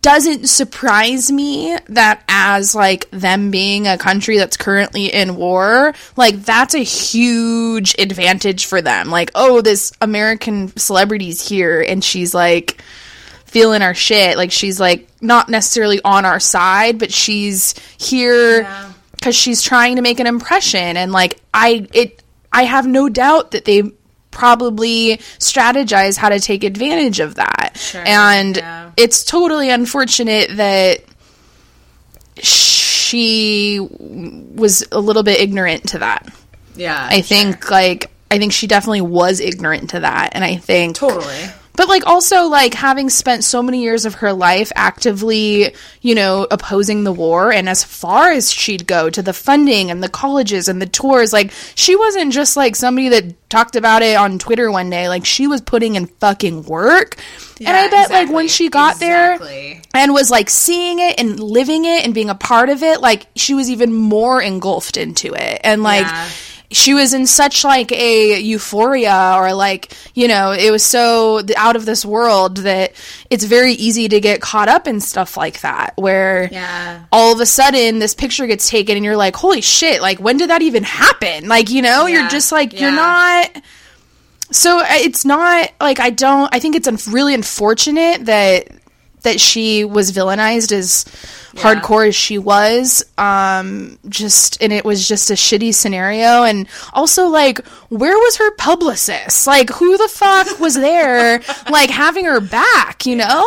[0.06, 6.44] doesn't surprise me that as like them being a country that's currently in war, like
[6.44, 9.10] that's a huge advantage for them.
[9.10, 12.80] Like, oh, this American celebrity's here and she's like
[13.45, 14.38] feeling our shit.
[14.38, 18.91] Like she's like not necessarily on our side, but she's here Yeah.
[19.23, 22.22] cuz she's trying to make an impression and like I it
[22.53, 23.82] I have no doubt that they
[24.36, 27.72] probably strategize how to take advantage of that.
[27.95, 28.91] and yeah.
[28.98, 30.99] it's totally unfortunate that
[32.38, 36.28] she was a little bit ignorant to that.
[36.76, 37.07] yeah.
[37.10, 41.45] I think like I think she definitely was ignorant to that and I think totally.
[41.77, 46.47] But like also like having spent so many years of her life actively you know
[46.49, 50.68] opposing the war and as far as she'd go to the funding and the colleges
[50.68, 54.72] and the tours like she wasn't just like somebody that talked about it on twitter
[54.72, 57.15] one day like she was putting in fucking work
[57.60, 59.73] and i Yeah, bet like when she got Exactly.
[59.73, 63.02] there and was like seeing it and living it and being a part of it
[63.02, 66.30] like she was even more engulfed into it and like Yeah.
[66.72, 71.76] She was in such like a euphoria or like you know it was so out
[71.76, 72.92] of this world that
[73.30, 77.06] it's very easy to get caught up in stuff like that where Yeah.
[77.12, 80.38] all of a sudden this picture gets taken and you're like holy shit like when
[80.38, 82.22] did that even happen like you know Yeah.
[82.22, 83.50] you're just like you're not
[84.52, 86.54] so it's not like I don't.
[86.54, 88.68] I think it's un- really unfortunate that
[89.26, 91.03] that she was villainized as
[91.56, 93.06] hardcore as she was.
[93.18, 96.43] Um, just and it was just a shitty scenario.
[96.43, 99.45] And also, like, where was her publicist?
[99.45, 103.06] Like, who the fuck was there, like, having her back?
[103.06, 103.45] You know.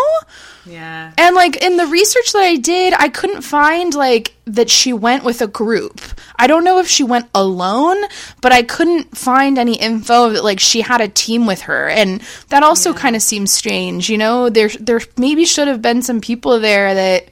[0.68, 1.12] Yeah.
[1.16, 5.24] And like in the research that I did, I couldn't find like that she went
[5.24, 6.00] with a group.
[6.36, 7.96] I don't know if she went alone,
[8.40, 11.88] but I couldn't find any info that like she had a team with her.
[11.88, 14.48] And that also kind of seems strange, you know?
[14.48, 17.28] There there maybe should have been some people there that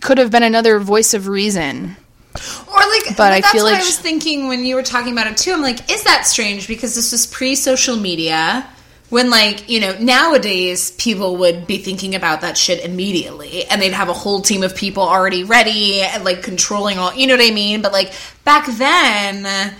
[0.00, 1.96] could have been another voice of reason.
[2.68, 5.12] Or like, But I that's feel what like I was thinking when you were talking
[5.12, 5.52] about it too.
[5.52, 6.68] I'm like, is that strange?
[6.68, 8.66] Because this is pre-social media.
[9.10, 13.92] When like you know nowadays people would be thinking about that shit immediately, and they'd
[13.92, 17.14] have a whole team of people already ready and like controlling all.
[17.14, 17.82] You know what I mean?
[17.82, 18.12] But like
[18.44, 19.74] back then.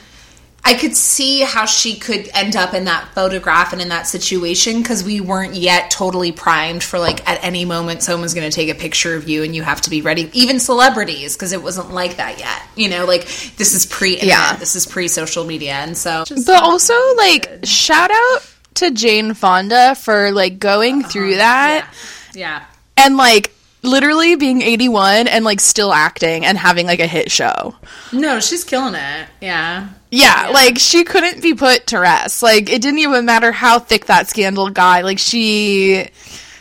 [0.62, 4.82] I could see how she could end up in that photograph and in that situation
[4.82, 8.68] because we weren't yet totally primed for like at any moment someone's going to take
[8.68, 10.28] a picture of you and you have to be ready.
[10.34, 12.62] Even celebrities because it wasn't like that yet.
[12.76, 13.22] You know, like
[13.56, 14.54] this is pre Yeah.
[14.56, 18.42] this is pre social media, and so But also like shout out
[18.74, 21.08] to Jane Fonda for like going uh-huh.
[21.08, 21.92] through that.
[22.34, 22.64] yeah,
[22.96, 23.52] and like
[23.82, 27.74] literally being 81 and like still acting and having like a hit show.
[28.12, 29.28] no, she's killing it.
[29.40, 32.42] Yeah, Yeah, like she couldn't be put to rest.
[32.42, 35.04] Like it didn't even matter how thick that scandal got.
[35.04, 36.08] Like she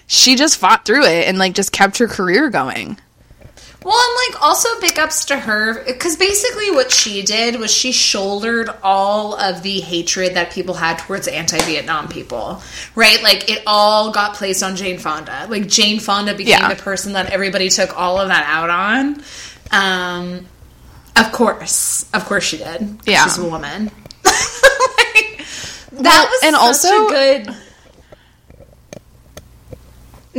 [0.08, 2.98] she just fought through it and like just kept her career going.
[3.84, 7.94] Well, and like also big ups to her because basically what she did was she
[7.94, 12.62] shouldered all of the hatred that people had towards anti-Vietnam people,
[12.96, 13.24] right?
[13.24, 15.48] Like it all got placed on Jane Fonda.
[15.50, 16.74] Like Jane Fonda became Yeah.
[16.74, 19.24] the person that everybody took all of that out on.
[19.72, 20.46] Um,
[21.16, 23.00] of course, of course she did.
[23.06, 23.24] Yeah.
[23.24, 23.92] she's a woman.
[24.98, 25.46] Like,
[26.04, 26.62] that was and such
[26.92, 27.56] also- a good.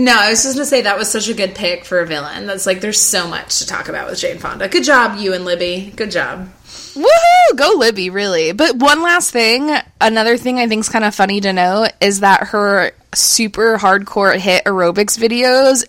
[0.01, 2.47] No, I was just gonna say that was such a good pick for a villain.
[2.47, 4.67] That's like there's so much to talk about with Jane Fonda.
[4.67, 5.93] Good job, you and Libby.
[5.95, 6.49] Good job.
[6.95, 7.57] Woohoo!
[7.57, 8.53] Go Libby, really.
[8.53, 9.71] But one last thing,
[10.01, 14.39] another thing I think is kind of funny to know is that her super hardcore
[14.39, 15.85] hit aerobics videos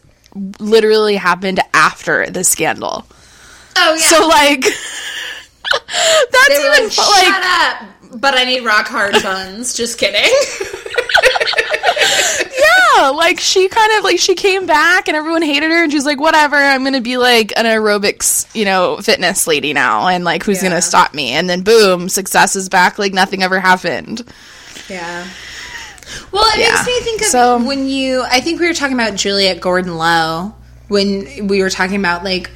[0.59, 3.05] literally happened after the scandal.
[3.77, 4.07] Oh yeah.
[4.07, 4.61] So like
[6.31, 8.19] that's even like, shut like up.
[8.19, 9.73] But I need rock hard buns.
[9.73, 10.19] just kidding.
[13.01, 16.05] yeah, like she kind of like she came back and everyone hated her and she's
[16.05, 20.23] like whatever, I'm going to be like an aerobics, you know, fitness lady now and
[20.23, 21.31] like who's gonna stop me?
[21.31, 24.23] And then boom, success is back like nothing ever happened.
[24.89, 25.27] Yeah.
[26.31, 26.71] Well, it Yeah.
[26.73, 28.23] makes me think of So- when you.
[28.23, 30.53] I think we were talking about Juliette Gordon Low
[30.89, 32.49] when we were talking about like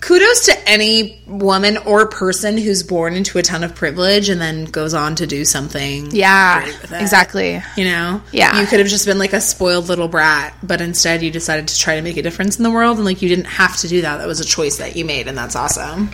[0.00, 4.64] kudos to any woman or person who's born into a ton of privilege and then
[4.64, 6.10] goes on to do something.
[6.10, 7.02] Yeah, great with it.
[7.02, 7.62] exactly.
[7.76, 8.58] You know, Yeah.
[8.60, 11.78] you could have just been like a spoiled little brat, but instead you decided to
[11.78, 14.00] try to make a difference in the world, and like you didn't have to do
[14.02, 14.16] that.
[14.18, 16.10] That was a choice that you made, and that's awesome.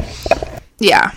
[0.79, 1.13] Yeah.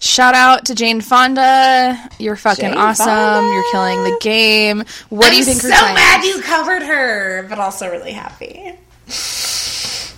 [0.00, 1.96] Shout out to Jane Fonda.
[2.18, 3.06] You're fucking Jane awesome.
[3.06, 3.48] Fonda.
[3.54, 4.84] You're killing the game.
[5.08, 8.72] What do you I'm think so mad you covered her, but also really happy.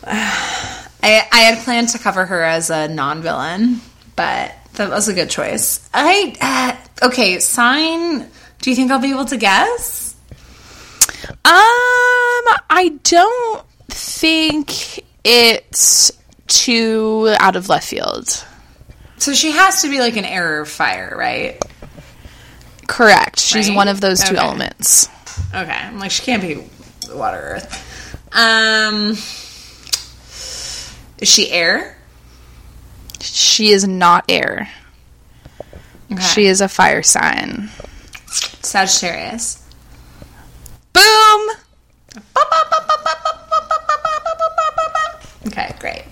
[1.06, 3.80] I, I had planned to cover her as a non-villain,
[4.16, 5.88] but that was a good choice.
[5.94, 6.34] I
[7.00, 7.38] uh, okay.
[7.38, 8.28] Sign.
[8.60, 10.14] Do you think I'll be able to guess?
[11.28, 16.10] Um, I don't think it's
[16.48, 18.44] too out of left field.
[19.18, 21.62] So she has to be like an error of fire, right?
[22.86, 23.40] Correct.
[23.40, 23.76] She's Right?
[23.76, 24.44] one of those two Okay.
[24.44, 25.08] elements.
[25.54, 26.62] Okay, I'm like she can't be
[27.14, 28.28] water earth.
[28.32, 29.16] Um,
[31.18, 31.96] is she air?
[33.20, 34.68] She is not air.
[36.12, 36.22] Okay.
[36.22, 37.68] She is a fire sign.
[38.62, 39.62] Sagittarius.
[40.92, 41.50] Boom!
[45.46, 46.02] Okay, great.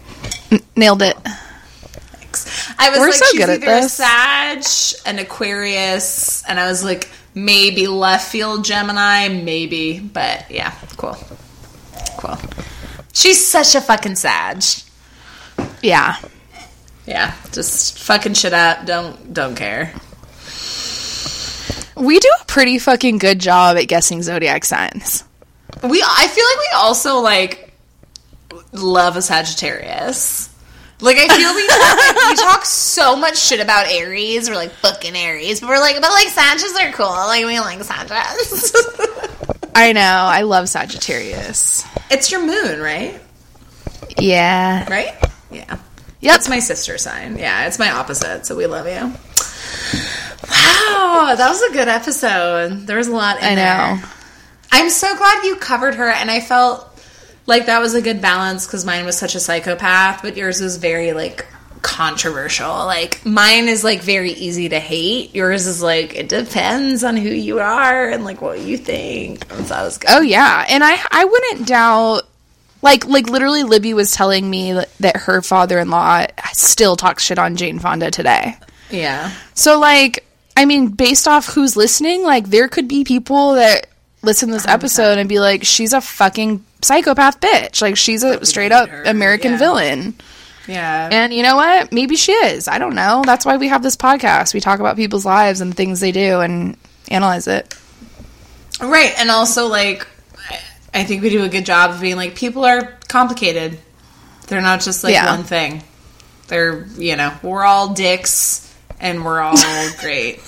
[0.50, 1.16] N- nailed it.
[1.16, 2.72] Thanks.
[2.78, 3.98] I was We're like, so she's good at either this.
[3.98, 10.72] a Sag, an Aquarius, and I was like, maybe left field Gemini, maybe, but yeah,
[10.96, 11.16] cool,
[12.18, 12.38] cool.
[13.12, 14.62] She's such a fucking sag.
[15.84, 16.16] Yeah.
[17.06, 18.86] Yeah, just fucking shit up.
[18.86, 19.92] Don't don't care.
[21.94, 25.24] We do a pretty fucking good job at guessing zodiac signs.
[25.82, 27.74] We I feel like we also like
[28.72, 30.48] love a Sagittarius.
[31.00, 34.48] Like I feel we talk, we talk so much shit about Aries.
[34.48, 37.06] We're like fucking Aries, but we're like, but like Sagittarius are cool.
[37.08, 38.72] Like we like Sagittarius.
[39.74, 40.00] I know.
[40.00, 41.84] I love Sagittarius.
[42.10, 43.20] it's your moon, right?
[44.16, 44.90] Yeah.
[44.90, 45.14] Right?
[45.54, 45.78] Yeah.
[46.20, 46.36] Yep.
[46.36, 47.36] It's my sister sign.
[47.38, 48.46] Yeah, it's my opposite.
[48.46, 49.12] So we love you.
[50.50, 52.86] Wow, that was a good episode.
[52.86, 53.96] There was a lot in I there.
[53.96, 54.02] know.
[54.72, 56.88] I'm so glad you covered her, and I felt
[57.46, 60.76] like that was a good balance because mine was such a psychopath, but yours was
[60.78, 61.46] very like
[61.82, 62.70] controversial.
[62.70, 65.34] Like mine is like very easy to hate.
[65.34, 69.44] Yours is like it depends on who you are and like what you think.
[69.50, 70.10] So that was good.
[70.10, 72.22] Oh yeah, and I I wouldn't doubt
[72.84, 77.80] like like literally Libby was telling me that- her father-in-law still talks shit on Jane
[77.80, 78.56] Fonda today.
[78.90, 80.24] Yeah, So like
[80.56, 83.88] I mean based off who's listening, like there could be people that
[84.22, 87.82] listen to this episode and be like she's a fucking psychopath bitch.
[87.82, 89.58] Like she's a straight up her, American yeah.
[89.58, 90.14] villain.
[90.68, 91.08] yeah.
[91.10, 91.92] And you know what?
[91.92, 92.68] Maybe she is.
[92.68, 93.22] I don't know.
[93.24, 94.54] That's why we have this podcast.
[94.54, 96.76] We talk about people's lives and things they do and
[97.10, 97.74] analyze it.
[98.80, 100.06] Right, and also like
[100.94, 103.78] I- think we do a good job of being like people are complicated.
[104.46, 105.30] They're not just like Yeah.
[105.34, 105.82] one thing.
[106.48, 109.56] They're you know we're all dicks and we're all
[110.00, 110.36] great.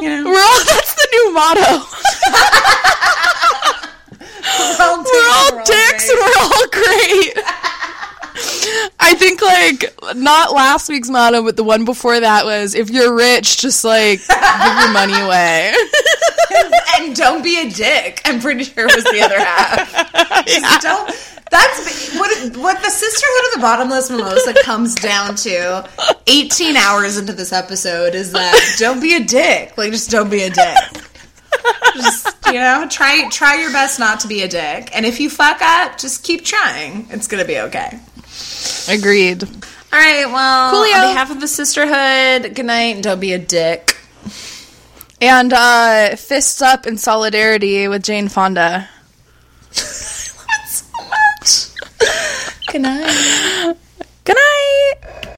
[0.00, 1.60] you know, We're all that's the new motto.
[4.58, 7.38] we're all, We're all dicks and we're all great.
[9.00, 13.14] I think like not last week's motto, but the one before that was if you're
[13.14, 15.72] rich, just like give your money away.
[16.98, 18.20] and don't be a dick.
[18.24, 20.46] I'm pretty sure was the other half.
[20.46, 21.32] Just don't.
[21.50, 25.88] That's what what the sisterhood of the bottomless mimosa comes down to.
[26.26, 29.76] 18 hours into this episode is that don't be a dick.
[29.78, 30.76] Like just don't be a dick.
[31.94, 34.90] Just you know, try try your best not to be a dick.
[34.94, 37.06] And if you fuck up, just keep trying.
[37.10, 37.98] It's gonna be okay.
[38.88, 39.42] Agreed.
[39.44, 40.94] All right, well, Coolio.
[41.02, 43.96] on behalf of the sisterhood, good night don't be a dick.
[45.20, 48.88] And uh, fists up in solidarity with Jane Fonda.
[49.76, 52.66] I love it so much.
[52.72, 53.76] good night.
[54.24, 55.35] Good night.